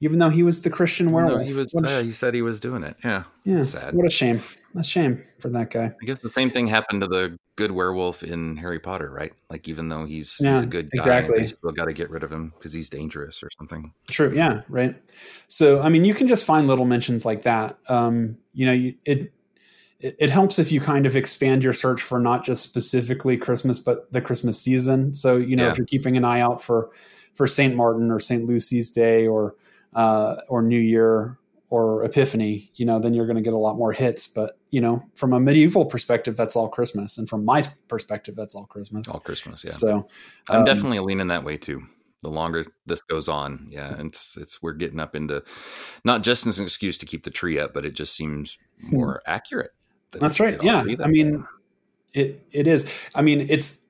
even 0.00 0.18
though 0.18 0.30
he 0.30 0.42
was 0.42 0.62
the 0.62 0.70
Christian 0.70 1.06
No, 1.06 1.12
werewolf. 1.12 1.46
he 1.46 1.54
was. 1.54 1.74
Uh, 1.74 2.00
sh- 2.00 2.04
he 2.04 2.12
said 2.12 2.34
he 2.34 2.42
was 2.42 2.58
doing 2.60 2.82
it. 2.82 2.96
Yeah. 3.04 3.24
yeah, 3.44 3.62
sad. 3.62 3.94
what 3.94 4.06
a 4.06 4.10
shame. 4.10 4.40
A 4.78 4.84
shame 4.84 5.20
for 5.40 5.48
that 5.48 5.70
guy. 5.70 5.92
I 6.00 6.06
guess 6.06 6.20
the 6.20 6.30
same 6.30 6.50
thing 6.50 6.68
happened 6.68 7.00
to 7.00 7.08
the 7.08 7.36
good 7.56 7.72
werewolf 7.72 8.22
in 8.22 8.56
Harry 8.56 8.78
Potter, 8.78 9.10
right? 9.10 9.32
Like 9.50 9.68
even 9.68 9.88
though 9.88 10.04
he's 10.04 10.36
he's 10.36 10.62
a 10.62 10.66
good 10.66 10.88
guy, 10.90 10.96
exactly. 10.96 11.40
they 11.40 11.46
still 11.48 11.72
got 11.72 11.86
to 11.86 11.92
get 11.92 12.10
rid 12.10 12.22
of 12.22 12.30
him 12.30 12.52
because 12.56 12.72
he's 12.72 12.88
dangerous 12.88 13.42
or 13.42 13.48
something. 13.58 13.92
True. 14.08 14.32
Yeah. 14.32 14.62
Right. 14.68 14.94
So, 15.48 15.82
I 15.82 15.88
mean, 15.88 16.04
you 16.04 16.14
can 16.14 16.28
just 16.28 16.44
find 16.44 16.68
little 16.68 16.84
mentions 16.84 17.26
like 17.26 17.42
that. 17.42 17.78
Um, 17.88 18.38
you 18.52 18.66
know, 18.66 18.72
you, 18.72 18.94
it, 19.04 19.32
it 19.98 20.16
it 20.20 20.30
helps 20.30 20.60
if 20.60 20.70
you 20.70 20.80
kind 20.80 21.06
of 21.06 21.16
expand 21.16 21.64
your 21.64 21.72
search 21.72 22.00
for 22.00 22.20
not 22.20 22.44
just 22.44 22.62
specifically 22.62 23.36
Christmas, 23.36 23.80
but 23.80 24.12
the 24.12 24.20
Christmas 24.20 24.60
season. 24.60 25.12
So, 25.14 25.36
you 25.36 25.56
know, 25.56 25.64
Yeah. 25.64 25.70
if 25.72 25.78
you're 25.78 25.86
keeping 25.86 26.16
an 26.16 26.24
eye 26.24 26.40
out 26.40 26.62
for 26.62 26.90
for 27.34 27.46
Saint 27.46 27.74
Martin 27.74 28.10
or 28.10 28.20
Saint 28.20 28.44
Lucy's 28.44 28.90
Day 28.90 29.26
or 29.26 29.56
uh, 29.94 30.36
or 30.48 30.62
New 30.62 30.78
Year 30.78 31.38
or 31.70 32.04
Epiphany, 32.04 32.70
you 32.76 32.86
know, 32.86 32.98
then 32.98 33.14
you're 33.14 33.26
going 33.26 33.36
to 33.36 33.42
get 33.42 33.52
a 33.54 33.58
lot 33.58 33.76
more 33.76 33.92
hits. 33.92 34.26
But 34.26 34.57
you 34.70 34.80
know, 34.80 35.02
from 35.14 35.32
a 35.32 35.40
medieval 35.40 35.84
perspective, 35.84 36.36
that's 36.36 36.56
all 36.56 36.68
Christmas, 36.68 37.18
and 37.18 37.28
from 37.28 37.44
my 37.44 37.62
perspective, 37.88 38.34
that's 38.34 38.54
all 38.54 38.66
Christmas. 38.66 39.08
All 39.08 39.20
Christmas, 39.20 39.64
yeah. 39.64 39.70
So, 39.70 40.06
I'm 40.50 40.60
um, 40.60 40.64
definitely 40.64 41.00
leaning 41.00 41.28
that 41.28 41.44
way 41.44 41.56
too. 41.56 41.82
The 42.22 42.30
longer 42.30 42.66
this 42.84 43.00
goes 43.00 43.28
on, 43.28 43.68
yeah, 43.70 43.94
and 43.94 44.08
it's 44.08 44.36
it's 44.36 44.60
we're 44.60 44.72
getting 44.72 45.00
up 45.00 45.14
into 45.14 45.42
not 46.04 46.22
just 46.22 46.46
as 46.46 46.58
an 46.58 46.64
excuse 46.64 46.98
to 46.98 47.06
keep 47.06 47.22
the 47.22 47.30
tree 47.30 47.58
up, 47.58 47.72
but 47.72 47.86
it 47.86 47.92
just 47.92 48.16
seems 48.16 48.58
more 48.90 49.22
accurate. 49.26 49.70
That's 50.10 50.40
right. 50.40 50.60
Yeah. 50.62 50.84
I 51.02 51.06
mean, 51.06 51.46
it 52.12 52.42
it 52.50 52.66
is. 52.66 52.90
I 53.14 53.22
mean, 53.22 53.46
it's 53.48 53.80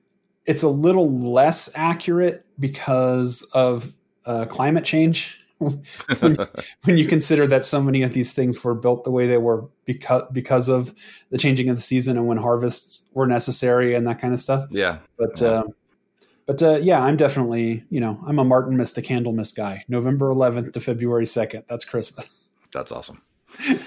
it's 0.45 0.63
a 0.63 0.69
little 0.69 1.11
less 1.11 1.69
accurate 1.75 2.45
because 2.59 3.43
of 3.53 3.93
uh, 4.25 4.45
climate 4.45 4.85
change. 4.85 5.38
when, 6.19 6.37
when 6.83 6.97
you 6.97 7.05
consider 7.07 7.45
that 7.47 7.65
so 7.65 7.81
many 7.81 8.01
of 8.03 8.13
these 8.13 8.33
things 8.33 8.63
were 8.63 8.73
built 8.73 9.03
the 9.03 9.11
way 9.11 9.27
they 9.27 9.37
were 9.37 9.67
because 9.85 10.23
because 10.31 10.69
of 10.69 10.93
the 11.31 11.37
changing 11.37 11.69
of 11.69 11.75
the 11.75 11.81
season 11.81 12.17
and 12.17 12.27
when 12.27 12.37
harvests 12.37 13.07
were 13.13 13.27
necessary 13.27 13.93
and 13.95 14.07
that 14.07 14.19
kind 14.21 14.33
of 14.33 14.39
stuff. 14.39 14.67
yeah, 14.71 14.99
But 15.17 15.41
Yeah. 15.41 15.47
uh, 15.47 15.63
but 16.45 16.63
uh, 16.63 16.79
yeah, 16.81 17.01
I'm 17.01 17.17
definitely 17.17 17.83
you 17.89 17.99
know 17.99 18.19
I'm 18.25 18.39
a 18.39 18.45
Martinmas 18.45 18.97
a 18.97 19.01
Candlemas 19.01 19.55
guy. 19.55 19.83
November 19.87 20.29
11th 20.29 20.71
to 20.73 20.79
February 20.79 21.25
2nd. 21.25 21.67
That's 21.67 21.85
Christmas. 21.85 22.45
that's 22.71 22.91
awesome. 22.91 23.21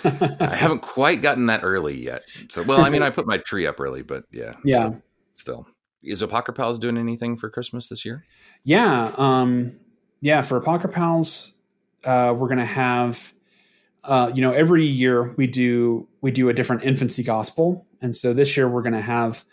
I 0.05 0.55
haven't 0.57 0.83
quite 0.83 1.23
gotten 1.23 1.47
that 1.47 1.61
early 1.62 1.97
yet. 1.97 2.25
So, 2.51 2.62
well, 2.62 2.85
I 2.85 2.91
mean, 2.91 3.03
I 3.03 3.11
put 3.11 3.27
my 3.27 3.39
tree 3.39 3.66
up 3.66 3.81
early, 3.81 4.03
but 4.03 4.25
yeah, 4.31 4.55
yeah. 4.64 4.91
still. 5.35 5.66
Is 6.03 6.20
Apocrypals 6.20 6.79
doing 6.81 6.99
anything 6.99 7.37
for 7.37 7.49
Christmas 7.49 7.87
this 7.89 8.05
year? 8.05 8.25
Yeah, 8.64 9.12
um, 9.16 9.79
yeah. 10.20 10.43
For 10.43 10.57
Apocrypals 10.61 11.55
uh, 12.05 12.34
we're 12.36 12.48
gonna 12.48 12.64
have, 12.64 13.32
uh, 14.05 14.30
you 14.34 14.40
know, 14.40 14.53
every 14.53 14.84
year 14.84 15.34
we 15.36 15.46
do 15.46 16.09
we 16.20 16.30
do 16.30 16.48
a 16.48 16.53
different 16.53 16.84
infancy 16.84 17.22
gospel, 17.22 17.86
and 18.00 18.14
so 18.14 18.32
this 18.32 18.57
year 18.57 18.68
we're 18.68 18.82
gonna 18.82 19.00
have, 19.00 19.44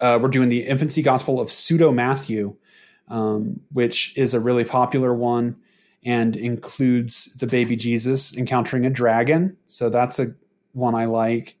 uh, 0.00 0.18
we're 0.20 0.28
doing 0.28 0.48
the 0.48 0.66
infancy 0.66 1.02
gospel 1.02 1.40
of 1.40 1.50
Pseudo 1.50 1.92
Matthew, 1.92 2.56
um, 3.08 3.60
which 3.72 4.16
is 4.16 4.34
a 4.34 4.40
really 4.40 4.64
popular 4.64 5.14
one 5.14 5.56
and 6.04 6.36
includes 6.36 7.34
the 7.34 7.46
baby 7.46 7.76
Jesus 7.76 8.36
encountering 8.36 8.84
a 8.84 8.90
dragon. 8.90 9.56
So 9.66 9.88
that's 9.88 10.18
a 10.18 10.34
one 10.72 10.94
I 10.94 11.06
like. 11.06 11.56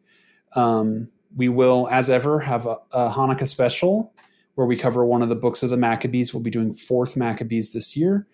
Um, 0.54 1.08
we 1.34 1.48
will, 1.48 1.88
as 1.90 2.10
ever, 2.10 2.40
have 2.40 2.66
a, 2.66 2.76
a 2.92 3.10
Hanukkah 3.10 3.48
special 3.48 4.12
where 4.54 4.66
we 4.66 4.76
cover 4.76 5.04
one 5.04 5.22
of 5.22 5.28
the 5.28 5.34
books 5.34 5.62
of 5.62 5.70
the 5.70 5.76
Maccabees. 5.76 6.32
We'll 6.32 6.42
be 6.42 6.50
doing 6.50 6.72
Fourth 6.72 7.16
Maccabees 7.16 7.72
this 7.72 7.96
year. 7.96 8.26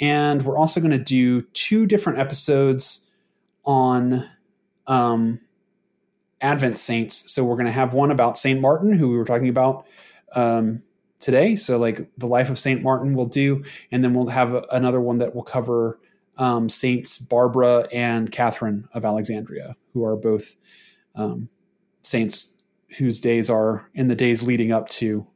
And 0.00 0.44
we're 0.44 0.58
also 0.58 0.80
going 0.80 0.92
to 0.92 0.98
do 0.98 1.42
two 1.42 1.86
different 1.86 2.18
episodes 2.18 3.06
on 3.64 4.28
um, 4.86 5.40
Advent 6.40 6.78
saints. 6.78 7.32
So 7.32 7.44
we're 7.44 7.56
going 7.56 7.66
to 7.66 7.72
have 7.72 7.94
one 7.94 8.10
about 8.10 8.38
Saint 8.38 8.60
Martin, 8.60 8.92
who 8.92 9.08
we 9.08 9.16
were 9.16 9.24
talking 9.24 9.48
about 9.48 9.86
um, 10.34 10.82
today. 11.18 11.56
So 11.56 11.78
like 11.78 12.10
the 12.18 12.26
life 12.26 12.50
of 12.50 12.58
Saint 12.58 12.82
Martin 12.82 13.14
we'll 13.14 13.26
do, 13.26 13.64
and 13.90 14.04
then 14.04 14.14
we'll 14.14 14.28
have 14.28 14.64
another 14.70 15.00
one 15.00 15.18
that 15.18 15.34
will 15.34 15.42
cover 15.42 15.98
um, 16.38 16.68
Saints 16.68 17.18
Barbara 17.18 17.88
and 17.92 18.30
Catherine 18.30 18.88
of 18.92 19.04
Alexandria, 19.04 19.76
who 19.94 20.04
are 20.04 20.16
both 20.16 20.54
um, 21.14 21.48
saints 22.02 22.52
whose 22.98 23.18
days 23.18 23.50
are 23.50 23.88
in 23.94 24.08
the 24.08 24.14
days 24.14 24.42
leading 24.42 24.72
up 24.72 24.88
to 24.88 25.26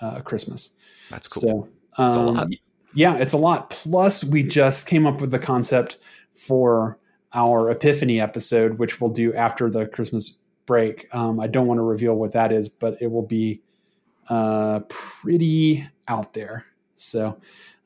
uh, 0.00 0.20
Christmas. 0.20 0.70
That's 1.10 1.28
cool. 1.28 1.68
So, 1.94 2.02
a 2.02 2.02
um, 2.02 2.34
lot. 2.34 2.48
Yeah, 2.94 3.16
it's 3.16 3.32
a 3.32 3.38
lot. 3.38 3.70
Plus, 3.70 4.24
we 4.24 4.42
just 4.42 4.86
came 4.86 5.06
up 5.06 5.20
with 5.20 5.30
the 5.30 5.38
concept 5.38 5.98
for 6.34 6.98
our 7.34 7.70
Epiphany 7.70 8.20
episode, 8.20 8.78
which 8.78 9.00
we'll 9.00 9.10
do 9.10 9.32
after 9.34 9.70
the 9.70 9.86
Christmas 9.86 10.38
break. 10.66 11.12
Um, 11.14 11.40
I 11.40 11.46
don't 11.46 11.66
want 11.66 11.78
to 11.78 11.82
reveal 11.82 12.14
what 12.14 12.32
that 12.32 12.52
is, 12.52 12.68
but 12.68 13.00
it 13.00 13.10
will 13.10 13.26
be 13.26 13.60
uh, 14.28 14.80
pretty 14.88 15.86
out 16.08 16.34
there. 16.34 16.66
So, 16.94 17.38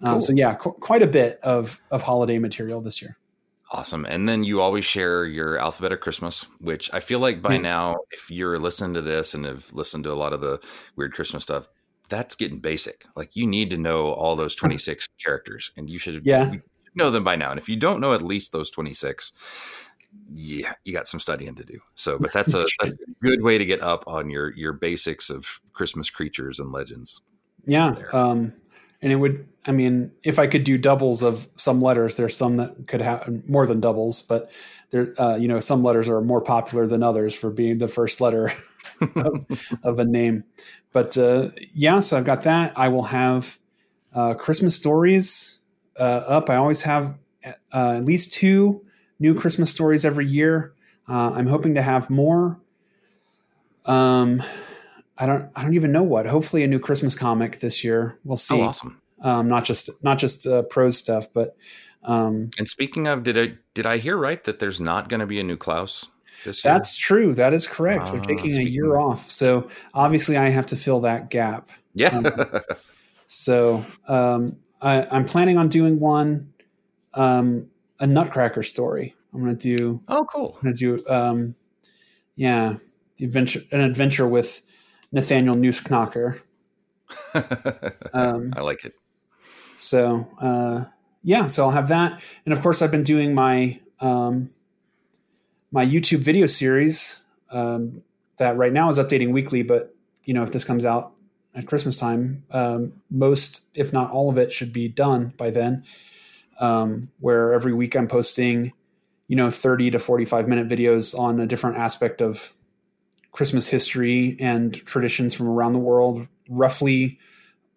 um, 0.02 0.12
Cool. 0.14 0.20
so 0.20 0.32
yeah, 0.34 0.54
qu- 0.54 0.72
quite 0.72 1.02
a 1.02 1.06
bit 1.06 1.38
of 1.42 1.80
of 1.90 2.02
holiday 2.02 2.38
material 2.38 2.80
this 2.80 3.00
year. 3.00 3.16
Awesome. 3.70 4.04
And 4.08 4.28
then 4.28 4.44
you 4.44 4.60
always 4.60 4.84
share 4.84 5.24
your 5.24 5.58
alphabet 5.58 5.90
of 5.90 6.00
Christmas, 6.00 6.46
which 6.60 6.88
I 6.92 7.00
feel 7.00 7.18
like 7.18 7.42
by 7.42 7.56
now, 7.56 7.96
if 8.12 8.30
you're 8.30 8.60
listening 8.60 8.94
to 8.94 9.02
this 9.02 9.34
and 9.34 9.44
have 9.44 9.72
listened 9.72 10.04
to 10.04 10.12
a 10.12 10.14
lot 10.14 10.32
of 10.32 10.40
the 10.40 10.60
weird 10.94 11.14
Christmas 11.14 11.42
stuff, 11.42 11.68
that's 12.08 12.34
getting 12.34 12.58
basic. 12.58 13.04
Like 13.14 13.34
you 13.34 13.46
need 13.46 13.70
to 13.70 13.78
know 13.78 14.12
all 14.12 14.36
those 14.36 14.54
26 14.56 15.08
characters 15.22 15.70
and 15.76 15.88
you 15.90 15.98
should 15.98 16.26
Yeah. 16.26 16.52
know 16.94 17.10
them 17.10 17.24
by 17.24 17.36
now. 17.36 17.50
And 17.50 17.58
if 17.58 17.68
you 17.68 17.76
don't 17.76 18.00
know 18.00 18.14
at 18.14 18.22
least 18.22 18.52
those 18.52 18.70
26, 18.70 19.32
yeah, 20.30 20.72
you 20.84 20.92
got 20.92 21.08
some 21.08 21.20
studying 21.20 21.54
to 21.56 21.64
do. 21.64 21.78
So, 21.94 22.18
but 22.18 22.32
that's 22.32 22.54
a, 22.54 22.62
that's 22.80 22.94
a 22.94 22.96
good 23.22 23.42
way 23.42 23.58
to 23.58 23.64
get 23.64 23.82
up 23.82 24.04
on 24.06 24.30
your, 24.30 24.54
your 24.54 24.72
basics 24.72 25.30
of 25.30 25.60
Christmas 25.72 26.10
creatures 26.10 26.58
and 26.58 26.72
legends. 26.72 27.20
Yeah. 27.66 27.96
Um, 28.12 28.52
and 29.02 29.12
it 29.12 29.16
would, 29.16 29.46
I 29.66 29.72
mean, 29.72 30.12
if 30.24 30.38
I 30.38 30.46
could 30.46 30.64
do 30.64 30.78
doubles 30.78 31.22
of 31.22 31.48
some 31.56 31.80
letters, 31.80 32.16
there's 32.16 32.36
some 32.36 32.56
that 32.56 32.86
could 32.86 33.02
have 33.02 33.46
more 33.48 33.66
than 33.66 33.80
doubles, 33.80 34.22
but 34.22 34.50
there, 34.90 35.12
uh, 35.18 35.36
you 35.36 35.48
know, 35.48 35.60
some 35.60 35.82
letters 35.82 36.08
are 36.08 36.20
more 36.20 36.40
popular 36.40 36.86
than 36.86 37.02
others 37.02 37.34
for 37.34 37.50
being 37.50 37.78
the 37.78 37.88
first 37.88 38.20
letter 38.20 38.52
of, 39.16 39.46
of 39.82 39.98
a 39.98 40.04
name. 40.04 40.44
But 40.92 41.16
uh, 41.18 41.50
yeah, 41.74 42.00
so 42.00 42.16
I've 42.16 42.24
got 42.24 42.42
that. 42.42 42.76
I 42.78 42.88
will 42.88 43.04
have 43.04 43.58
uh, 44.14 44.34
Christmas 44.34 44.74
stories 44.74 45.60
uh, 45.98 46.22
up. 46.26 46.50
I 46.50 46.56
always 46.56 46.82
have 46.82 47.18
uh, 47.72 47.94
at 47.96 48.04
least 48.04 48.32
two 48.32 48.84
new 49.18 49.34
Christmas 49.34 49.70
stories 49.70 50.04
every 50.04 50.26
year. 50.26 50.74
Uh, 51.08 51.30
I'm 51.30 51.46
hoping 51.46 51.74
to 51.74 51.82
have 51.82 52.10
more. 52.10 52.58
Um, 53.86 54.42
I 55.18 55.26
don't. 55.26 55.50
I 55.56 55.62
don't 55.62 55.74
even 55.74 55.92
know 55.92 56.02
what. 56.02 56.26
Hopefully, 56.26 56.64
a 56.64 56.66
new 56.66 56.78
Christmas 56.80 57.14
comic 57.14 57.60
this 57.60 57.84
year. 57.84 58.18
We'll 58.24 58.36
see. 58.36 58.60
Oh, 58.60 58.62
awesome. 58.62 59.00
Um, 59.22 59.48
not 59.48 59.64
just 59.64 59.90
not 60.02 60.18
just 60.18 60.46
uh, 60.46 60.62
prose 60.62 60.98
stuff, 60.98 61.26
but 61.32 61.56
um, 62.06 62.50
And 62.58 62.68
speaking 62.68 63.06
of, 63.06 63.22
did 63.22 63.36
I, 63.36 63.58
did 63.74 63.84
I 63.84 63.98
hear 63.98 64.16
right 64.16 64.42
that 64.44 64.60
there's 64.60 64.80
not 64.80 65.08
going 65.08 65.20
to 65.20 65.26
be 65.26 65.40
a 65.40 65.42
new 65.42 65.56
Klaus? 65.56 66.06
That's 66.62 66.96
true. 66.96 67.34
That 67.34 67.52
is 67.54 67.66
correct. 67.66 68.10
They're 68.12 68.20
Ah, 68.20 68.24
taking 68.24 68.60
a 68.60 68.62
year 68.64 68.94
of- 68.96 69.02
off, 69.12 69.30
so 69.30 69.68
obviously 69.94 70.36
I 70.36 70.48
have 70.50 70.66
to 70.66 70.76
fill 70.76 71.00
that 71.00 71.30
gap. 71.30 71.70
yeah. 71.94 72.08
um, 72.16 72.26
So 73.26 73.84
um, 74.08 74.56
I, 74.80 75.02
I'm 75.10 75.24
planning 75.24 75.58
on 75.58 75.68
doing 75.68 75.98
one, 75.98 76.52
um, 77.14 77.68
a 77.98 78.06
Nutcracker 78.06 78.62
story. 78.62 79.14
I'm 79.34 79.42
going 79.42 79.56
to 79.56 79.76
do. 79.76 80.00
oh, 80.08 80.24
cool. 80.32 80.54
I'm 80.58 80.62
going 80.62 80.76
to 80.76 80.98
do. 80.98 81.06
Um, 81.12 81.54
yeah, 82.36 82.76
the 83.16 83.24
adventure, 83.24 83.62
an 83.72 83.80
adventure 83.80 84.28
with 84.28 84.62
Nathaniel 85.12 85.56
Nussknacker. 85.56 86.38
Um, 88.12 88.52
I 88.56 88.60
like 88.62 88.84
it. 88.84 88.94
so 89.74 90.28
uh, 90.40 90.84
yeah, 91.22 91.48
so 91.48 91.64
I'll 91.64 91.70
have 91.72 91.88
that, 91.88 92.22
and 92.44 92.52
of 92.52 92.60
course 92.62 92.82
I've 92.82 92.90
been 92.90 93.02
doing 93.04 93.34
my 93.34 93.80
um, 94.00 94.50
my 95.72 95.84
YouTube 95.84 96.20
video 96.20 96.46
series 96.46 97.22
um, 97.50 98.02
that 98.38 98.56
right 98.56 98.72
now 98.72 98.88
is 98.88 98.98
updating 98.98 99.32
weekly. 99.32 99.62
But 99.62 99.94
you 100.24 100.34
know, 100.34 100.42
if 100.42 100.52
this 100.52 100.64
comes 100.64 100.84
out 100.84 101.12
at 101.54 101.66
Christmas 101.66 101.98
time, 101.98 102.44
um, 102.50 102.92
most, 103.10 103.64
if 103.74 103.92
not 103.92 104.10
all 104.10 104.28
of 104.30 104.38
it, 104.38 104.52
should 104.52 104.72
be 104.72 104.88
done 104.88 105.32
by 105.36 105.50
then. 105.50 105.84
Um, 106.58 107.10
where 107.20 107.52
every 107.52 107.74
week 107.74 107.94
I'm 107.94 108.08
posting, 108.08 108.72
you 109.28 109.36
know, 109.36 109.50
thirty 109.50 109.90
to 109.90 109.98
forty-five 109.98 110.48
minute 110.48 110.68
videos 110.68 111.18
on 111.18 111.40
a 111.40 111.46
different 111.46 111.76
aspect 111.76 112.22
of 112.22 112.52
Christmas 113.32 113.68
history 113.68 114.36
and 114.40 114.74
traditions 114.86 115.34
from 115.34 115.48
around 115.48 115.74
the 115.74 115.78
world, 115.78 116.26
roughly 116.48 117.18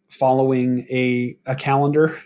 following 0.08 0.86
a 0.90 1.38
a 1.46 1.56
calendar. 1.56 2.22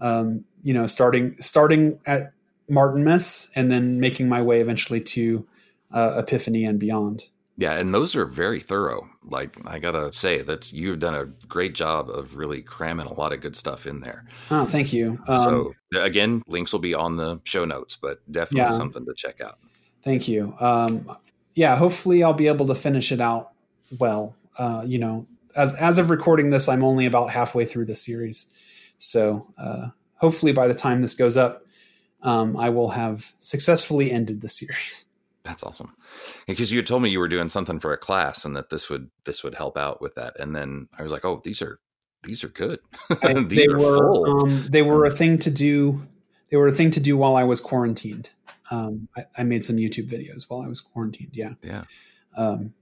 Um, 0.00 0.44
you 0.64 0.74
know, 0.74 0.86
starting 0.86 1.36
starting 1.40 2.00
at 2.06 2.31
Martinmas 2.70 3.50
and 3.54 3.70
then 3.70 4.00
making 4.00 4.28
my 4.28 4.42
way 4.42 4.60
eventually 4.60 5.00
to 5.00 5.46
uh, 5.92 6.14
Epiphany 6.18 6.64
and 6.64 6.78
beyond. 6.78 7.28
Yeah, 7.58 7.74
and 7.74 7.92
those 7.92 8.16
are 8.16 8.24
very 8.24 8.60
thorough. 8.60 9.08
Like 9.24 9.56
I 9.66 9.78
gotta 9.78 10.10
say, 10.12 10.40
that's 10.42 10.72
you've 10.72 11.00
done 11.00 11.14
a 11.14 11.26
great 11.46 11.74
job 11.74 12.08
of 12.08 12.36
really 12.36 12.62
cramming 12.62 13.06
a 13.06 13.12
lot 13.12 13.32
of 13.32 13.40
good 13.40 13.54
stuff 13.54 13.86
in 13.86 14.00
there. 14.00 14.24
Oh, 14.50 14.64
thank 14.64 14.92
you. 14.92 15.18
Um, 15.28 15.36
so 15.92 16.00
again, 16.00 16.42
links 16.46 16.72
will 16.72 16.80
be 16.80 16.94
on 16.94 17.16
the 17.16 17.40
show 17.44 17.64
notes, 17.64 17.94
but 17.94 18.20
definitely 18.32 18.70
Yeah. 18.72 18.78
something 18.78 19.04
to 19.04 19.12
check 19.14 19.40
out. 19.40 19.58
Thank 20.02 20.28
you. 20.28 20.54
Um, 20.60 21.06
yeah, 21.54 21.76
hopefully 21.76 22.24
I'll 22.24 22.32
be 22.32 22.48
able 22.48 22.66
to 22.66 22.74
finish 22.74 23.12
it 23.12 23.20
out 23.20 23.50
well. 23.98 24.34
Uh, 24.58 24.82
you 24.86 24.98
know, 24.98 25.26
as 25.54 25.74
as 25.74 25.98
of 25.98 26.08
recording 26.08 26.50
this, 26.50 26.68
I'm 26.68 26.82
only 26.82 27.04
about 27.04 27.30
halfway 27.30 27.66
through 27.66 27.84
the 27.84 27.94
series, 27.94 28.46
so 28.96 29.46
uh, 29.58 29.88
hopefully 30.16 30.52
by 30.52 30.66
the 30.66 30.74
time 30.74 31.02
this 31.02 31.14
goes 31.14 31.36
up, 31.36 31.61
um, 32.22 32.56
I 32.56 32.70
will 32.70 32.90
have 32.90 33.32
successfully 33.38 34.10
ended 34.10 34.40
the 34.40 34.48
series. 34.48 35.06
That's 35.44 35.62
awesome. 35.64 35.94
Because 36.46 36.72
you 36.72 36.82
told 36.82 37.02
me 37.02 37.10
you 37.10 37.18
were 37.18 37.28
doing 37.28 37.48
something 37.48 37.80
for 37.80 37.92
a 37.92 37.98
class 37.98 38.44
and 38.44 38.56
that 38.56 38.70
this 38.70 38.88
would 38.88 39.10
this 39.24 39.42
would 39.42 39.56
help 39.56 39.76
out 39.76 40.00
with 40.00 40.14
that. 40.14 40.38
And 40.38 40.54
then 40.54 40.88
I 40.96 41.02
was 41.02 41.10
like, 41.10 41.24
oh, 41.24 41.40
these 41.42 41.60
are 41.62 41.80
these 42.22 42.44
are 42.44 42.48
good. 42.48 42.78
These 43.10 43.48
they 43.48 43.66
are 43.66 43.76
were 43.76 44.28
um, 44.28 44.66
they 44.70 44.82
were 44.82 45.04
a 45.04 45.10
thing 45.10 45.38
to 45.38 45.50
do. 45.50 46.00
They 46.50 46.56
were 46.56 46.68
a 46.68 46.72
thing 46.72 46.92
to 46.92 47.00
do 47.00 47.16
while 47.16 47.34
I 47.34 47.42
was 47.42 47.60
quarantined. 47.60 48.30
Um, 48.70 49.08
I, 49.16 49.22
I 49.38 49.42
made 49.42 49.64
some 49.64 49.76
YouTube 49.76 50.08
videos 50.08 50.44
while 50.48 50.62
I 50.62 50.68
was 50.68 50.80
quarantined. 50.80 51.30
Yeah. 51.32 51.54
yeah. 51.62 51.84
Um, 52.36 52.74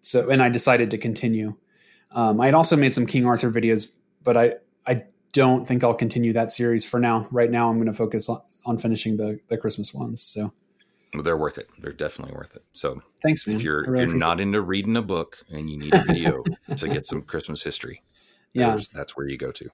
so, 0.00 0.30
and 0.30 0.42
I 0.42 0.48
decided 0.48 0.90
to 0.92 0.98
continue. 0.98 1.56
Um, 2.12 2.40
I 2.40 2.46
had 2.46 2.54
also 2.54 2.76
made 2.76 2.94
some 2.94 3.04
King 3.04 3.26
Arthur 3.26 3.50
videos, 3.50 3.92
but 4.22 4.36
I, 4.36 4.54
I 4.86 5.04
don't 5.36 5.68
think 5.68 5.84
I'll 5.84 5.94
continue 5.94 6.32
that 6.32 6.50
series 6.50 6.86
for 6.86 6.98
now. 6.98 7.28
Right 7.30 7.50
now, 7.50 7.68
I'm 7.68 7.76
going 7.76 7.88
to 7.88 7.92
focus 7.92 8.30
on, 8.30 8.40
on 8.64 8.78
finishing 8.78 9.18
the, 9.18 9.38
the 9.48 9.58
Christmas 9.58 9.92
ones. 9.92 10.22
So 10.22 10.50
They're 11.22 11.36
worth 11.36 11.58
it. 11.58 11.68
They're 11.78 11.92
definitely 11.92 12.34
worth 12.34 12.56
it. 12.56 12.64
So 12.72 13.02
thanks, 13.22 13.46
man. 13.46 13.56
if 13.56 13.62
you're 13.62 13.84
really 13.86 14.06
you're 14.06 14.14
not 14.14 14.40
into 14.40 14.62
reading 14.62 14.96
a 14.96 15.02
book 15.02 15.44
and 15.50 15.68
you 15.68 15.78
need 15.78 15.94
a 15.94 16.04
video 16.04 16.42
to 16.76 16.88
get 16.88 17.06
some 17.06 17.20
Christmas 17.20 17.62
history, 17.62 18.02
yeah, 18.54 18.78
that's 18.94 19.14
where 19.14 19.28
you 19.28 19.36
go 19.36 19.52
to. 19.52 19.68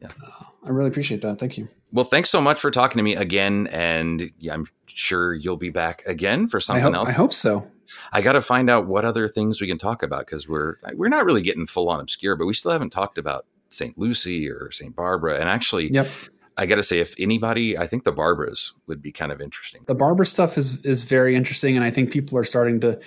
Yeah, 0.00 0.10
oh, 0.22 0.54
I 0.64 0.70
really 0.70 0.88
appreciate 0.88 1.22
that. 1.22 1.40
Thank 1.40 1.58
you. 1.58 1.66
Well, 1.90 2.04
thanks 2.04 2.30
so 2.30 2.40
much 2.40 2.60
for 2.60 2.70
talking 2.70 2.98
to 2.98 3.02
me 3.02 3.16
again, 3.16 3.66
and 3.72 4.30
yeah, 4.38 4.54
I'm 4.54 4.66
sure 4.86 5.34
you'll 5.34 5.56
be 5.56 5.70
back 5.70 6.04
again 6.06 6.46
for 6.46 6.58
I 6.58 6.60
something 6.60 6.84
hope, 6.84 6.94
else. 6.94 7.08
I 7.08 7.12
hope 7.12 7.34
so. 7.34 7.68
I 8.12 8.20
got 8.20 8.34
to 8.34 8.40
find 8.40 8.70
out 8.70 8.86
what 8.86 9.04
other 9.04 9.26
things 9.26 9.60
we 9.60 9.66
can 9.66 9.78
talk 9.78 10.04
about 10.04 10.26
because 10.26 10.48
we're 10.48 10.76
we're 10.94 11.08
not 11.08 11.24
really 11.24 11.42
getting 11.42 11.66
full 11.66 11.88
on 11.88 11.98
obscure, 11.98 12.36
but 12.36 12.46
we 12.46 12.52
still 12.52 12.70
haven't 12.70 12.90
talked 12.90 13.18
about 13.18 13.46
St. 13.68 13.96
Lucy 13.98 14.48
or 14.50 14.70
St. 14.70 14.94
Barbara. 14.94 15.34
And 15.38 15.48
actually, 15.48 15.90
Yep. 15.90 16.08
I 16.56 16.66
got 16.66 16.74
to 16.76 16.82
say, 16.82 16.98
if 16.98 17.14
anybody, 17.20 17.78
I 17.78 17.86
think 17.86 18.02
the 18.02 18.12
Barbaras 18.12 18.72
would 18.88 19.00
be 19.00 19.12
kind 19.12 19.30
of 19.30 19.40
interesting. 19.40 19.82
The 19.86 19.94
Barbara 19.94 20.26
stuff 20.26 20.58
is, 20.58 20.84
is 20.84 21.04
very 21.04 21.36
interesting. 21.36 21.76
And 21.76 21.84
I 21.84 21.90
think 21.90 22.10
people 22.10 22.36
are 22.36 22.42
starting 22.44 22.80
to 22.80 22.98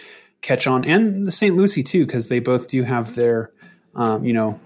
catch 0.42 0.68
on 0.68 0.86
and 0.86 1.28
the 1.28 1.32
St. 1.34 1.56
Lucy 1.56 1.84
too, 1.84 2.06
because 2.06 2.30
they 2.30 2.40
both 2.40 2.68
do 2.68 2.84
have 2.84 3.14
their, 3.16 3.52
um, 3.96 4.24
you 4.24 4.32
know, 4.34 4.60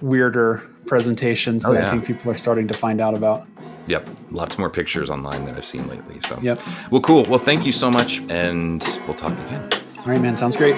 weirder 0.00 0.62
presentations 0.86 1.64
Oh, 1.64 1.72
that 1.72 1.82
yeah. 1.82 1.88
I 1.88 1.90
think 1.90 2.04
people 2.06 2.30
are 2.30 2.34
starting 2.34 2.68
to 2.68 2.74
find 2.74 3.00
out 3.00 3.14
about. 3.14 3.46
Yep, 3.86 4.08
lots 4.30 4.58
more 4.58 4.68
pictures 4.68 5.10
online 5.10 5.44
that 5.46 5.56
I've 5.56 5.64
seen 5.64 5.86
lately. 5.88 6.20
So, 6.28 6.38
Yep. 6.42 6.60
well, 6.90 7.00
cool. 7.00 7.22
Well, 7.28 7.38
thank 7.38 7.64
you 7.64 7.72
so 7.72 7.90
much, 7.90 8.20
and 8.28 8.82
we'll 9.06 9.16
talk 9.16 9.32
again. 9.46 9.68
All 10.00 10.06
right, 10.06 10.20
man. 10.20 10.36
Sounds 10.36 10.56
great. 10.56 10.76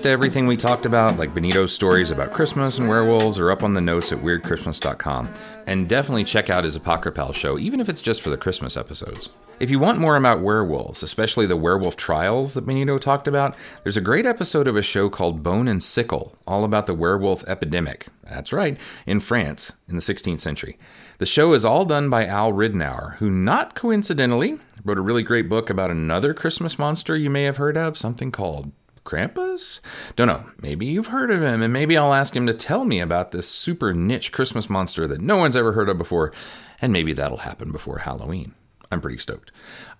Links 0.00 0.08
to 0.08 0.12
everything 0.12 0.46
we 0.46 0.56
talked 0.56 0.86
about, 0.86 1.18
like 1.18 1.34
Benito's 1.34 1.74
stories 1.74 2.10
about 2.10 2.32
Christmas 2.32 2.78
and 2.78 2.88
werewolves, 2.88 3.38
are 3.38 3.50
up 3.50 3.62
on 3.62 3.74
the 3.74 3.82
notes 3.82 4.12
at 4.12 4.20
weirdchristmas.com. 4.20 5.28
And 5.66 5.90
definitely 5.90 6.24
check 6.24 6.48
out 6.48 6.64
his 6.64 6.78
Apocrypals 6.78 7.34
show, 7.34 7.58
even 7.58 7.80
if 7.80 7.88
it's 7.90 8.00
just 8.00 8.22
for 8.22 8.30
the 8.30 8.38
Christmas 8.38 8.78
episodes. 8.78 9.28
If 9.58 9.68
you 9.68 9.78
want 9.78 9.98
more 9.98 10.16
about 10.16 10.40
werewolves, 10.40 11.02
especially 11.02 11.44
the 11.44 11.54
werewolf 11.54 11.98
trials 11.98 12.54
that 12.54 12.64
Benito 12.64 12.96
talked 12.96 13.28
about, 13.28 13.54
there's 13.82 13.98
a 13.98 14.00
great 14.00 14.24
episode 14.24 14.66
of 14.66 14.74
a 14.74 14.80
show 14.80 15.10
called 15.10 15.42
Bone 15.42 15.68
and 15.68 15.82
Sickle, 15.82 16.34
all 16.46 16.64
about 16.64 16.86
the 16.86 16.94
werewolf 16.94 17.44
epidemic. 17.46 18.06
That's 18.24 18.54
right, 18.54 18.78
in 19.04 19.20
France 19.20 19.74
in 19.86 19.96
the 19.96 20.00
16th 20.00 20.40
century. 20.40 20.78
The 21.18 21.26
show 21.26 21.52
is 21.52 21.66
all 21.66 21.84
done 21.84 22.08
by 22.08 22.24
Al 22.24 22.54
Ridenour, 22.54 23.16
who, 23.16 23.28
not 23.28 23.74
coincidentally, 23.74 24.58
wrote 24.82 24.96
a 24.96 25.02
really 25.02 25.22
great 25.22 25.50
book 25.50 25.68
about 25.68 25.90
another 25.90 26.32
Christmas 26.32 26.78
monster 26.78 27.14
you 27.14 27.28
may 27.28 27.42
have 27.42 27.58
heard 27.58 27.76
of, 27.76 27.98
something 27.98 28.32
called 28.32 28.72
Krampus? 29.04 29.80
Don't 30.16 30.28
know. 30.28 30.46
Maybe 30.60 30.86
you've 30.86 31.08
heard 31.08 31.30
of 31.30 31.42
him, 31.42 31.62
and 31.62 31.72
maybe 31.72 31.96
I'll 31.96 32.14
ask 32.14 32.34
him 32.34 32.46
to 32.46 32.54
tell 32.54 32.84
me 32.84 33.00
about 33.00 33.30
this 33.30 33.48
super 33.48 33.92
niche 33.94 34.32
Christmas 34.32 34.70
monster 34.70 35.06
that 35.08 35.20
no 35.20 35.36
one's 35.36 35.56
ever 35.56 35.72
heard 35.72 35.88
of 35.88 35.98
before, 35.98 36.32
and 36.80 36.92
maybe 36.92 37.12
that'll 37.12 37.38
happen 37.38 37.72
before 37.72 37.98
Halloween. 37.98 38.54
I'm 38.92 39.00
pretty 39.00 39.18
stoked. 39.18 39.52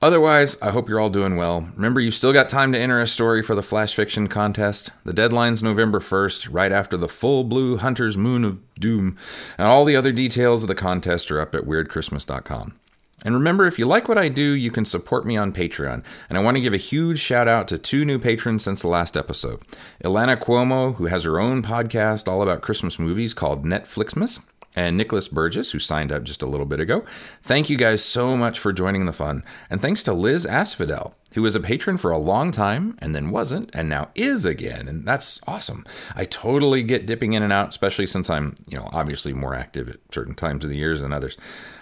Otherwise, 0.02 0.58
I 0.60 0.70
hope 0.70 0.88
you're 0.88 0.98
all 0.98 1.10
doing 1.10 1.36
well. 1.36 1.68
Remember, 1.76 2.00
you've 2.00 2.14
still 2.14 2.32
got 2.32 2.48
time 2.48 2.72
to 2.72 2.78
enter 2.78 3.00
a 3.00 3.06
story 3.06 3.40
for 3.40 3.54
the 3.54 3.62
Flash 3.62 3.94
Fiction 3.94 4.26
contest. 4.26 4.90
The 5.04 5.12
deadline's 5.12 5.62
November 5.62 6.00
1st, 6.00 6.48
right 6.50 6.72
after 6.72 6.96
the 6.96 7.08
full 7.08 7.44
blue 7.44 7.76
Hunter's 7.76 8.16
Moon 8.16 8.44
of 8.44 8.58
Doom, 8.74 9.16
and 9.56 9.68
all 9.68 9.84
the 9.84 9.94
other 9.94 10.10
details 10.10 10.64
of 10.64 10.68
the 10.68 10.74
contest 10.74 11.30
are 11.30 11.40
up 11.40 11.54
at 11.54 11.62
weirdchristmas.com. 11.62 12.79
And 13.24 13.34
remember, 13.34 13.66
if 13.66 13.78
you 13.78 13.86
like 13.86 14.08
what 14.08 14.18
I 14.18 14.28
do, 14.28 14.42
you 14.42 14.70
can 14.70 14.84
support 14.84 15.26
me 15.26 15.36
on 15.36 15.52
Patreon. 15.52 16.02
And 16.28 16.38
I 16.38 16.42
want 16.42 16.56
to 16.56 16.62
give 16.62 16.74
a 16.74 16.78
huge 16.78 17.20
shout 17.20 17.48
out 17.48 17.68
to 17.68 17.78
two 17.78 18.04
new 18.04 18.18
patrons 18.18 18.64
since 18.64 18.82
the 18.82 18.88
last 18.88 19.16
episode 19.16 19.60
Ilana 20.04 20.36
Cuomo, 20.36 20.94
who 20.96 21.06
has 21.06 21.24
her 21.24 21.40
own 21.40 21.62
podcast 21.62 22.28
all 22.28 22.42
about 22.42 22.62
Christmas 22.62 22.98
movies 22.98 23.34
called 23.34 23.64
Netflixmas, 23.64 24.40
and 24.76 24.96
Nicholas 24.96 25.28
Burgess, 25.28 25.72
who 25.72 25.78
signed 25.78 26.12
up 26.12 26.22
just 26.22 26.42
a 26.42 26.46
little 26.46 26.66
bit 26.66 26.80
ago. 26.80 27.04
Thank 27.42 27.70
you 27.70 27.76
guys 27.76 28.04
so 28.04 28.36
much 28.36 28.58
for 28.58 28.72
joining 28.72 29.06
the 29.06 29.12
fun. 29.12 29.44
And 29.68 29.80
thanks 29.80 30.02
to 30.04 30.12
Liz 30.12 30.46
Asphodel, 30.46 31.14
who 31.32 31.42
was 31.42 31.56
a 31.56 31.60
patron 31.60 31.98
for 31.98 32.10
a 32.10 32.18
long 32.18 32.52
time 32.52 32.96
and 32.98 33.14
then 33.14 33.30
wasn't 33.30 33.70
and 33.72 33.88
now 33.88 34.10
is 34.14 34.44
again. 34.44 34.86
And 34.88 35.06
that's 35.06 35.40
awesome. 35.46 35.84
I 36.14 36.24
totally 36.24 36.82
get 36.82 37.06
dipping 37.06 37.32
in 37.32 37.42
and 37.42 37.52
out, 37.52 37.68
especially 37.70 38.06
since 38.06 38.30
I'm, 38.30 38.54
you 38.68 38.76
know, 38.76 38.88
obviously 38.92 39.32
more 39.32 39.54
active 39.54 39.88
at 39.88 39.98
certain 40.12 40.34
times 40.34 40.64
of 40.64 40.70
the 40.70 40.76
years 40.76 41.00
than 41.00 41.12
others. 41.12 41.36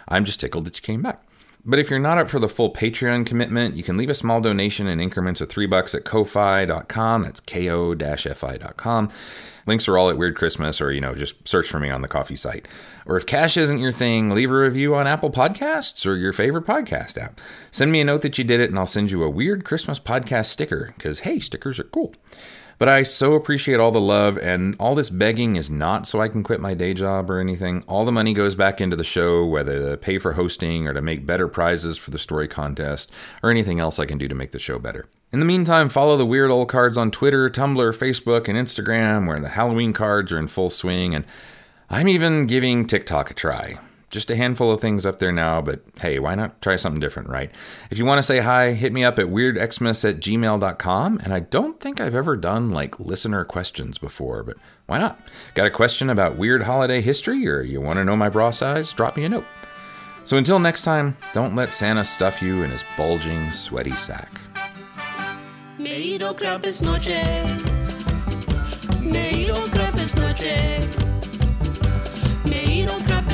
I'm 0.09 0.25
just 0.25 0.41
tickled 0.41 0.65
that 0.65 0.77
you 0.77 0.83
came 0.83 1.03
back. 1.03 1.23
But 1.65 1.79
if 1.79 1.91
you're 1.91 1.99
not 1.99 2.19
up 2.19 2.29
for 2.29 2.39
the 2.39 2.49
full 2.49 2.73
Patreon 2.73 3.27
commitment, 3.27 3.77
you 3.77 3.83
can 3.83 3.97
leave 3.97 4.09
a 4.09 4.15
small 4.15 4.41
donation 4.41 4.87
in 4.87 5.01
increments 5.01 5.41
of 5.41 5.49
three 5.49 5.67
bucks 5.67 5.95
at 5.95 6.05
ko-fi.com. 6.05 7.23
That's 7.23 7.41
ko-fi.com. 7.41 9.11
Links 9.67 9.87
are 9.87 9.99
all 9.99 10.09
at 10.09 10.17
Weird 10.17 10.35
Christmas, 10.35 10.81
or 10.81 10.91
you 10.91 11.01
know, 11.03 11.15
just 11.15 11.35
search 11.47 11.69
for 11.69 11.79
me 11.79 11.91
on 11.91 12.01
the 12.01 12.09
coffee 12.09 12.37
site. 12.37 12.67
Or 13.05 13.19
if 13.19 13.27
cash 13.27 13.59
isn't 13.59 13.81
your 13.81 13.93
thing, 13.93 14.31
leave 14.31 14.51
a 14.51 14.59
review 14.59 14.95
on 14.95 15.07
Apple 15.07 15.31
Podcasts 15.31 16.07
or 16.07 16.17
your 16.17 16.33
favorite 16.33 16.65
podcast 16.65 17.19
app. 17.19 17.39
Send 17.71 17.93
me 17.93 18.01
a 18.01 18.05
note 18.05 18.23
that 18.23 18.39
you 18.39 18.45
did 18.45 18.61
it, 18.61 18.71
and 18.71 18.79
I'll 18.79 18.87
send 18.87 19.11
you 19.11 19.23
a 19.23 19.29
Weird 19.29 19.67
Christmas 19.67 20.01
podcast 20.01 20.47
sticker. 20.47 20.95
Because 20.97 21.21
hey, 21.21 21.39
stickers 21.39 21.79
are 21.79 21.85
cool. 21.85 22.15
But 22.79 22.89
I 22.89 23.03
so 23.03 23.35
appreciate 23.35 23.81
all 23.81 23.91
the 23.91 24.01
love, 24.01 24.39
and 24.39 24.77
all 24.79 24.95
this 24.95 25.11
begging 25.11 25.57
is 25.57 25.69
not 25.69 26.07
so 26.07 26.21
I 26.21 26.29
can 26.29 26.45
quit 26.45 26.61
my 26.61 26.75
day 26.75 26.95
job 26.95 27.29
or 27.29 27.41
anything. 27.41 27.83
All 27.89 28.05
the 28.05 28.13
money 28.13 28.33
goes 28.33 28.55
back 28.55 28.81
into 28.81 28.95
the 28.95 29.03
show, 29.03 29.45
whether 29.45 29.91
to 29.91 29.97
pay 29.97 30.19
for 30.19 30.35
hosting 30.35 30.87
or 30.87 30.95
to 30.95 31.03
make 31.03 31.27
better 31.27 31.49
prizes 31.49 31.99
for 31.99 32.13
the 32.13 32.21
story 32.21 32.47
contest, 32.47 33.11
or 33.43 33.51
anything 33.51 33.81
else 33.81 33.99
I 33.99 34.07
can 34.07 34.17
do 34.17 34.29
to 34.29 34.35
make 34.35 34.53
the 34.53 34.61
show 34.61 34.79
better. 34.79 35.07
In 35.33 35.41
the 35.41 35.45
meantime, 35.45 35.89
follow 35.89 36.17
the 36.17 36.25
Weird 36.25 36.53
Old 36.53 36.69
Cards 36.69 36.97
on 36.97 37.11
Twitter, 37.11 37.51
Tumblr, 37.51 37.97
Facebook, 37.97 38.47
and 38.47 38.57
Instagram, 38.57 39.27
where 39.27 39.41
the 39.41 39.49
Halloween 39.49 39.93
cards 39.93 40.31
are 40.31 40.39
in 40.39 40.47
full 40.47 40.71
swing, 40.71 41.17
and 41.17 41.25
I'm 41.91 42.07
even 42.07 42.47
giving 42.47 42.87
TikTok 42.87 43.33
a 43.33 43.35
try. 43.35 43.79
Just 44.11 44.31
a 44.31 44.37
handful 44.37 44.71
of 44.71 44.81
things 44.81 45.05
up 45.05 45.19
there 45.19 45.33
now, 45.33 45.61
but 45.61 45.83
hey, 46.01 46.19
why 46.19 46.35
not 46.35 46.63
try 46.63 46.77
something 46.77 47.01
different, 47.01 47.29
right? 47.29 47.51
If 47.91 47.99
you 47.99 48.07
want 48.07 48.19
to 48.19 48.23
say 48.23 48.41
hi, 48.41 48.73
hit 48.73 48.93
me 48.93 49.05
up 49.05 49.19
at 49.19 49.27
weirdxmas 49.27 50.09
at 50.09 50.21
gmail.com. 50.21 51.21
And 51.23 51.35
I 51.35 51.41
don't 51.41 51.79
think 51.79 52.01
I've 52.01 52.15
ever 52.15 52.37
done 52.37 52.71
like 52.71 52.99
listener 52.99 53.45
questions 53.45 53.99
before, 53.99 54.43
but 54.43 54.57
why 54.87 54.99
not? 54.99 55.21
Got 55.55 55.67
a 55.67 55.71
question 55.71 56.09
about 56.09 56.39
weird 56.39 56.63
holiday 56.63 57.03
history 57.03 57.47
or 57.47 57.61
you 57.61 57.83
want 57.83 57.99
to 57.99 58.05
know 58.05 58.17
my 58.17 58.31
bra 58.31 58.51
size? 58.51 58.93
Drop 58.95 59.17
me 59.17 59.25
a 59.25 59.29
note. 59.29 59.45
So 60.25 60.37
until 60.37 60.59
next 60.59 60.83
time, 60.83 61.17
don't 61.33 61.55
let 61.55 61.73
Santa 61.73 62.05
stuff 62.05 62.41
you 62.43 62.63
in 62.63 62.71
his 62.71 62.85
bulging, 62.97 63.53
sweaty 63.53 63.93
sack. 63.93 64.33
Me 65.79 65.89
he 65.89 66.15
ido 66.17 66.33
noche. 66.33 67.09
Me 69.01 69.47
noche. 69.49 70.88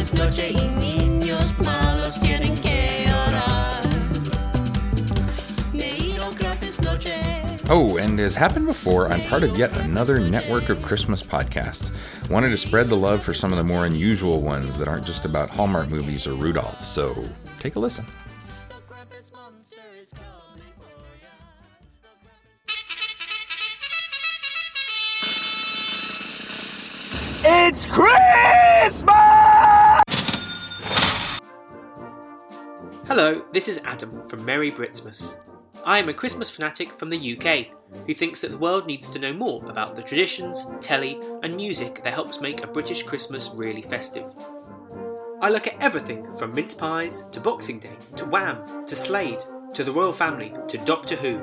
Me 0.05 0.11
he 0.11 0.19
noche 0.19 0.51
y 0.51 0.69
niños 0.79 1.61
malos 1.61 2.21
tienen 2.21 2.55
que 2.59 3.07
orar. 3.09 3.83
Me 5.73 5.93
he 5.93 6.15
ido 6.15 6.31
Krampus 6.33 6.79
noche. 6.83 7.15
Oh, 7.71 7.97
and 7.97 8.21
as 8.21 8.35
happened 8.35 8.67
before, 8.67 9.11
I'm 9.11 9.23
part 9.23 9.43
of 9.45 9.57
yet 9.57 9.75
another 9.79 10.19
network 10.21 10.69
of 10.69 10.83
Christmas 10.83 11.23
podcasts. 11.23 11.91
Wanted 12.29 12.51
to 12.51 12.59
spread 12.59 12.91
the 12.91 12.97
love 12.97 13.23
for 13.23 13.33
some 13.33 13.51
of 13.51 13.57
the 13.57 13.65
more 13.65 13.87
unusual 13.87 14.43
ones 14.43 14.77
that 14.77 14.89
aren't 14.89 15.07
just 15.07 15.25
about 15.25 15.49
Hallmark 15.49 15.89
movies 15.89 16.27
or 16.27 16.35
Rudolph, 16.35 16.85
so 16.85 17.15
take 17.59 17.77
a 17.77 17.79
listen. 17.79 18.05
The 18.69 18.75
Krampus 18.87 19.33
monster 19.33 19.77
is 19.99 20.11
coming 20.11 20.75
for 20.77 20.91
ya. 21.23 21.31
It's 27.47 27.87
Christmas! 27.87 29.24
Hello, 33.17 33.45
this 33.53 33.69
is 33.69 33.81
Adam 33.85 34.29
from 34.29 34.45
Merry 34.45 34.73
Britsmas. 34.73 35.37
I 35.85 36.01
am 36.01 36.09
a 36.09 36.12
Christmas 36.12 36.51
fanatic 36.51 36.93
from 36.93 37.09
the 37.09 37.37
UK 37.39 37.69
who 38.09 38.12
thinks 38.12 38.41
that 38.41 38.51
the 38.51 38.59
world 38.59 38.89
needs 38.89 39.09
to 39.09 39.21
know 39.21 39.33
more 39.33 39.65
about 39.71 39.95
the 39.95 40.03
traditions, 40.03 40.67
telly, 40.81 41.21
and 41.45 41.55
music 41.55 42.03
that 42.03 42.12
helps 42.12 42.41
make 42.41 42.65
a 42.65 42.67
British 42.67 43.05
Christmas 43.05 43.53
really 43.55 43.83
festive. 43.83 44.35
I 45.41 45.49
look 45.49 45.69
at 45.69 45.81
everything 45.81 46.29
from 46.35 46.57
mince 46.57 46.75
pies 46.75 47.29
to 47.29 47.39
Boxing 47.39 47.79
Day 47.79 47.97
to 48.17 48.25
Wham 48.25 48.85
to 48.85 48.97
Slade 48.97 49.45
to 49.75 49.85
the 49.85 49.93
Royal 49.93 50.12
Family 50.12 50.53
to 50.67 50.79
Doctor 50.79 51.15
Who. 51.15 51.41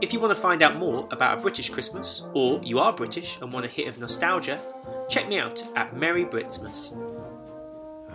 If 0.00 0.12
you 0.12 0.18
want 0.18 0.34
to 0.34 0.40
find 0.40 0.60
out 0.60 0.76
more 0.76 1.06
about 1.12 1.38
a 1.38 1.40
British 1.40 1.70
Christmas, 1.70 2.24
or 2.32 2.60
you 2.64 2.80
are 2.80 2.92
British 2.92 3.40
and 3.40 3.52
want 3.52 3.64
a 3.64 3.68
hit 3.68 3.86
of 3.86 4.00
nostalgia, 4.00 4.60
check 5.08 5.28
me 5.28 5.38
out 5.38 5.62
at 5.76 5.96
Merry 5.96 6.24
Britsmas. 6.24 6.96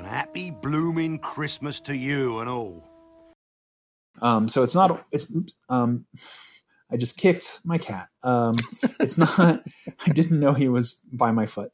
And 0.04 0.12
happy 0.12 0.52
blooming 0.52 1.18
Christmas 1.18 1.80
to 1.80 1.96
you 1.96 2.40
and 2.40 2.50
all. 2.50 2.84
Um, 4.22 4.50
so 4.50 4.62
it's 4.62 4.76
not. 4.76 5.06
It's. 5.14 5.34
Um, 5.70 6.06
I 6.92 6.98
just 6.98 7.18
kicked 7.18 7.62
my 7.64 7.78
cat. 7.78 8.10
Um, 8.22 8.56
it's 9.00 9.18
not. 9.18 9.40
I 10.06 10.12
didn't 10.12 10.42
know 10.42 10.52
he 10.52 10.68
was 10.68 11.00
by 11.14 11.32
my 11.32 11.46
foot. 11.46 11.72